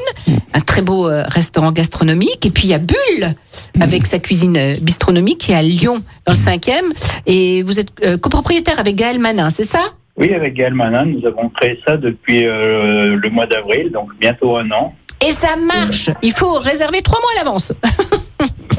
un 0.54 0.60
très 0.60 0.80
beau 0.82 1.08
euh, 1.08 1.24
restaurant 1.26 1.72
gastronomique. 1.72 2.46
Et 2.46 2.50
puis 2.50 2.64
il 2.64 2.70
y 2.70 2.74
a 2.74 2.78
Bulle, 2.78 3.34
avec 3.80 4.06
sa 4.06 4.20
cuisine 4.20 4.56
euh, 4.56 4.74
bistronomique, 4.80 5.38
qui 5.38 5.52
est 5.52 5.56
à 5.56 5.62
Lyon, 5.62 6.02
dans 6.24 6.32
le 6.32 6.38
5e. 6.38 6.82
Et 7.26 7.62
vous 7.64 7.80
êtes 7.80 7.88
euh, 8.04 8.16
copropriétaire 8.16 8.78
avec 8.78 8.94
Gaël 8.94 9.18
Manin, 9.18 9.50
c'est 9.50 9.64
ça? 9.64 9.80
Oui, 10.16 10.32
avec 10.34 10.54
Gaël 10.54 10.74
Manin, 10.74 11.06
nous 11.06 11.26
avons 11.26 11.48
créé 11.48 11.80
ça 11.86 11.96
depuis 11.96 12.46
euh, 12.46 13.16
le 13.16 13.30
mois 13.30 13.46
d'avril, 13.46 13.90
donc 13.92 14.08
bientôt 14.20 14.56
un 14.56 14.70
an. 14.70 14.94
Et 15.26 15.32
ça 15.32 15.56
marche 15.56 16.10
Il 16.22 16.32
faut 16.32 16.52
réserver 16.58 17.00
trois 17.02 17.18
mois 17.20 17.30
à 17.40 17.44
l'avance. 17.44 17.72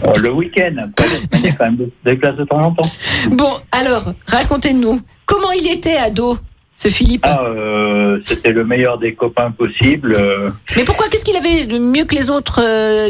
Euh, 0.05 0.13
le 0.19 0.31
week-end, 0.31 0.75
après, 0.83 1.05
la 1.07 1.15
semaine, 1.15 1.27
il 1.33 1.45
y 1.45 1.49
a 1.49 1.51
quand 1.53 1.65
même 1.65 1.77
des- 2.05 2.17
classes 2.17 2.35
de 2.35 2.43
temps 2.45 2.59
en 2.59 2.71
temps. 2.71 2.89
Bon, 3.31 3.51
alors, 3.71 4.13
racontez-nous, 4.27 4.99
comment 5.25 5.51
il 5.51 5.67
était 5.71 5.95
ado, 5.95 6.37
ce 6.75 6.87
Philippe 6.89 7.21
Ah, 7.25 7.41
euh, 7.45 8.19
c'était 8.25 8.51
le 8.51 8.65
meilleur 8.65 8.97
des 8.97 9.13
copains 9.13 9.51
possible. 9.51 10.15
euh, 10.17 10.49
Mais 10.75 10.83
pourquoi 10.83 11.07
Qu'est-ce 11.09 11.23
qu'il 11.23 11.35
avait 11.37 11.65
de 11.65 11.77
mieux 11.79 12.03
que 12.05 12.15
les 12.15 12.29
autres 12.29 12.61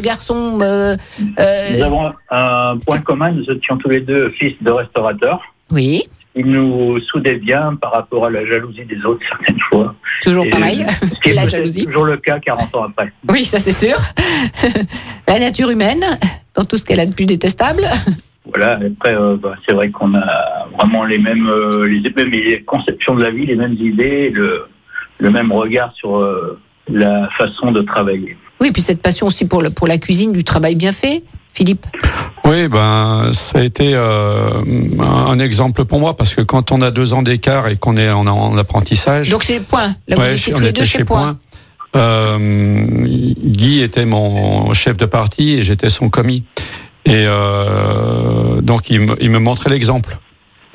garçons 0.02 0.58
Nous 0.60 1.82
avons 1.84 2.12
un 2.30 2.78
point 2.86 3.00
commun, 3.00 3.32
nous 3.32 3.50
étions 3.50 3.78
tous 3.78 3.90
les 3.90 4.02
deux 4.02 4.30
fils 4.32 4.54
de 4.62 4.70
restaurateurs. 4.72 5.42
Oui, 5.72 6.04
Il 6.36 6.48
nous 6.48 7.00
soudait 7.00 7.36
bien 7.38 7.76
par 7.82 7.94
rapport 7.94 8.26
à 8.26 8.30
la 8.30 8.46
jalousie 8.46 8.86
des 8.86 9.04
autres 9.06 9.22
certaines 9.28 9.60
fois. 9.70 9.96
toujours 10.22 10.46
Et, 10.46 10.50
pareil, 10.50 10.86
ce 10.90 11.06
qui 11.24 11.30
est 11.30 11.34
la 11.34 11.48
jalousie. 11.48 11.86
toujours 11.86 12.06
le 12.06 12.18
cas 12.18 12.40
40 12.40 12.76
ans 12.76 12.84
après. 12.90 13.12
Oui, 13.30 13.46
ça 13.46 13.60
c'est 13.60 13.72
sûr. 13.72 13.96
la 15.28 15.40
nature 15.40 15.70
humaine, 15.70 16.04
dans 16.56 16.66
tout 16.66 16.78
ce 16.78 16.86
qu'elle 16.86 17.00
a 17.00 17.06
de 17.06 17.14
plus 17.14 17.26
détestable. 17.26 17.84
Voilà, 18.46 18.72
après, 18.74 19.16
euh, 19.16 19.38
bah, 19.42 19.54
c'est 19.66 19.74
vrai 19.74 19.90
qu'on 19.90 20.14
a 20.16 20.68
vraiment 20.78 21.06
les 21.06 21.18
mêmes, 21.18 21.48
euh, 21.48 21.88
les 21.88 22.02
mêmes 22.14 22.64
conceptions 22.66 23.16
de 23.16 23.24
la 23.24 23.32
vie, 23.32 23.46
les 23.46 23.56
mêmes 23.56 23.78
idées, 23.80 24.32
le, 24.32 24.66
le 25.18 25.30
même 25.32 25.50
regard 25.54 25.94
sur 25.94 26.18
euh, 26.18 26.60
la 26.92 27.30
façon 27.30 27.72
de 27.72 27.82
travailler. 27.84 28.36
Oui, 28.60 28.72
puis 28.74 28.82
cette 28.82 29.02
passion 29.02 29.28
aussi 29.28 29.48
pour, 29.48 29.62
le, 29.62 29.70
pour 29.70 29.88
la 29.88 29.98
cuisine, 29.98 30.34
du 30.34 30.44
travail 30.44 30.76
bien 30.76 30.92
fait, 30.92 31.24
Philippe. 31.54 31.86
Oui, 32.44 32.68
ben 32.68 33.32
ça 33.32 33.60
a 33.60 33.64
été 33.64 33.94
euh, 33.96 34.50
un 35.00 35.40
exemple 35.40 35.86
pour 35.86 36.02
moi 36.02 36.18
parce 36.18 36.36
que 36.36 36.42
quand 36.42 36.74
on 36.74 36.82
a 36.82 36.92
deux 36.92 37.14
ans 37.14 37.22
d'écart 37.22 37.70
et 37.70 37.78
qu'on 37.78 37.96
est 37.96 38.10
en, 38.12 38.28
en 38.28 38.58
apprentissage, 38.58 39.30
Donc 39.30 39.44
chez 39.44 39.62
Point, 39.62 39.94
là 40.10 40.18
vous 40.18 40.22
Ouais, 40.22 40.34
étiez 40.36 40.52
tous 40.52 40.60
les 40.60 40.74
deux 40.74 40.84
chez, 40.84 40.98
chez 41.00 41.06
Point. 41.06 41.22
Point. 41.22 41.38
Euh, 41.96 42.38
Guy 42.40 43.82
était 43.82 44.06
mon 44.06 44.74
chef 44.74 44.98
de 44.98 45.06
parti 45.06 45.54
et 45.54 45.64
j'étais 45.64 45.90
son 45.90 46.10
commis. 46.10 46.44
Et 47.06 47.26
euh, 47.26 48.62
donc 48.62 48.90
il 48.90 49.02
me, 49.02 49.16
il 49.22 49.30
me 49.30 49.40
montrait 49.40 49.70
l'exemple. 49.70 50.18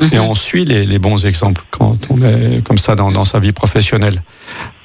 Mhm. 0.01 0.09
Et 0.13 0.19
on 0.19 0.35
suit 0.35 0.65
les, 0.65 0.87
les 0.87 0.99
bons 0.99 1.27
exemples 1.27 1.63
quand 1.71 1.97
on 2.11 2.23
est 2.23 2.63
comme 2.65 2.79
ça 2.79 2.95
dans, 2.95 3.11
dans 3.11 3.25
sa 3.25 3.41
vie 3.41 3.53
professionnelle. 3.53 4.23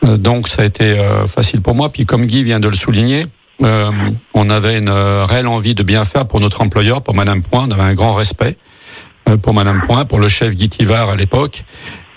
Euh, 0.07 0.17
donc 0.17 0.47
ça 0.47 0.63
a 0.63 0.65
été 0.65 0.97
euh, 0.97 1.27
facile 1.27 1.61
pour 1.61 1.75
moi. 1.75 1.89
Puis 1.89 2.05
comme 2.05 2.25
Guy 2.25 2.43
vient 2.43 2.59
de 2.59 2.67
le 2.67 2.75
souligner, 2.75 3.27
euh, 3.61 3.91
on 4.33 4.49
avait 4.49 4.79
une 4.79 4.89
réelle 4.89 5.47
envie 5.47 5.75
de 5.75 5.83
bien 5.83 6.05
faire 6.05 6.27
pour 6.27 6.39
notre 6.39 6.61
employeur, 6.61 7.01
pour 7.01 7.13
Madame 7.13 7.41
Point. 7.41 7.67
On 7.67 7.71
avait 7.71 7.83
un 7.83 7.93
grand 7.93 8.13
respect 8.13 8.57
euh, 9.29 9.37
pour 9.37 9.53
Madame 9.53 9.81
Point, 9.85 10.05
pour 10.05 10.19
le 10.19 10.27
chef 10.27 10.53
Guy 10.53 10.69
Tivard 10.69 11.09
à 11.09 11.15
l'époque. 11.15 11.63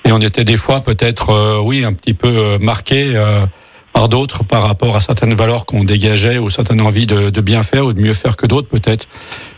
Et 0.05 0.13
on 0.13 0.21
était 0.21 0.45
des 0.45 0.57
fois 0.57 0.81
peut-être, 0.81 1.31
euh, 1.31 1.61
oui, 1.63 1.85
un 1.85 1.93
petit 1.93 2.15
peu 2.15 2.59
marqué 2.59 3.13
euh, 3.15 3.45
par 3.97 4.11
d'autres 4.11 4.45
par 4.45 4.63
rapport 4.71 4.95
à 4.95 5.01
certaines 5.01 5.33
valeurs 5.33 5.65
qu'on 5.65 5.83
dégageait 5.83 6.37
ou 6.37 6.51
certaines 6.51 6.83
envies 6.83 7.07
de, 7.07 7.31
de 7.31 7.41
bien 7.41 7.63
faire 7.63 7.87
ou 7.87 7.93
de 7.95 8.01
mieux 8.07 8.13
faire 8.13 8.37
que 8.37 8.47
d'autres 8.47 8.69
peut-être. 8.69 9.07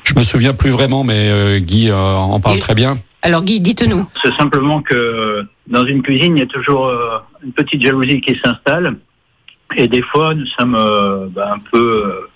Je 0.04 0.14
me 0.14 0.22
souviens 0.22 0.54
plus 0.54 0.70
vraiment, 0.70 1.02
mais 1.02 1.28
euh, 1.28 1.58
Guy 1.58 1.90
euh, 1.90 1.96
en 2.34 2.38
parle 2.38 2.58
Et- 2.58 2.60
très 2.60 2.76
bien. 2.76 2.94
Alors 3.22 3.42
Guy, 3.42 3.58
dites-nous. 3.58 4.06
C'est 4.22 4.32
simplement 4.36 4.80
que 4.80 5.42
dans 5.66 5.84
une 5.84 6.02
cuisine, 6.02 6.36
il 6.36 6.40
y 6.40 6.42
a 6.44 6.46
toujours 6.46 6.86
euh, 6.86 7.18
une 7.44 7.50
petite 7.52 7.82
jalousie 7.82 8.20
qui 8.20 8.38
s'installe. 8.44 8.96
Et 9.76 9.88
des 9.88 10.02
fois, 10.02 10.34
nous 10.34 10.46
sommes 10.56 10.76
euh, 10.76 11.26
bah, 11.28 11.50
un 11.56 11.58
peu 11.72 12.04
euh, 12.06 12.28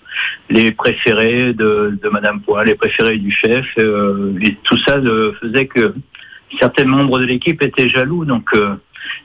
les 0.49 0.73
préférés 0.73 1.53
de, 1.53 1.97
de 2.03 2.09
Madame 2.09 2.41
Poix, 2.41 2.65
les 2.65 2.75
préférés 2.75 3.17
du 3.17 3.31
chef. 3.31 3.65
euh, 3.77 4.33
et 4.43 4.57
tout 4.65 4.77
ça 4.85 4.97
euh, 4.97 5.31
faisait 5.41 5.67
que 5.67 5.95
certains 6.59 6.83
membres 6.85 7.17
de 7.19 7.25
l'équipe 7.31 7.61
étaient 7.63 7.87
jaloux. 7.87 8.25
Donc, 8.25 8.49
euh, 8.55 8.75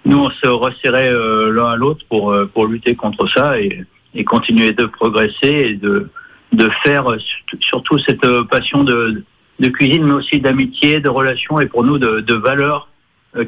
nous, 0.04 0.18
on 0.18 0.30
se 0.30 0.48
resserrait 0.48 1.12
euh, 1.12 1.52
l'un 1.52 1.66
à 1.70 1.76
l'autre 1.76 2.04
pour, 2.08 2.32
euh, 2.32 2.46
pour 2.46 2.66
lutter 2.66 2.94
contre 2.94 3.28
ça 3.28 3.60
et, 3.60 3.84
et 4.14 4.24
continuer 4.24 4.72
de 4.72 4.86
progresser 4.86 5.50
et 5.70 5.74
de, 5.74 6.08
de 6.52 6.70
faire 6.84 7.10
euh, 7.12 7.18
surtout- 7.60 7.98
cette 7.98 8.26
passion 8.50 8.84
de, 8.84 9.22
de 9.60 9.68
cuisine, 9.68 10.04
mais 10.04 10.14
aussi 10.14 10.40
d'amitié, 10.40 11.00
de 11.00 11.08
relations 11.08 11.60
et 11.60 11.66
pour 11.66 11.84
nous 11.84 11.98
de, 11.98 12.20
de 12.20 12.34
valeurs 12.34 12.88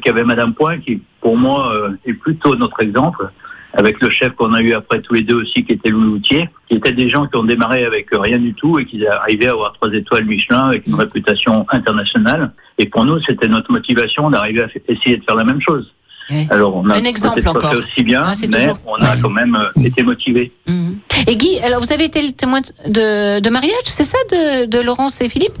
qu'avait 0.03 0.23
Madame 0.23 0.53
Point, 0.53 0.79
qui 0.79 1.01
pour 1.21 1.35
moi 1.35 1.73
est 2.05 2.13
plutôt 2.13 2.55
notre 2.55 2.81
exemple, 2.83 3.31
avec 3.73 3.99
le 4.01 4.09
chef 4.09 4.29
qu'on 4.35 4.53
a 4.53 4.61
eu 4.61 4.73
après 4.73 5.01
tous 5.01 5.15
les 5.15 5.21
deux 5.23 5.41
aussi, 5.41 5.63
qui 5.65 5.71
était 5.71 5.89
Louis 5.89 6.03
Loutier, 6.03 6.49
qui 6.69 6.75
étaient 6.77 6.91
des 6.91 7.09
gens 7.09 7.25
qui 7.25 7.35
ont 7.37 7.43
démarré 7.43 7.83
avec 7.85 8.07
rien 8.11 8.37
du 8.37 8.53
tout 8.53 8.77
et 8.77 8.85
qui 8.85 9.05
arrivaient 9.07 9.47
à 9.47 9.51
avoir 9.53 9.73
trois 9.73 9.91
étoiles 9.91 10.25
Michelin 10.25 10.67
avec 10.67 10.85
une 10.85 10.95
réputation 10.95 11.65
internationale. 11.69 12.51
Et 12.77 12.85
pour 12.87 13.05
nous, 13.05 13.19
c'était 13.21 13.47
notre 13.47 13.71
motivation 13.71 14.29
d'arriver 14.29 14.61
à 14.63 14.67
essayer 14.87 15.17
de 15.17 15.23
faire 15.23 15.35
la 15.35 15.45
même 15.45 15.61
chose. 15.61 15.93
Ouais. 16.29 16.47
Alors 16.49 16.75
on 16.75 16.87
a 16.89 16.95
Un 16.97 17.03
exemple 17.03 17.41
pas 17.41 17.49
encore. 17.49 17.71
fait 17.71 17.77
aussi 17.77 18.03
bien, 18.03 18.21
Ah, 18.25 18.33
c'est 18.33 18.47
mais 18.51 18.59
toujours- 18.59 18.79
on 18.85 18.95
a 18.95 19.15
Ouais. 19.15 19.21
quand 19.21 19.29
même 19.29 19.55
euh, 19.55 19.81
été 19.83 20.03
motivés. 20.03 20.51
Mhm. 20.67 20.97
Et 21.27 21.35
Guy, 21.35 21.59
alors 21.59 21.81
vous 21.81 21.91
avez 21.91 22.05
été 22.05 22.21
le 22.21 22.31
témoin 22.31 22.61
de, 22.87 23.39
de 23.39 23.49
mariage, 23.49 23.73
c'est 23.85 24.03
ça, 24.03 24.17
de, 24.31 24.65
de 24.65 24.79
Laurence 24.79 25.19
et 25.21 25.29
Philippe? 25.29 25.53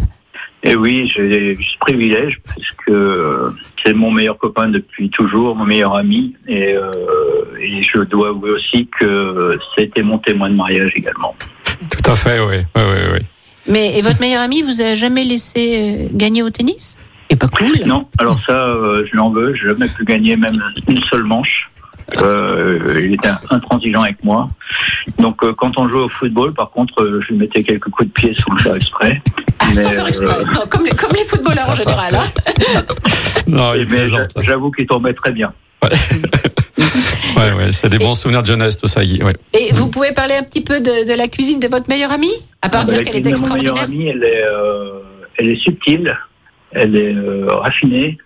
Et 0.63 0.75
oui, 0.75 1.11
j'ai 1.15 1.57
ce 1.57 1.77
privilège 1.79 2.39
parce 2.45 2.67
que 2.85 2.91
euh, 2.91 3.49
c'est 3.83 3.93
mon 3.93 4.11
meilleur 4.11 4.37
copain 4.37 4.69
depuis 4.69 5.09
toujours, 5.09 5.55
mon 5.55 5.65
meilleur 5.65 5.95
ami. 5.95 6.35
Et, 6.47 6.73
euh, 6.75 6.91
et 7.59 7.81
je 7.81 8.01
dois 8.03 8.29
avouer 8.29 8.51
aussi 8.51 8.87
que 8.99 9.57
c'était 9.75 10.03
mon 10.03 10.19
témoin 10.19 10.49
de 10.49 10.55
mariage 10.55 10.91
également. 10.95 11.35
Tout 11.89 12.11
à 12.11 12.15
fait, 12.15 12.39
oui. 12.39 12.57
oui, 12.75 12.81
oui, 12.85 12.99
oui. 13.13 13.19
Mais 13.67 13.97
et 13.97 14.01
votre 14.03 14.19
meilleur 14.21 14.41
ami 14.41 14.61
vous 14.61 14.81
a 14.81 14.93
jamais 14.93 15.23
laissé 15.23 16.09
gagner 16.13 16.43
au 16.43 16.51
tennis? 16.51 16.95
Et 17.31 17.35
pas 17.35 17.47
cool. 17.47 17.71
Non, 17.85 18.07
alors 18.19 18.37
ça, 18.45 18.51
euh, 18.53 19.05
je 19.09 19.15
l'en 19.15 19.29
veux. 19.31 19.55
J'ai 19.55 19.67
jamais 19.69 19.87
pu 19.87 20.03
gagner 20.05 20.35
même 20.35 20.61
une 20.87 21.01
seule 21.05 21.23
manche. 21.23 21.69
Euh, 22.17 23.01
il 23.05 23.13
était 23.13 23.29
intransigeant 23.49 24.01
avec 24.01 24.21
moi. 24.23 24.49
Donc 25.17 25.43
euh, 25.43 25.53
quand 25.53 25.77
on 25.77 25.89
jouait 25.89 26.01
au 26.01 26.09
football, 26.09 26.53
par 26.53 26.69
contre, 26.71 27.01
euh, 27.01 27.21
je 27.21 27.29
lui 27.29 27.37
mettais 27.39 27.63
quelques 27.63 27.89
coups 27.89 28.09
de 28.09 28.13
pied 28.13 28.35
sans 28.37 28.53
le 28.53 28.59
faire 28.59 28.75
exprès. 28.75 29.21
Mais, 29.69 29.83
Sans 29.83 29.91
faire 29.91 30.07
exprès. 30.07 30.27
euh, 30.39 30.43
Non, 30.53 30.61
comme, 30.69 30.83
les, 30.83 30.91
comme 30.91 31.11
les 31.13 31.23
footballeurs 31.23 31.69
en 31.69 31.75
général. 31.83 32.15
hein. 32.15 32.81
Non, 33.47 33.73
il 33.75 33.81
mais 33.87 33.97
plaisante. 33.97 34.27
j'a- 34.35 34.41
j'avoue 34.43 34.71
qu'il 34.71 34.87
tombait 34.87 35.13
très 35.13 35.31
bien. 35.31 35.53
Ouais, 35.83 35.89
ouais, 37.57 37.71
c'est 37.71 37.87
des 37.89 37.97
bons 37.99 38.15
souvenirs 38.15 38.41
de 38.41 38.47
jeunesse, 38.47 38.77
tout 38.77 38.87
ça, 38.87 39.05
Guy. 39.05 39.23
Ouais. 39.23 39.35
Et 39.53 39.71
vous 39.73 39.87
pouvez 39.89 40.11
parler 40.11 40.35
un 40.35 40.43
petit 40.43 40.61
peu 40.61 40.79
de, 40.81 41.07
de 41.09 41.17
la 41.17 41.27
cuisine 41.29 41.59
de 41.59 41.67
votre 41.67 41.87
meilleur 41.87 42.11
ami? 42.11 42.29
À 42.61 42.67
part 42.69 42.83
dire 42.85 42.97
La 42.97 43.03
qu'elle 43.05 43.15
est 43.25 43.29
extraordinaire. 43.29 43.77
ami, 43.83 44.07
elle 44.09 44.23
est, 44.23 44.43
euh, 44.43 44.99
elle 45.37 45.47
est 45.49 45.55
subtile, 45.63 46.15
elle 46.73 46.95
est 46.95 47.15
euh, 47.15 47.47
raffinée. 47.47 48.17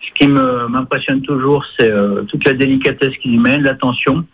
Ce 0.00 0.12
qui 0.14 0.28
m'impressionne 0.28 1.22
toujours, 1.22 1.64
c'est 1.78 1.90
euh, 1.90 2.22
toute 2.22 2.46
la 2.46 2.54
délicatesse 2.54 3.16
qu'il 3.18 3.34
y 3.34 3.38
met, 3.38 3.58
l'attention, 3.58 4.24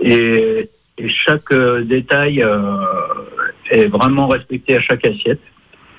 et, 0.00 0.70
chaque 1.06 1.52
euh, 1.52 1.82
détail 1.82 2.44
est 3.70 3.86
vraiment 3.86 4.26
respecté 4.26 4.76
à 4.76 4.80
chaque 4.80 5.04
assiette. 5.06 5.40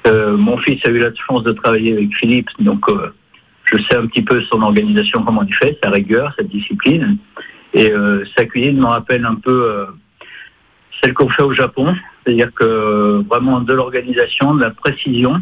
Mon 0.06 0.58
fils 0.58 0.86
a 0.86 0.90
eu 0.90 1.00
la 1.00 1.14
chance 1.14 1.44
de 1.44 1.54
travailler 1.54 1.94
avec 1.94 2.14
Philippe, 2.16 2.50
donc 2.60 2.84
je 3.64 3.82
sais 3.84 3.96
un 3.96 4.08
petit 4.08 4.24
peu 4.24 4.42
son 4.52 4.62
organisation, 4.62 5.24
comment 5.24 5.44
il 5.44 5.54
fait, 5.54 5.78
sa 5.82 5.90
rigueur, 5.90 6.34
sa 6.38 6.44
discipline. 6.44 7.18
Et 7.74 7.94
sa 8.36 8.46
cuisine 8.46 8.80
me 8.80 8.88
rappelle 8.88 9.24
un 9.24 9.36
peu 9.36 9.86
celle 11.02 11.14
qu'on 11.14 11.30
fait 11.30 11.44
au 11.44 11.54
Japon, 11.54 11.96
c'est-à-dire 12.26 12.52
que 12.54 13.24
vraiment 13.30 13.62
de 13.62 13.74
l'organisation, 13.74 14.56
de 14.56 14.62
la 14.62 14.72
précision 14.72 15.42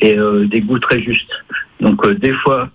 et 0.00 0.18
euh, 0.18 0.46
des 0.46 0.60
goûts 0.60 0.78
très 0.78 1.02
justes. 1.02 1.32
Donc 1.80 2.04
euh, 2.06 2.14
des 2.14 2.32
fois, 2.32 2.70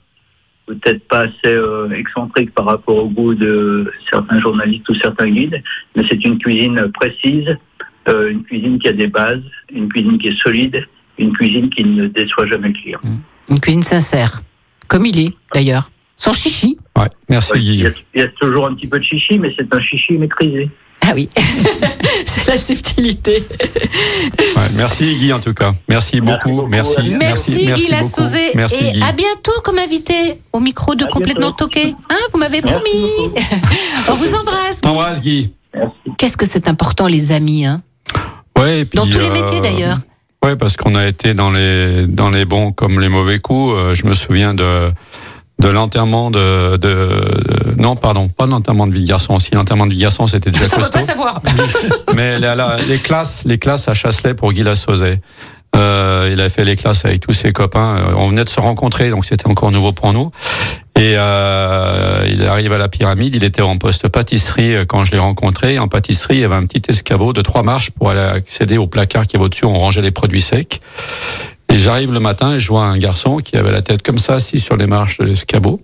peut-être 0.65 1.07
pas 1.07 1.21
assez 1.21 1.33
euh, 1.45 1.89
excentrique 1.91 2.53
par 2.53 2.65
rapport 2.65 2.97
au 2.97 3.09
goût 3.09 3.33
de 3.33 3.91
certains 4.09 4.39
journalistes 4.39 4.87
ou 4.89 4.95
certains 4.95 5.29
guides, 5.29 5.61
mais 5.95 6.03
c'est 6.09 6.23
une 6.23 6.37
cuisine 6.37 6.91
précise, 6.93 7.57
euh, 8.09 8.31
une 8.31 8.43
cuisine 8.43 8.79
qui 8.79 8.87
a 8.87 8.93
des 8.93 9.07
bases, 9.07 9.43
une 9.73 9.89
cuisine 9.89 10.17
qui 10.17 10.27
est 10.29 10.41
solide, 10.41 10.85
une 11.17 11.33
cuisine 11.33 11.69
qui 11.69 11.83
ne 11.83 12.07
déçoit 12.07 12.47
jamais 12.47 12.69
le 12.69 12.73
client. 12.73 12.99
Une 13.49 13.59
cuisine 13.59 13.83
sincère. 13.83 14.41
Comme 14.87 15.05
il 15.05 15.19
est, 15.19 15.33
d'ailleurs. 15.53 15.89
Sans 16.15 16.33
chichi. 16.33 16.77
Ouais, 16.97 17.07
merci, 17.29 17.53
il, 17.55 17.81
y 17.81 17.87
a, 17.87 17.89
il 18.13 18.21
y 18.21 18.23
a 18.23 18.27
toujours 18.27 18.67
un 18.67 18.75
petit 18.75 18.87
peu 18.87 18.99
de 18.99 19.03
chichi, 19.03 19.39
mais 19.39 19.53
c'est 19.57 19.73
un 19.73 19.81
chichi 19.81 20.13
maîtrisé. 20.13 20.69
Ah 21.01 21.11
oui. 21.15 21.29
C'est 22.25 22.47
la 22.47 22.57
subtilité. 22.57 23.43
Ouais, 24.39 24.69
merci, 24.75 25.15
Guy, 25.15 25.33
en 25.33 25.39
tout 25.39 25.53
cas. 25.53 25.71
Merci 25.89 26.21
beaucoup. 26.21 26.67
Merci. 26.67 27.15
Merci, 27.19 27.65
Guy 27.65 27.71
beaucoup. 27.71 27.91
Lassauzé. 27.91 28.51
Merci, 28.55 28.85
Et 28.85 28.91
Guy. 28.91 29.01
à 29.01 29.11
bientôt 29.11 29.59
comme 29.63 29.79
invité 29.79 30.35
au 30.53 30.59
micro 30.59 30.95
de 30.95 31.05
À 31.05 31.07
Complètement. 31.07 31.51
Toqué. 31.51 31.93
Hein, 32.09 32.17
vous 32.31 32.39
m'avez 32.39 32.61
promis. 32.61 33.31
On 34.09 34.13
vous 34.13 34.35
embrasse. 34.35 34.81
T'embrasse, 34.81 35.21
Guy. 35.21 35.51
Qu'est-ce 36.17 36.37
que 36.37 36.45
c'est 36.45 36.67
important, 36.67 37.07
les 37.07 37.31
amis 37.31 37.65
hein? 37.65 37.81
Ouais, 38.57 38.81
et 38.81 38.85
puis, 38.85 38.97
Dans 38.97 39.07
tous 39.07 39.19
les 39.19 39.29
euh, 39.29 39.33
métiers, 39.33 39.59
d'ailleurs. 39.61 39.97
Ouais, 40.43 40.55
parce 40.55 40.75
qu'on 40.77 40.95
a 40.95 41.07
été 41.07 41.33
dans 41.33 41.51
les 41.51 42.05
dans 42.07 42.29
les 42.29 42.45
bons 42.45 42.71
comme 42.71 42.99
les 42.99 43.09
mauvais 43.09 43.39
coups. 43.39 43.75
Euh, 43.75 43.93
je 43.95 44.05
me 44.05 44.13
souviens 44.15 44.53
de 44.53 44.91
de 45.61 45.67
l'enterrement 45.69 46.31
de, 46.31 46.77
de, 46.77 46.77
de- 46.77 47.81
non 47.81 47.95
pardon 47.95 48.27
pas 48.27 48.45
de 48.47 48.51
l'enterrement 48.51 48.87
de 48.87 48.93
vie 48.93 49.03
de 49.03 49.07
garçon. 49.07 49.39
Si 49.39 49.51
l'enterrement 49.53 49.85
de 49.85 49.91
vie 49.91 49.97
de 49.97 50.01
garçon 50.01 50.27
c'était 50.27 50.51
déjà 50.51 50.65
Ça, 50.65 50.77
ne 50.77 50.87
pas 50.87 51.01
savoir. 51.01 51.41
Mais 52.15 52.39
la- 52.39 52.55
la- 52.55 52.77
les 52.87 52.97
classes, 52.97 53.43
les 53.45 53.57
classes 53.59 53.87
à 53.87 53.93
Chasselet 53.93 54.33
pour 54.33 54.51
Guy 54.53 54.63
Lassauzet. 54.63 55.19
Euh, 55.73 56.29
il 56.33 56.41
a 56.41 56.49
fait 56.49 56.65
les 56.65 56.75
classes 56.75 57.05
avec 57.05 57.21
tous 57.21 57.31
ses 57.31 57.53
copains. 57.53 57.95
Euh, 57.97 58.13
On 58.17 58.27
venait 58.27 58.43
de 58.43 58.49
se 58.49 58.59
rencontrer, 58.59 59.09
donc 59.09 59.23
c'était 59.25 59.47
encore 59.47 59.71
nouveau 59.71 59.93
pour 59.93 60.11
nous. 60.11 60.29
Et 60.97 61.13
euh, 61.15 62.27
il 62.29 62.43
arrive 62.45 62.73
à 62.73 62.77
la 62.77 62.89
pyramide. 62.89 63.35
Il 63.35 63.43
était 63.45 63.61
en 63.61 63.77
poste 63.77 64.09
pâtisserie 64.09 64.75
euh, 64.75 64.85
quand 64.85 65.05
je 65.05 65.11
l'ai 65.13 65.19
rencontré. 65.19 65.79
En 65.79 65.87
pâtisserie, 65.87 66.35
il 66.35 66.41
y 66.41 66.43
avait 66.43 66.55
un 66.55 66.65
petit 66.65 66.81
escabeau 66.89 67.31
de 67.31 67.41
trois 67.41 67.63
marches 67.63 67.89
pour 67.91 68.09
aller 68.09 68.19
accéder 68.19 68.77
au 68.77 68.87
placard 68.87 69.27
qui 69.27 69.37
est 69.37 69.39
au-dessus. 69.39 69.63
On 69.65 69.77
rangeait 69.79 70.01
les 70.01 70.11
produits 70.11 70.41
secs. 70.41 70.81
Et 71.71 71.79
j'arrive 71.79 72.11
le 72.11 72.19
matin 72.19 72.55
et 72.55 72.59
je 72.59 72.67
vois 72.67 72.83
un 72.85 72.97
garçon 72.97 73.37
qui 73.37 73.55
avait 73.55 73.71
la 73.71 73.81
tête 73.81 74.01
comme 74.03 74.17
ça, 74.17 74.35
assis 74.35 74.59
sur 74.59 74.75
les 74.75 74.87
marches 74.87 75.17
de 75.19 75.25
l'escabeau 75.25 75.81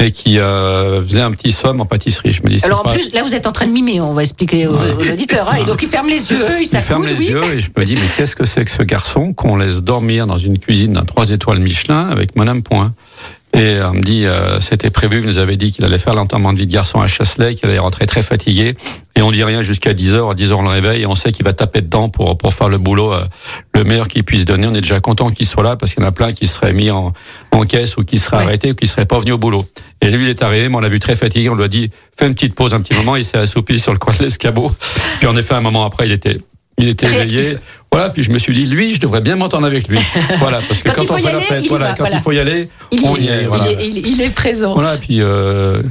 et 0.00 0.10
qui 0.12 0.38
euh, 0.38 1.02
faisait 1.04 1.20
un 1.22 1.30
petit 1.32 1.50
somme 1.52 1.80
en 1.80 1.84
pâtisserie. 1.84 2.32
Je 2.32 2.42
me 2.42 2.48
dis, 2.48 2.60
c'est 2.60 2.66
Alors 2.66 2.80
en 2.80 2.84
pas- 2.84 2.92
plus, 2.92 3.12
là, 3.12 3.22
vous 3.24 3.34
êtes 3.34 3.46
en 3.48 3.52
train 3.52 3.66
de 3.66 3.72
mimer, 3.72 4.00
on 4.00 4.12
va 4.14 4.22
expliquer 4.22 4.66
aux, 4.68 4.74
aux 4.74 5.10
auditeurs. 5.12 5.48
hein. 5.50 5.56
Et 5.60 5.64
donc, 5.64 5.82
il 5.82 5.88
ferme 5.88 6.08
les 6.08 6.30
yeux, 6.30 6.44
il 6.60 6.68
Il 6.72 6.80
ferme 6.80 7.04
les 7.06 7.14
oui. 7.14 7.26
yeux 7.30 7.42
et 7.54 7.60
je 7.60 7.70
me 7.76 7.84
dis, 7.84 7.94
mais 7.94 8.00
qu'est-ce 8.16 8.36
que 8.36 8.44
c'est 8.44 8.64
que 8.64 8.70
ce 8.70 8.82
garçon 8.82 9.32
qu'on 9.32 9.56
laisse 9.56 9.82
dormir 9.82 10.26
dans 10.28 10.38
une 10.38 10.58
cuisine 10.60 10.92
d'un 10.92 11.04
trois 11.04 11.30
étoiles 11.30 11.58
Michelin 11.58 12.08
avec 12.08 12.36
Madame 12.36 12.62
Point? 12.62 12.94
Et 13.58 13.80
on 13.82 13.92
me 13.94 14.02
dit, 14.02 14.24
euh, 14.24 14.60
c'était 14.60 14.90
prévu, 14.90 15.18
il 15.18 15.26
nous 15.26 15.38
avait 15.38 15.56
dit 15.56 15.72
qu'il 15.72 15.84
allait 15.84 15.98
faire 15.98 16.14
l'enterrement 16.14 16.52
de 16.52 16.58
vie 16.58 16.66
de 16.68 16.72
garçon 16.72 17.00
à 17.00 17.08
Chasselet, 17.08 17.56
qu'il 17.56 17.68
allait 17.68 17.80
rentrer 17.80 18.06
très 18.06 18.22
fatigué. 18.22 18.76
Et 19.16 19.22
on 19.22 19.32
dit 19.32 19.42
rien 19.42 19.62
jusqu'à 19.62 19.92
10h, 19.94 20.30
à 20.30 20.34
10h 20.34 20.52
on 20.52 20.62
le 20.62 20.68
réveille 20.68 21.02
et 21.02 21.06
on 21.06 21.16
sait 21.16 21.32
qu'il 21.32 21.44
va 21.44 21.52
taper 21.52 21.80
dedans 21.80 22.08
pour, 22.08 22.38
pour 22.38 22.54
faire 22.54 22.68
le 22.68 22.78
boulot 22.78 23.12
euh, 23.12 23.24
le 23.74 23.82
meilleur 23.82 24.06
qu'il 24.06 24.22
puisse 24.22 24.44
donner. 24.44 24.68
On 24.68 24.74
est 24.74 24.80
déjà 24.80 25.00
content 25.00 25.30
qu'il 25.30 25.44
soit 25.46 25.64
là 25.64 25.74
parce 25.74 25.92
qu'il 25.92 26.04
y 26.04 26.06
en 26.06 26.08
a 26.08 26.12
plein 26.12 26.32
qui 26.32 26.46
seraient 26.46 26.72
mis 26.72 26.92
en, 26.92 27.12
en 27.50 27.62
caisse 27.64 27.96
ou 27.96 28.04
qui 28.04 28.18
seraient 28.18 28.36
Ouais. 28.36 28.42
arrêtés 28.44 28.70
ou 28.70 28.74
qui 28.76 28.86
seraient 28.86 29.06
pas 29.06 29.18
venus 29.18 29.34
au 29.34 29.38
boulot. 29.38 29.64
Et 30.02 30.10
lui, 30.10 30.26
il 30.26 30.30
est 30.30 30.42
arrivé, 30.44 30.68
mais 30.68 30.76
on 30.76 30.80
l'a 30.80 30.88
vu 30.88 31.00
très 31.00 31.16
fatigué, 31.16 31.48
on 31.48 31.56
lui 31.56 31.64
a 31.64 31.68
dit, 31.68 31.90
fais 32.16 32.28
une 32.28 32.34
petite 32.34 32.54
pause 32.54 32.72
un 32.74 32.80
petit 32.80 32.94
moment, 32.96 33.16
il 33.16 33.24
s'est 33.24 33.38
assoupi 33.38 33.80
sur 33.80 33.90
le 33.92 33.98
coin 33.98 34.14
de 34.16 34.22
l'escabeau. 34.22 34.72
Puis 35.18 35.26
en 35.26 35.36
effet, 35.36 35.54
un 35.54 35.60
moment 35.60 35.84
après, 35.84 36.06
il 36.06 36.12
était, 36.12 36.38
il 36.78 36.88
était 36.88 37.06
Réactif. 37.06 37.38
éveillé. 37.38 37.56
Voilà, 37.92 38.10
puis 38.10 38.22
je 38.22 38.30
me 38.30 38.38
suis 38.38 38.54
dit, 38.54 38.66
lui, 38.66 38.94
je 38.94 39.00
devrais 39.00 39.20
bien 39.20 39.36
m'entendre 39.36 39.66
avec 39.66 39.88
lui. 39.88 39.98
Voilà, 40.38 40.58
parce 40.66 40.82
que 40.82 40.90
Quand 40.90 41.02
on 41.10 41.16
fait 41.16 41.22
la 41.22 41.28
aller, 41.38 41.40
fête, 41.40 41.60
il 41.62 41.66
y 41.66 41.68
voilà, 41.68 41.86
va, 41.88 41.90
quand 41.92 42.02
voilà. 42.04 42.16
il 42.16 42.22
faut 42.22 42.32
y 42.32 42.38
aller, 42.38 42.68
Il, 42.92 43.00
on 43.04 43.16
y 43.16 43.28
est, 43.28 43.42
il 43.42 43.48
voilà. 43.48 43.70
est, 43.70 43.86
il- 43.88 44.06
il 44.06 44.20
est 44.22 44.34
présent. 44.34 44.74
Voilà, 44.74 44.96
puis 44.96 45.20
euh, 45.20 45.82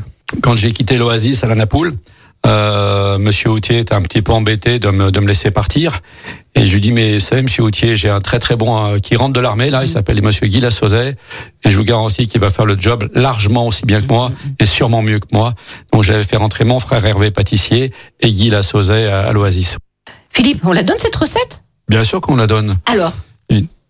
quand 0.42 0.56
j'ai 0.56 0.72
quitté 0.72 0.98
l'Oasis 0.98 1.44
à 1.44 1.48
la 1.48 1.56
Napoule, 1.56 1.96
euh, 2.46 3.18
Monsieur 3.18 3.50
Houtier 3.50 3.80
était 3.80 3.96
un 3.96 4.02
petit 4.02 4.22
peu 4.22 4.32
embêté 4.32 4.78
de 4.80 4.90
me, 4.90 5.12
de 5.12 5.20
me 5.20 5.28
laisser 5.28 5.50
partir. 5.52 6.02
Et 6.56 6.66
je 6.66 6.74
lui 6.74 6.82
dis, 6.82 6.92
mais 6.92 7.16
vous 7.16 7.20
savez, 7.20 7.42
Monsieur 7.42 7.64
Houtier, 7.64 7.96
j'ai 7.96 8.10
un 8.10 8.20
très 8.22 8.40
très 8.40 8.56
bon 8.56 8.78
euh, 8.94 8.98
qui 9.00 9.16
rentre 9.16 9.34
de 9.34 9.40
l'armée, 9.40 9.70
là, 9.72 9.84
il 9.84 9.90
s'appelle 9.90 10.22
Monsieur 10.22 10.48
Guy 10.48 10.60
Lassauzet, 10.60 11.16
et 11.64 11.70
je 11.70 11.78
vous 11.78 11.84
garantis 11.84 12.28
qu'il 12.28 12.40
va 12.42 12.50
faire 12.52 12.66
le 12.66 12.78
job 12.80 13.10
largement 13.14 13.66
aussi 13.68 13.86
bien 13.86 14.02
que 14.02 14.08
moi, 14.08 14.32
et 14.60 14.66
sûrement 14.68 15.02
mieux 15.02 15.20
que 15.20 15.28
moi. 15.34 15.56
Donc 15.92 16.04
j'avais 16.04 16.24
fait 16.24 16.38
rentrer 16.38 16.64
mon 16.64 16.80
frère 16.80 17.04
Hervé 17.06 17.32
pâtissier 17.32 17.92
et 18.22 18.32
Guy 18.32 18.50
Lassauzet 18.52 19.08
à, 19.08 19.28
à 19.28 19.32
l'Oasis. 19.34 19.78
Philippe, 20.38 20.62
on 20.66 20.72
la 20.72 20.84
donne 20.84 21.00
cette 21.00 21.16
recette? 21.16 21.64
Bien 21.90 22.04
sûr 22.04 22.22
qu'on 22.22 22.36
la 22.36 22.46
donne. 22.46 22.78
Alors, 22.86 23.12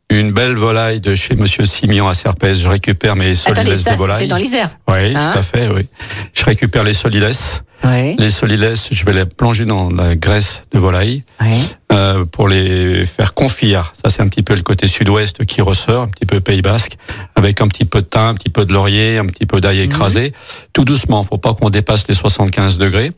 Une 0.09 0.31
belle 0.31 0.55
volaille 0.55 1.01
de 1.01 1.13
chez 1.13 1.35
Monsieur 1.35 1.65
Simian 1.65 2.07
à 2.07 2.13
Serpès. 2.13 2.57
Je 2.57 2.69
récupère 2.69 3.17
mes 3.17 3.35
ça, 3.35 3.51
de 3.51 3.97
volaille. 3.97 4.21
c'est 4.21 4.27
dans 4.27 4.37
l'Isère. 4.37 4.69
Oui, 4.87 5.13
Hein 5.13 5.31
tout 5.33 5.39
à 5.39 5.43
fait, 5.43 5.67
oui. 5.67 5.89
Je 6.33 6.45
récupère 6.45 6.85
les 6.85 6.93
solilès. 6.93 7.63
Oui. 7.83 8.15
Les 8.17 8.29
solilès, 8.31 8.89
je 8.91 9.05
vais 9.05 9.13
les 9.13 9.25
plonger 9.25 9.65
dans 9.65 9.89
la 9.91 10.15
graisse 10.15 10.63
de 10.73 10.79
volaille 10.79 11.23
Oui. 11.41 11.47
euh, 11.91 12.25
pour 12.25 12.47
les 12.47 13.05
faire 13.05 13.33
confire. 13.33 13.93
Ça, 14.03 14.09
c'est 14.09 14.21
un 14.21 14.27
petit 14.27 14.41
peu 14.41 14.55
le 14.55 14.61
côté 14.63 14.87
sud-ouest 14.87 15.45
qui 15.45 15.61
ressort, 15.61 16.03
un 16.03 16.07
petit 16.07 16.25
peu 16.25 16.39
Pays 16.39 16.61
Basque, 16.61 16.97
avec 17.35 17.61
un 17.61 17.67
petit 17.67 17.85
peu 17.85 18.01
de 18.01 18.07
thym, 18.07 18.19
un 18.29 18.33
petit 18.33 18.49
peu 18.49 18.65
de 18.65 18.73
laurier, 18.73 19.17
un 19.19 19.25
petit 19.27 19.45
peu 19.45 19.61
d'ail 19.61 19.81
écrasé. 19.81 20.33
Tout 20.73 20.85
doucement, 20.85 21.23
faut 21.23 21.37
pas 21.37 21.53
qu'on 21.53 21.69
dépasse 21.69 22.07
les 22.07 22.15
75 22.15 22.77
degrés. 22.79 23.11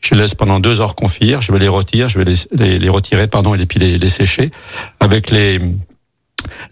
Je 0.00 0.14
laisse 0.14 0.34
pendant 0.34 0.60
deux 0.60 0.80
heures 0.80 0.94
confire. 0.94 1.42
Je 1.42 1.52
vais 1.52 1.58
les 1.58 1.68
retirer, 1.68 2.08
je 2.08 2.18
vais 2.18 2.24
les, 2.24 2.36
les, 2.52 2.78
les 2.78 2.88
retirer, 2.88 3.26
pardon, 3.28 3.54
et 3.54 3.66
puis 3.66 3.78
les, 3.80 3.98
les 3.98 4.08
sécher. 4.10 4.50
Avec 5.00 5.30
les 5.30 5.60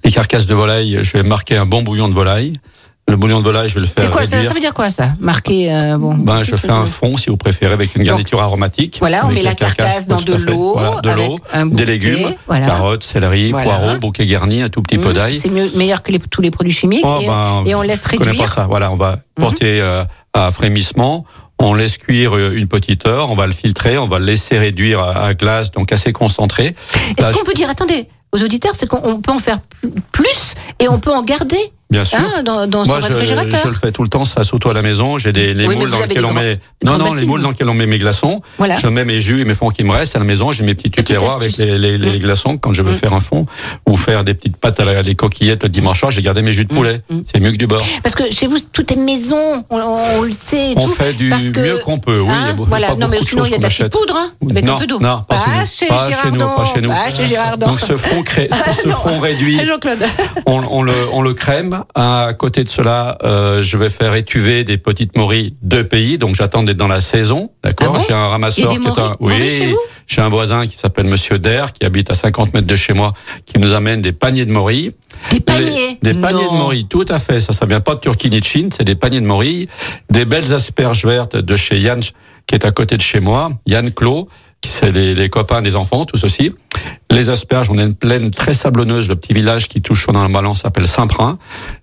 les 0.04 0.10
carcasses 0.12 0.46
de 0.46 0.54
volaille, 0.54 1.00
je 1.02 1.12
vais 1.14 1.22
marquer 1.24 1.56
un 1.56 1.66
bon 1.66 1.82
bouillon 1.82 2.08
de 2.08 2.14
volaille. 2.14 2.52
Le 3.06 3.16
bouillon 3.16 3.38
de 3.40 3.44
volaille, 3.44 3.68
je 3.68 3.74
vais 3.74 3.80
le 3.82 3.86
C'est 3.86 4.00
faire 4.00 4.10
quoi 4.10 4.22
ça, 4.24 4.30
réduire. 4.36 4.48
ça 4.48 4.54
veut 4.54 4.60
dire 4.60 4.72
quoi 4.72 4.88
ça 4.88 5.10
Marquer 5.20 5.70
euh, 5.72 5.98
bon. 5.98 6.14
Ben, 6.14 6.42
je 6.42 6.56
fais 6.56 6.70
un 6.70 6.86
fond, 6.86 7.18
si 7.18 7.28
vous 7.28 7.36
préférez, 7.36 7.74
avec 7.74 7.94
une 7.96 8.02
garniture 8.02 8.40
aromatique. 8.40 8.96
Voilà, 8.98 9.26
on 9.26 9.30
met 9.30 9.42
la 9.42 9.52
carcasse 9.54 10.08
dans 10.08 10.22
de 10.22 10.32
l'eau, 10.34 10.72
Voilà, 10.78 11.00
de 11.02 11.10
l'eau, 11.10 11.38
des 11.66 11.84
légumes, 11.84 12.34
voilà. 12.48 12.66
carottes, 12.66 13.04
céleri, 13.04 13.50
Voilà. 13.50 13.64
poireaux, 13.76 13.98
bouquet 13.98 14.26
garni, 14.26 14.62
un 14.62 14.70
tout 14.70 14.80
petit 14.82 14.96
peu 14.98 15.10
Mmh, 15.10 15.12
d'ail. 15.12 15.36
C'est 15.38 15.50
meilleur 15.76 16.02
que 16.02 16.12
les- 16.12 16.18
tous 16.18 16.40
les 16.40 16.50
produits 16.50 16.72
chimiques. 16.72 17.04
Oh, 17.06 17.18
et, 17.20 17.26
ben, 17.26 17.62
et 17.66 17.74
on 17.74 17.82
laisse 17.82 18.04
je 18.10 18.16
connais 18.16 18.30
réduire. 18.30 18.46
pas 18.46 18.50
ça. 18.50 18.66
Voilà, 18.66 18.90
on 18.90 18.96
va 18.96 19.18
porter 19.34 19.80
euh, 19.82 20.04
à 20.32 20.50
frémissement. 20.50 21.26
On 21.60 21.74
laisse 21.74 21.98
cuire 21.98 22.34
euh, 22.34 22.52
une 22.56 22.66
petite 22.68 23.06
heure, 23.06 23.30
on 23.30 23.36
va 23.36 23.46
le 23.46 23.52
filtrer, 23.52 23.98
on 23.98 24.06
va 24.06 24.18
le 24.18 24.24
laisser 24.24 24.58
réduire 24.58 24.98
à, 25.00 25.26
à 25.26 25.34
glace, 25.34 25.70
donc 25.72 25.92
assez 25.92 26.12
concentré. 26.14 26.74
Est-ce 27.18 27.30
qu'on 27.32 27.44
peut 27.44 27.52
dire, 27.52 27.68
attendez, 27.68 28.08
aux 28.32 28.42
auditeurs, 28.42 28.72
c'est 28.74 28.88
qu'on 28.88 29.00
on 29.04 29.20
peut 29.20 29.30
en 29.30 29.38
faire 29.38 29.58
plus- 29.60 29.92
plus 30.10 30.54
et 30.80 30.88
on 30.88 30.98
peut 30.98 31.12
en 31.12 31.22
garder 31.22 31.58
Bien 31.90 32.04
sûr. 32.04 32.18
Hein, 32.18 32.42
dans, 32.42 32.66
dans 32.66 32.84
Moi, 32.86 33.00
son 33.00 33.06
je, 33.08 33.68
le 33.68 33.74
fais 33.74 33.92
tout 33.92 34.02
le 34.02 34.08
temps, 34.08 34.24
ça, 34.24 34.42
surtout 34.42 34.68
à 34.70 34.72
la 34.74 34.82
maison. 34.82 35.16
J'ai 35.18 35.32
des 35.32 35.54
les 35.54 35.66
Oui, 35.68 35.76
moules 35.76 35.90
dans 35.90 36.06
des 36.06 36.18
on 36.18 36.22
grands- 36.22 36.32
met. 36.32 36.58
Non, 36.84 36.98
non, 36.98 37.14
les 37.14 37.24
moules 37.24 37.42
dans 37.42 37.50
lesquels 37.50 37.68
on 37.68 37.74
met 37.74 37.86
mes 37.86 37.98
glaçons. 37.98 38.40
Voilà. 38.58 38.76
Je 38.76 38.86
mets 38.88 39.04
mes 39.04 39.20
jus 39.20 39.42
et 39.42 39.44
mes 39.44 39.54
fonds 39.54 39.68
qui 39.68 39.84
me 39.84 39.92
restent 39.92 40.16
à 40.16 40.18
la 40.18 40.24
maison. 40.24 40.50
J'ai 40.50 40.64
mes 40.64 40.74
petits 40.74 40.90
tupperwares 40.90 41.36
avec 41.36 41.56
les, 41.58 41.78
les, 41.78 41.98
les 41.98 42.16
Mm. 42.16 42.18
glaçons 42.18 42.56
quand 42.58 42.72
je 42.74 42.82
veux 42.82 42.92
Mm. 42.92 42.96
faire 42.96 43.12
un 43.12 43.20
fond 43.20 43.46
ou 43.86 43.96
faire 43.96 44.24
des 44.24 44.34
petites 44.34 44.56
pâtes 44.56 44.80
à 44.80 44.84
la, 44.84 45.02
les 45.02 45.14
coquillettes 45.14 45.62
le 45.62 45.68
dimanche 45.68 46.00
soir. 46.00 46.10
J'ai 46.10 46.22
gardé 46.22 46.42
mes 46.42 46.52
jus 46.52 46.64
de 46.64 46.72
Mm. 46.72 46.76
poulet. 46.76 47.00
C'est 47.32 47.40
mieux 47.40 47.52
que 47.52 47.56
du 47.58 47.66
beurre. 47.66 47.84
Parce 48.02 48.14
que 48.16 48.28
chez 48.32 48.46
vous, 48.48 48.56
tout 48.72 48.92
est 48.92 48.96
maison, 48.96 49.64
on, 49.70 49.78
on 49.78 50.22
le 50.22 50.32
sait. 50.32 50.70
et 50.72 50.74
On 50.76 50.86
tout, 50.86 50.94
fait 50.94 51.12
du 51.12 51.28
parce 51.28 51.50
que- 51.50 51.60
mieux 51.60 51.78
qu'on 51.78 51.98
peut. 51.98 52.18
Oui, 52.20 52.32
Hein, 52.32 52.38
il 52.54 52.58
y 52.58 52.62
a 52.62 52.66
voilà. 52.66 52.88
pas 52.88 52.94
non, 52.96 53.08
mais 53.08 53.18
sinon, 53.22 53.44
il 53.44 53.52
y 53.52 53.54
a 53.54 53.58
de 53.58 53.62
la 53.62 53.68
petite 53.68 53.88
poudre, 53.90 54.16
hein, 54.16 54.30
avec 54.50 54.64
non, 54.64 54.74
un 54.76 54.78
peu 54.78 54.86
d'eau. 54.86 54.98
non, 55.00 55.22
pas, 55.28 55.36
chez 55.36 55.84
nous. 55.86 55.88
Pas 55.88 56.10
chez 56.10 56.80
nous, 56.80 56.88
pas 56.90 57.10
chez 57.14 57.26
Girardon. 57.26 57.66
Donc 57.68 57.78
ce 57.80 57.96
fond, 57.96 58.24
réduit, 59.20 59.60
on, 60.46 60.82
le, 60.82 60.92
on 61.12 61.22
crème. 61.74 61.84
À 61.94 62.32
côté 62.34 62.64
de 62.64 62.68
cela, 62.68 63.18
euh, 63.24 63.62
je 63.62 63.76
vais 63.76 63.88
faire 63.88 64.14
étuver 64.14 64.64
des 64.64 64.78
petites 64.78 65.16
morilles 65.16 65.54
de 65.62 65.82
pays. 65.82 66.18
Donc 66.18 66.34
j'attends 66.34 66.62
d'être 66.62 66.76
dans 66.76 66.88
la 66.88 67.00
saison, 67.00 67.50
d'accord? 67.62 67.94
Ah 67.96 67.98
bon? 67.98 68.04
J'ai 68.06 68.14
un 68.14 68.28
ramasseur 68.28 68.72
des 68.72 68.78
qui 68.78 68.86
est 68.86 68.98
un, 68.98 69.16
vous? 69.20 69.78
J'ai 70.06 70.20
un 70.20 70.28
voisin 70.28 70.66
qui 70.66 70.76
s'appelle 70.76 71.06
Monsieur 71.06 71.38
Der, 71.38 71.72
qui 71.72 71.84
habite 71.86 72.10
à 72.10 72.14
50 72.14 72.52
mètres 72.54 72.66
de 72.66 72.76
chez 72.76 72.92
moi, 72.92 73.14
qui 73.46 73.58
nous 73.58 73.72
amène 73.72 74.02
des 74.02 74.12
paniers 74.12 74.44
de 74.44 74.52
morilles. 74.52 74.92
Des 75.30 75.40
paniers? 75.40 75.98
Les- 76.02 76.12
Des 76.12 76.20
paniers 76.20 76.44
de 76.44 76.52
morilles, 76.52 76.86
tout 76.88 77.06
à 77.08 77.18
fait. 77.18 77.40
Ça, 77.40 77.52
ça 77.54 77.64
vient 77.64 77.80
pas 77.80 77.94
de 77.94 78.00
Turquie 78.00 78.28
ni 78.28 78.40
de 78.40 78.44
Chine, 78.44 78.68
c'est 78.76 78.84
des 78.84 78.94
paniers 78.96 79.20
de 79.22 79.26
morilles. 79.26 79.68
Des 80.10 80.24
belles 80.26 80.52
asperges 80.52 81.06
vertes 81.06 81.36
de 81.36 81.56
chez 81.56 81.78
Yann, 81.78 82.00
qui 82.46 82.54
est 82.54 82.66
à 82.66 82.70
côté 82.72 82.96
de 82.98 83.02
chez 83.02 83.20
moi. 83.20 83.50
Yann 83.66 83.90
Clos, 83.92 84.28
c'est 84.70 84.92
les, 84.92 85.14
les 85.14 85.28
copains 85.30 85.62
des 85.62 85.76
enfants, 85.76 86.04
tous 86.04 86.24
aussi. 86.24 86.52
Les 87.10 87.30
asperges, 87.30 87.70
on 87.70 87.78
a 87.78 87.82
une 87.82 87.94
plaine 87.94 88.30
très 88.30 88.54
sablonneuse, 88.54 89.08
le 89.08 89.16
petit 89.16 89.32
village 89.32 89.68
qui 89.68 89.80
touche 89.82 90.06
dans 90.08 90.26
le 90.26 90.32
ballon 90.32 90.54
s'appelle 90.54 90.88
Saint-Prin. 90.88 91.38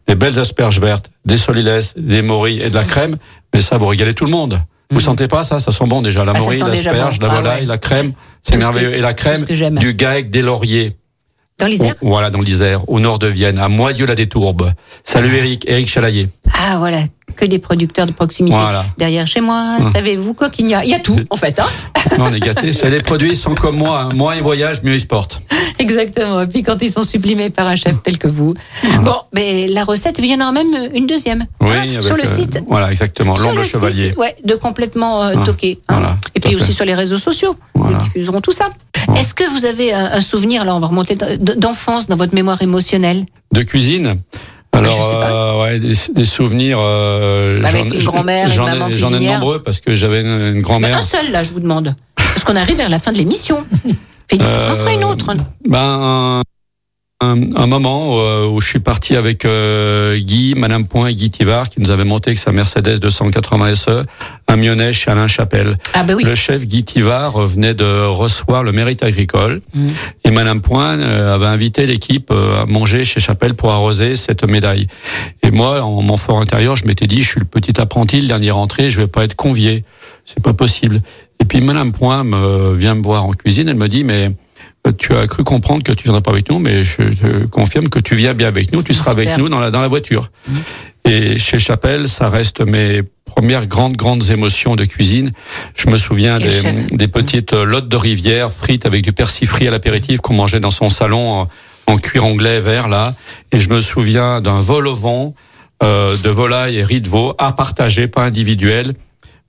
Des 0.07 0.15
belles 0.15 0.37
asperges 0.39 0.79
vertes, 0.79 1.09
des 1.25 1.37
solilès, 1.37 1.93
des 1.97 2.21
morilles 2.21 2.61
et 2.61 2.69
de 2.69 2.75
la 2.75 2.83
crème. 2.83 3.15
Mais 3.53 3.61
ça, 3.61 3.77
vous 3.77 3.87
régalez 3.87 4.13
tout 4.13 4.25
le 4.25 4.31
monde. 4.31 4.61
Vous 4.91 4.99
sentez 4.99 5.27
pas 5.29 5.43
ça? 5.43 5.59
Ça 5.61 5.71
sent 5.71 5.85
bon 5.87 6.01
déjà. 6.01 6.25
La 6.25 6.33
Mm. 6.33 6.35
Ah, 6.35 6.39
morille, 6.39 6.59
l'asperge, 6.59 7.19
bon. 7.19 7.27
la 7.27 7.31
Ah 7.31 7.35
volaille, 7.37 7.59
ouais. 7.61 7.65
la 7.65 7.77
crème, 7.77 8.11
Tout 8.11 8.17
c'est 8.43 8.53
ce 8.55 8.57
merveilleux. 8.59 8.89
que- 8.91 8.95
Et 8.95 9.01
la 9.01 9.13
tout 9.13 9.23
crème 9.23 9.45
du 9.79 9.93
GAEC 9.93 10.29
des 10.29 10.41
lauriers. 10.41 10.97
Dans 11.59 11.67
l'Isère 11.67 11.93
Voilà, 12.01 12.29
dans 12.31 12.41
l'Isère, 12.41 12.89
au 12.89 12.99
nord 12.99 13.19
de 13.19 13.27
Vienne, 13.27 13.57
à 13.59 13.67
Moyeux-la-Détourbe. 13.69 14.73
Salut 15.03 15.33
Eric, 15.35 15.63
Eric 15.67 15.87
Chalaillé. 15.87 16.27
Ah, 16.53 16.77
voilà. 16.79 17.03
Que 17.35 17.45
des 17.45 17.59
producteurs 17.59 18.05
de 18.05 18.11
proximité. 18.11 18.55
Voilà. 18.57 18.85
Derrière 18.97 19.27
chez 19.27 19.41
moi, 19.41 19.77
Hum. 19.79 19.91
savez-vous 19.93 20.33
quoi 20.33 20.49
qu'il 20.49 20.67
y 20.69 20.73
a 20.73 20.83
Il 20.83 20.89
y 20.89 20.93
a 20.93 20.99
tout, 20.99 21.17
en 21.29 21.35
fait. 21.35 21.59
Hein 21.59 21.65
Non, 22.17 22.25
on 22.29 22.33
est 22.33 22.39
gâtés. 22.39 22.71
Des 22.71 22.99
produits, 23.01 23.35
sont 23.35 23.55
comme 23.55 23.77
moi. 23.77 24.01
hein. 24.11 24.15
Moins 24.15 24.35
ils 24.35 24.43
voyagent, 24.43 24.81
mieux 24.83 24.95
ils 24.95 25.01
se 25.01 25.05
portent. 25.05 25.41
Exactement. 25.79 26.41
Et 26.41 26.47
puis 26.47 26.63
quand 26.63 26.81
ils 26.81 26.91
sont 26.91 27.03
sublimés 27.03 27.49
par 27.49 27.67
un 27.67 27.75
chef 27.75 28.01
tel 28.03 28.17
que 28.17 28.27
vous. 28.27 28.53
Bon, 29.03 29.15
mais 29.33 29.67
la 29.67 29.83
recette, 29.83 30.17
il 30.19 30.25
y 30.25 30.33
en 30.35 30.41
aura 30.41 30.51
même 30.51 30.89
une 30.93 31.07
deuxième. 31.07 31.45
Oui, 31.61 31.69
Hein, 31.71 31.81
avec, 31.89 32.03
sur 32.03 32.15
le 32.17 32.23
euh, 32.23 32.25
site. 32.25 32.59
Voilà, 32.67 32.91
exactement. 32.91 33.35
Sur 33.35 33.45
L'ombre 33.47 33.59
le 33.59 33.63
chevalier. 33.65 34.09
site, 34.09 34.17
ouais, 34.17 34.35
de 34.43 34.55
complètement 34.55 35.23
euh, 35.23 35.33
Ah, 35.37 35.43
toqué. 35.45 35.79
hein. 35.87 35.93
voilà, 35.97 36.17
Et 36.35 36.39
puis 36.39 36.51
fait. 36.51 36.55
aussi 36.57 36.73
sur 36.73 36.85
les 36.85 36.93
réseaux 36.93 37.17
sociaux. 37.17 37.55
Voilà. 37.75 37.97
Nous 37.97 38.03
diffuserons 38.03 38.41
tout 38.41 38.51
ça. 38.51 38.69
Est-ce 39.17 39.33
que 39.33 39.43
vous 39.49 39.65
avez 39.65 39.93
un, 39.93 40.21
souvenir, 40.21 40.63
là 40.65 40.75
on 40.75 40.79
va 40.79 40.87
remonter, 40.87 41.15
d'enfance 41.15 42.07
dans 42.07 42.15
votre 42.17 42.35
mémoire 42.35 42.61
émotionnelle? 42.61 43.25
De 43.51 43.63
cuisine? 43.63 44.17
Alors, 44.73 45.11
euh, 45.13 45.61
ouais, 45.63 45.79
des, 45.79 45.93
des 46.13 46.25
souvenirs. 46.25 46.77
euh, 46.79 47.61
Avec 47.63 47.85
j'en- 47.99 48.11
une 48.11 48.15
grand-mère, 48.15 48.49
J'en 48.49 48.67
ai, 48.89 48.97
j'en 48.97 49.13
ai 49.13 49.19
de 49.19 49.25
nombreux 49.25 49.61
parce 49.61 49.79
que 49.79 49.93
j'avais 49.95 50.21
une, 50.21 50.61
grand-mère. 50.61 50.97
Un 50.97 51.01
seul, 51.01 51.31
là, 51.31 51.43
je 51.43 51.51
vous 51.51 51.59
demande. 51.59 51.95
Parce 52.15 52.43
qu'on 52.43 52.55
arrive 52.55 52.77
vers 52.77 52.89
la 52.89 52.99
fin 52.99 53.11
de 53.11 53.17
l'émission. 53.17 53.65
On 54.33 54.35
en 54.37 54.75
fera 54.75 54.93
une 54.93 55.03
autre. 55.03 55.33
Ben, 55.67 56.41
un, 57.21 57.55
un 57.55 57.67
moment 57.67 58.17
euh, 58.19 58.47
où 58.47 58.59
je 58.61 58.67
suis 58.67 58.79
parti 58.79 59.15
avec 59.15 59.45
euh, 59.45 60.17
Guy, 60.17 60.55
Madame 60.55 60.85
Point 60.85 61.07
et 61.07 61.15
Guy 61.15 61.29
Tivard, 61.29 61.69
qui 61.69 61.79
nous 61.79 61.91
avait 61.91 62.03
monté 62.03 62.31
avec 62.31 62.39
sa 62.39 62.51
Mercedes 62.51 62.99
280 62.99 63.75
SE, 63.75 64.05
un 64.47 64.55
Mionnet 64.55 64.91
chez 64.93 65.11
Alain 65.11 65.27
Chapelle. 65.27 65.77
Ah 65.93 66.03
bah 66.03 66.13
oui. 66.17 66.23
Le 66.23 66.35
chef 66.35 66.65
Guy 66.65 66.83
Tivard 66.83 67.45
venait 67.45 67.73
de 67.73 68.05
recevoir 68.05 68.63
le 68.63 68.71
mérite 68.71 69.03
agricole 69.03 69.61
Mm. 69.73 69.89
et 70.25 70.31
Madame 70.31 70.61
Point 70.61 70.99
euh, 70.99 71.33
avait 71.33 71.45
invité 71.45 71.85
l'équipe 71.85 72.31
euh, 72.31 72.63
à 72.63 72.65
manger 72.65 73.05
chez 73.05 73.19
Chapelle 73.19 73.53
pour 73.53 73.71
arroser 73.71 74.15
cette 74.15 74.43
médaille. 74.47 74.87
Et 75.43 75.51
moi, 75.51 75.81
en 75.81 76.01
mon 76.01 76.17
fort 76.17 76.39
intérieur, 76.39 76.75
je 76.75 76.85
m'étais 76.85 77.07
dit, 77.07 77.21
je 77.21 77.29
suis 77.29 77.39
le 77.39 77.45
petit 77.45 77.79
apprenti, 77.79 78.21
le 78.21 78.27
dernier 78.27 78.51
rentré, 78.51 78.89
je 78.89 78.99
vais 78.99 79.07
pas 79.07 79.23
être 79.23 79.35
convié. 79.35 79.83
C'est 80.25 80.41
pas 80.43 80.53
possible. 80.53 81.01
Et 81.39 81.45
puis 81.45 81.61
Madame 81.61 81.91
Point 81.91 82.23
me 82.23 82.73
vient 82.73 82.95
me 82.95 83.03
voir 83.03 83.25
en 83.25 83.31
cuisine, 83.31 83.69
elle 83.69 83.75
me 83.75 83.87
dit, 83.89 84.03
mais 84.03 84.31
tu 84.97 85.15
as 85.15 85.27
cru 85.27 85.43
comprendre 85.43 85.83
que 85.83 85.91
tu 85.91 86.03
viendrais 86.03 86.21
pas 86.21 86.31
avec 86.31 86.49
nous, 86.49 86.59
mais 86.59 86.83
je 86.83 86.95
te 86.95 87.45
confirme 87.47 87.89
que 87.89 87.99
tu 87.99 88.15
viens 88.15 88.33
bien 88.33 88.47
avec 88.47 88.71
nous, 88.73 88.81
tu 88.83 88.93
seras 88.93 89.11
Super. 89.11 89.27
avec 89.27 89.37
nous 89.39 89.49
dans 89.49 89.59
la, 89.59 89.71
dans 89.71 89.81
la 89.81 89.87
voiture. 89.87 90.31
Et 91.05 91.37
chez 91.37 91.59
Chapelle, 91.59 92.07
ça 92.09 92.29
reste 92.29 92.61
mes 92.61 93.01
premières 93.25 93.65
grandes, 93.67 93.95
grandes 93.95 94.29
émotions 94.29 94.75
de 94.75 94.85
cuisine. 94.85 95.31
Je 95.75 95.89
me 95.89 95.97
souviens 95.97 96.37
des, 96.39 96.61
des 96.91 97.07
petites 97.07 97.53
euh, 97.53 97.63
lottes 97.63 97.87
de 97.87 97.95
rivière 97.95 98.51
frites 98.51 98.85
avec 98.85 99.03
du 99.03 99.13
persil 99.13 99.47
frit 99.47 99.67
à 99.67 99.71
l'apéritif 99.71 100.19
qu'on 100.19 100.33
mangeait 100.33 100.59
dans 100.59 100.71
son 100.71 100.89
salon 100.89 101.41
en, 101.41 101.49
en 101.87 101.97
cuir 101.97 102.25
anglais 102.25 102.59
vert, 102.59 102.87
là. 102.87 103.13
Et 103.51 103.59
je 103.59 103.69
me 103.69 103.81
souviens 103.81 104.41
d'un 104.41 104.59
vol 104.59 104.87
au 104.87 104.95
vent 104.95 105.33
euh, 105.81 106.15
de 106.17 106.29
volaille 106.29 106.77
et 106.77 106.83
riz 106.83 107.01
de 107.01 107.07
veau 107.07 107.33
à 107.37 107.51
partager, 107.53 108.07
pas 108.07 108.23
individuel. 108.23 108.93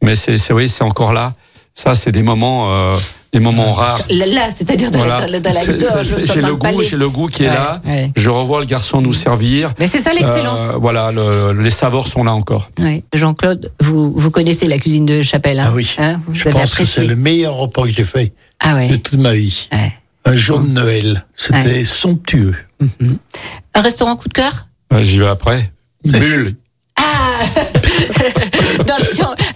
Mais 0.02 0.16
c'est, 0.16 0.38
c'est 0.38 0.52
oui, 0.52 0.68
c'est 0.68 0.84
encore 0.84 1.12
là. 1.12 1.34
Ça, 1.74 1.94
c'est 1.94 2.12
des 2.12 2.22
moments, 2.22 2.66
euh, 2.70 2.96
des 3.32 3.40
moments 3.40 3.72
rares. 3.72 4.00
Là, 4.10 4.26
là, 4.26 4.50
c'est-à-dire 4.52 4.90
dans, 4.90 4.98
Voilà. 4.98 5.26
la, 5.26 5.40
dans 5.40 5.52
la 5.52 5.64
gorge, 5.64 6.16
J'ai 6.26 6.40
le 6.42 6.48
le 6.48 6.56
goût, 6.56 6.82
j'ai 6.82 6.96
le 6.96 7.08
goût 7.08 7.28
qui 7.28 7.44
est 7.44 7.48
Ouais, 7.48 7.54
là. 7.54 7.80
ouais. 7.86 8.10
Je 8.14 8.28
revois 8.30 8.60
le 8.60 8.66
garçon 8.66 9.00
nous 9.00 9.14
servir. 9.14 9.72
Mais 9.78 9.86
c'est 9.86 10.00
ça 10.00 10.12
l'excellence. 10.12 10.60
Euh, 10.60 10.76
voilà, 10.78 11.10
le- 11.12 11.52
les 11.62 11.70
saveurs 11.70 12.06
sont 12.06 12.24
là 12.24 12.34
encore. 12.34 12.70
Ouais. 12.78 13.02
Jean-Claude, 13.14 13.72
vous, 13.80 14.12
vous 14.14 14.30
connaissez 14.30 14.68
la 14.68 14.78
cuisine 14.78 15.06
de 15.06 15.22
Chapelle. 15.22 15.58
Hein 15.60 15.68
Ah 15.68 15.72
oui. 15.74 15.88
Hein, 15.98 16.20
vous 16.26 16.34
Je 16.34 16.48
avez 16.48 16.52
pense 16.60 16.74
que 16.74 16.84
c'est 16.84 17.04
le 17.06 17.16
meilleur 17.16 17.54
repas 17.54 17.84
que 17.84 17.88
j'ai 17.90 18.04
fait 18.04 18.32
Ah 18.60 18.74
ouais. 18.76 18.88
de 18.88 18.96
toute 18.96 19.18
ma 19.18 19.32
vie. 19.32 19.68
ouais. 19.72 19.92
Un 20.24 20.36
jour 20.36 20.60
de 20.60 20.68
Noël. 20.68 21.24
C'était 21.34 21.84
somptueux. 21.84 22.54
Un 23.74 23.80
restaurant 23.80 24.14
coup 24.14 24.28
de 24.28 24.34
cœur? 24.34 24.68
J'y 25.00 25.18
vais 25.18 25.26
après. 25.26 25.72
Bulle, 26.04 26.54
Ah 26.96 27.02
Dans 28.86 28.98
le 28.98 29.04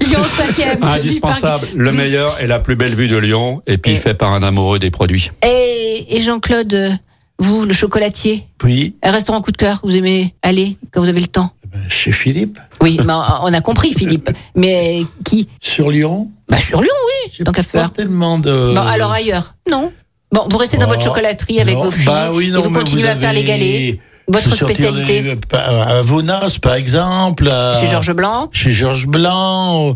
Lyon, 0.09 0.21
Lyon 0.21 0.77
5e. 0.81 0.83
indispensable. 0.97 1.67
Le 1.75 1.93
meilleur 1.93 2.41
et 2.41 2.47
la 2.47 2.59
plus 2.59 2.77
belle 2.77 2.95
vue 2.95 3.09
de 3.09 3.17
Lyon, 3.17 3.63
et 3.67 3.79
puis 3.79 3.93
Et- 3.93 3.97
fait 3.97 4.15
par 4.15 4.33
un 4.33 4.43
amoureux 4.43 4.79
des 4.79 4.91
produits. 4.91 5.31
Et, 5.45 6.07
et 6.17 6.21
Jean-Claude, 6.21 6.73
euh, 6.75 6.91
vous, 7.39 7.65
le 7.65 7.75
chocolatier, 7.75 8.45
Oui, 8.65 8.97
un 9.03 9.11
restaurant 9.11 9.41
coup 9.43 9.53
de 9.53 9.57
cœur, 9.57 9.81
vous 9.83 9.95
aimez 9.97 10.35
aller 10.43 10.77
quand 10.93 11.01
vous 11.01 11.09
avez 11.09 11.21
le 11.21 11.27
temps 11.27 11.51
ben, 11.71 11.81
chez 11.89 12.13
Philippe, 12.13 12.59
Oui, 12.81 12.99
mais 13.05 13.13
on 13.13 13.53
a 13.53 13.61
compris, 13.61 13.93
Philippe. 13.93 14.31
Mais 14.55 15.03
qui? 15.25 15.49
Sur 15.61 15.91
Lyon. 15.91 16.31
Bah 16.49 16.59
sur 16.61 16.81
Lyon, 16.81 16.93
oui, 17.07 17.33
J'ai 17.37 17.45
pas 17.45 17.53
faire. 17.63 17.93
tellement 17.93 18.39
de. 18.39 18.73
Bon, 18.75 18.81
alors 18.81 19.13
ailleurs 19.13 19.55
Non. 19.71 19.93
Bon, 20.33 20.47
vous 20.51 20.59
restez 20.59 20.77
dans 20.77 20.87
votre 20.87 21.03
chocolaterie 21.03 21.61
avec 21.61 21.75
non, 21.75 21.85
vos 21.85 21.91
filles 21.91 22.07
bah 22.07 22.31
oui, 22.33 22.51
non, 22.51 22.61
et 22.61 22.63
vous 22.63 22.71
continuez 22.73 23.09
à 23.09 23.17
faire 23.17 23.33
les 23.33 23.45
galets. 23.45 23.99
Votre 24.29 24.55
spécialité 24.57 25.37
en- 25.53 25.57
À 25.83 26.03
Vonas, 26.03 26.59
par 26.61 26.75
exemple. 26.75 27.49
à- 27.49 27.75
Chez 27.81 27.89
Georges 27.89 28.13
Blanc 28.15 28.49
Chez 28.53 28.73
Georges 28.73 29.07
Blanc. 29.07 29.91
euh, 29.91 29.95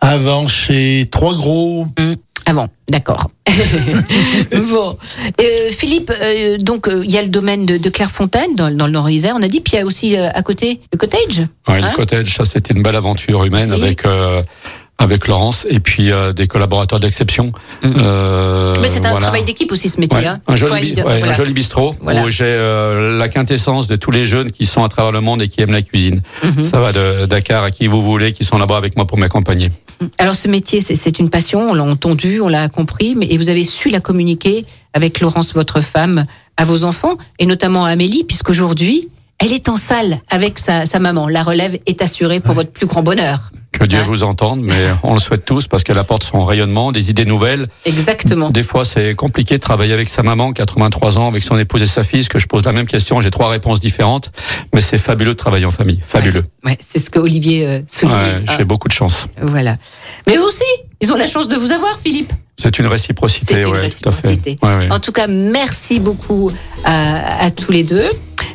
Avant, 0.00 0.48
chez 0.48 1.06
Trois 1.10 1.34
Gros. 1.34 1.86
Hum, 1.98 2.16
Ah 2.46 2.52
bon, 2.54 2.68
d'accord. 2.88 3.30
bon, 4.72 4.96
Euh, 5.40 5.70
Philippe, 5.76 6.10
euh, 6.22 6.56
donc 6.58 6.88
euh, 6.88 7.02
il 7.04 7.10
y 7.10 7.18
a 7.18 7.22
le 7.22 7.28
domaine 7.28 7.66
de, 7.66 7.76
de 7.76 7.90
Clairefontaine 7.90 8.54
dans, 8.56 8.74
dans 8.74 8.86
le 8.86 8.92
Nord-Isère, 8.92 9.34
on 9.38 9.42
a 9.42 9.48
dit, 9.48 9.60
puis 9.60 9.74
il 9.74 9.76
y 9.76 9.82
a 9.82 9.84
aussi 9.84 10.16
euh, 10.16 10.28
à 10.34 10.42
côté 10.42 10.80
le 10.92 10.98
cottage. 10.98 11.42
Hein 11.66 11.80
le 11.80 11.94
cottage, 11.94 12.34
ça 12.34 12.44
c'était 12.44 12.74
une 12.74 12.82
belle 12.82 12.96
aventure 12.96 13.44
humaine 13.44 13.68
Si. 13.68 13.72
avec 13.74 14.04
euh, 14.06 14.42
avec 15.00 15.26
Laurence 15.26 15.66
et 15.68 15.80
puis 15.80 16.12
euh, 16.12 16.32
des 16.32 16.46
collaborateurs 16.46 17.00
d'exception. 17.00 17.52
Mhm. 17.82 17.94
Euh, 17.98 18.76
Mais 18.80 18.86
c'est 18.86 18.98
un 18.98 19.10
voilà. 19.10 19.18
travail 19.26 19.44
d'équipe 19.44 19.72
aussi 19.72 19.88
ce 19.88 19.98
métier. 19.98 20.18
Ouais, 20.18 20.26
hein. 20.26 20.40
un, 20.46 20.56
joli, 20.56 20.92
ouais, 20.94 21.02
voilà. 21.02 21.30
un 21.30 21.32
joli 21.32 21.52
bistrot 21.54 21.94
Voilà. 22.02 22.22
où 22.24 22.30
j'ai 22.30 22.44
euh, 22.44 23.16
la 23.18 23.28
quintessence 23.30 23.86
de 23.88 23.96
tous 23.96 24.10
les 24.10 24.26
jeunes 24.26 24.50
qui 24.52 24.66
sont 24.66 24.84
à 24.84 24.88
travers 24.90 25.10
le 25.10 25.20
monde 25.22 25.40
et 25.42 25.48
qui 25.48 25.62
aiment 25.62 25.72
la 25.72 25.80
cuisine. 25.82 26.20
Mhm. 26.44 26.62
Ça 26.64 26.80
va 26.80 26.92
de 26.92 27.24
Dakar 27.26 27.64
à 27.64 27.70
qui 27.70 27.86
vous 27.86 28.02
voulez, 28.02 28.32
qui 28.32 28.44
sont 28.44 28.58
là-bas 28.58 28.76
avec 28.76 28.96
moi 28.96 29.06
pour 29.06 29.18
m'accompagner. 29.18 29.70
Alors 30.18 30.34
ce 30.34 30.48
métier, 30.48 30.80
c'est- 30.82 30.96
c'est 30.96 31.18
une 31.18 31.30
passion, 31.30 31.70
on 31.70 31.74
l'a 31.74 31.82
entendu, 31.84 32.40
on 32.42 32.48
l'a 32.48 32.68
compris, 32.68 33.14
mais 33.16 33.26
et 33.30 33.38
vous 33.38 33.48
avez 33.48 33.64
su 33.64 33.88
la 33.88 34.00
communiquer 34.00 34.66
avec 34.92 35.20
Laurence, 35.20 35.54
votre 35.54 35.80
femme, 35.80 36.26
à 36.58 36.64
vos 36.66 36.84
enfants, 36.84 37.16
et 37.38 37.46
notamment 37.46 37.86
à 37.86 37.90
Amélie, 37.90 38.24
puisqu'aujourd'hui, 38.24 39.08
elle 39.38 39.52
est 39.54 39.70
en 39.70 39.78
salle 39.78 40.20
avec 40.28 40.58
sa, 40.58 40.84
sa 40.84 40.98
maman. 40.98 41.26
La 41.26 41.42
relève 41.42 41.78
est 41.86 42.02
assurée 42.02 42.40
pour 42.40 42.54
votre 42.54 42.70
plus 42.70 42.86
grand 42.86 43.02
bonheur. 43.02 43.50
Que 43.72 43.84
Dieu 43.84 43.98
Ouais. 43.98 44.04
vous 44.04 44.24
entende, 44.24 44.60
mais 44.62 44.74
on 45.04 45.14
le 45.14 45.20
souhaite 45.20 45.44
tous 45.44 45.66
parce 45.68 45.84
qu'elle 45.84 45.98
apporte 45.98 46.24
son 46.24 46.42
rayonnement, 46.42 46.90
des 46.92 47.08
idées 47.10 47.24
nouvelles. 47.24 47.68
Exactement. 47.84 48.50
Des 48.50 48.62
fois, 48.64 48.84
c'est 48.84 49.14
compliqué 49.14 49.56
de 49.56 49.60
travailler 49.62 49.92
avec 49.92 50.08
sa 50.08 50.22
maman, 50.22 50.52
83 50.52 51.18
ans, 51.18 51.28
avec 51.28 51.42
son 51.44 51.56
épouse 51.58 51.80
et 51.82 51.86
sa 51.86 52.02
fille, 52.04 52.26
que 52.26 52.38
je 52.40 52.46
pose 52.46 52.64
la 52.64 52.72
même 52.72 52.86
question, 52.86 53.20
j'ai 53.20 53.30
trois 53.30 53.48
réponses 53.48 53.80
différentes, 53.80 54.32
mais 54.74 54.80
c'est 54.80 54.98
fabuleux 54.98 55.32
de 55.32 55.38
travailler 55.38 55.66
en 55.66 55.70
famille, 55.70 56.00
fabuleux. 56.04 56.42
Ouais, 56.64 56.76
c'est 56.84 56.98
ce 56.98 57.10
que 57.10 57.18
Olivier 57.20 57.66
euh, 57.66 57.80
soulignait. 57.86 58.16
Ouais, 58.18 58.42
Ah, 58.48 58.54
j'ai 58.58 58.64
beaucoup 58.64 58.88
de 58.88 58.92
chance. 58.92 59.26
voilà. 59.40 59.76
Mais 60.26 60.36
eux 60.36 60.44
aussi, 60.44 60.64
ils 61.00 61.12
ont 61.12 61.16
la 61.16 61.26
chance 61.28 61.46
de 61.48 61.56
vous 61.56 61.70
avoir, 61.72 61.98
Philippe. 62.00 62.32
C'est 62.60 62.78
une 62.78 62.86
réciprocité, 62.88 63.54
C'est 63.54 63.60
une 63.62 63.68
ouais, 63.68 63.88
tout 63.88 64.08
à 64.08 64.12
fait. 64.12 64.28
réciprocité. 64.28 64.56
Ouais, 64.62 64.76
ouais. 64.76 64.92
En 64.92 64.98
tout 65.00 65.12
cas, 65.12 65.26
merci 65.28 65.98
beaucoup 66.00 66.50
à, 66.84 67.44
à 67.44 67.50
tous 67.50 67.72
les 67.72 67.84
deux. 67.84 68.04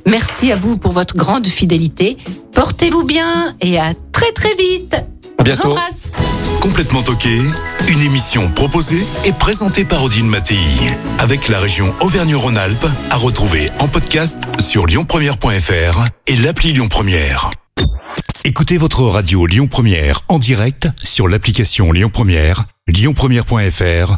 Merci 0.05 0.51
à 0.51 0.55
vous 0.55 0.77
pour 0.77 0.91
votre 0.91 1.15
grande 1.15 1.47
fidélité. 1.47 2.17
Portez-vous 2.53 3.03
bien 3.03 3.55
et 3.61 3.79
à 3.79 3.93
très 4.11 4.31
très 4.31 4.53
vite. 4.55 4.95
À 5.37 5.43
bientôt. 5.43 5.71
Embrasse. 5.71 6.11
Complètement 6.61 7.03
toqué, 7.03 7.41
une 7.87 8.01
émission 8.01 8.49
proposée 8.49 9.05
et 9.23 9.31
présentée 9.31 9.85
par 9.85 10.03
Odile 10.03 10.23
Mattei, 10.23 10.57
avec 11.19 11.47
la 11.47 11.59
région 11.59 11.93
Auvergne-Rhône-Alpes, 12.01 12.87
à 13.11 13.17
retrouver 13.17 13.69
en 13.79 13.87
podcast 13.87 14.39
sur 14.59 14.87
lyonpremière.fr 14.87 16.07
et 16.25 16.37
l'appli 16.37 16.73
Lyon 16.73 16.87
Première. 16.87 17.51
Écoutez 18.45 18.77
votre 18.77 19.03
radio 19.03 19.45
Lyon 19.45 19.67
Première 19.67 20.21
en 20.27 20.39
direct 20.39 20.87
sur 21.03 21.27
l'application 21.27 21.91
Lyon 21.91 22.09
Première, 22.11 22.65
lyonpremière.fr 22.87 24.17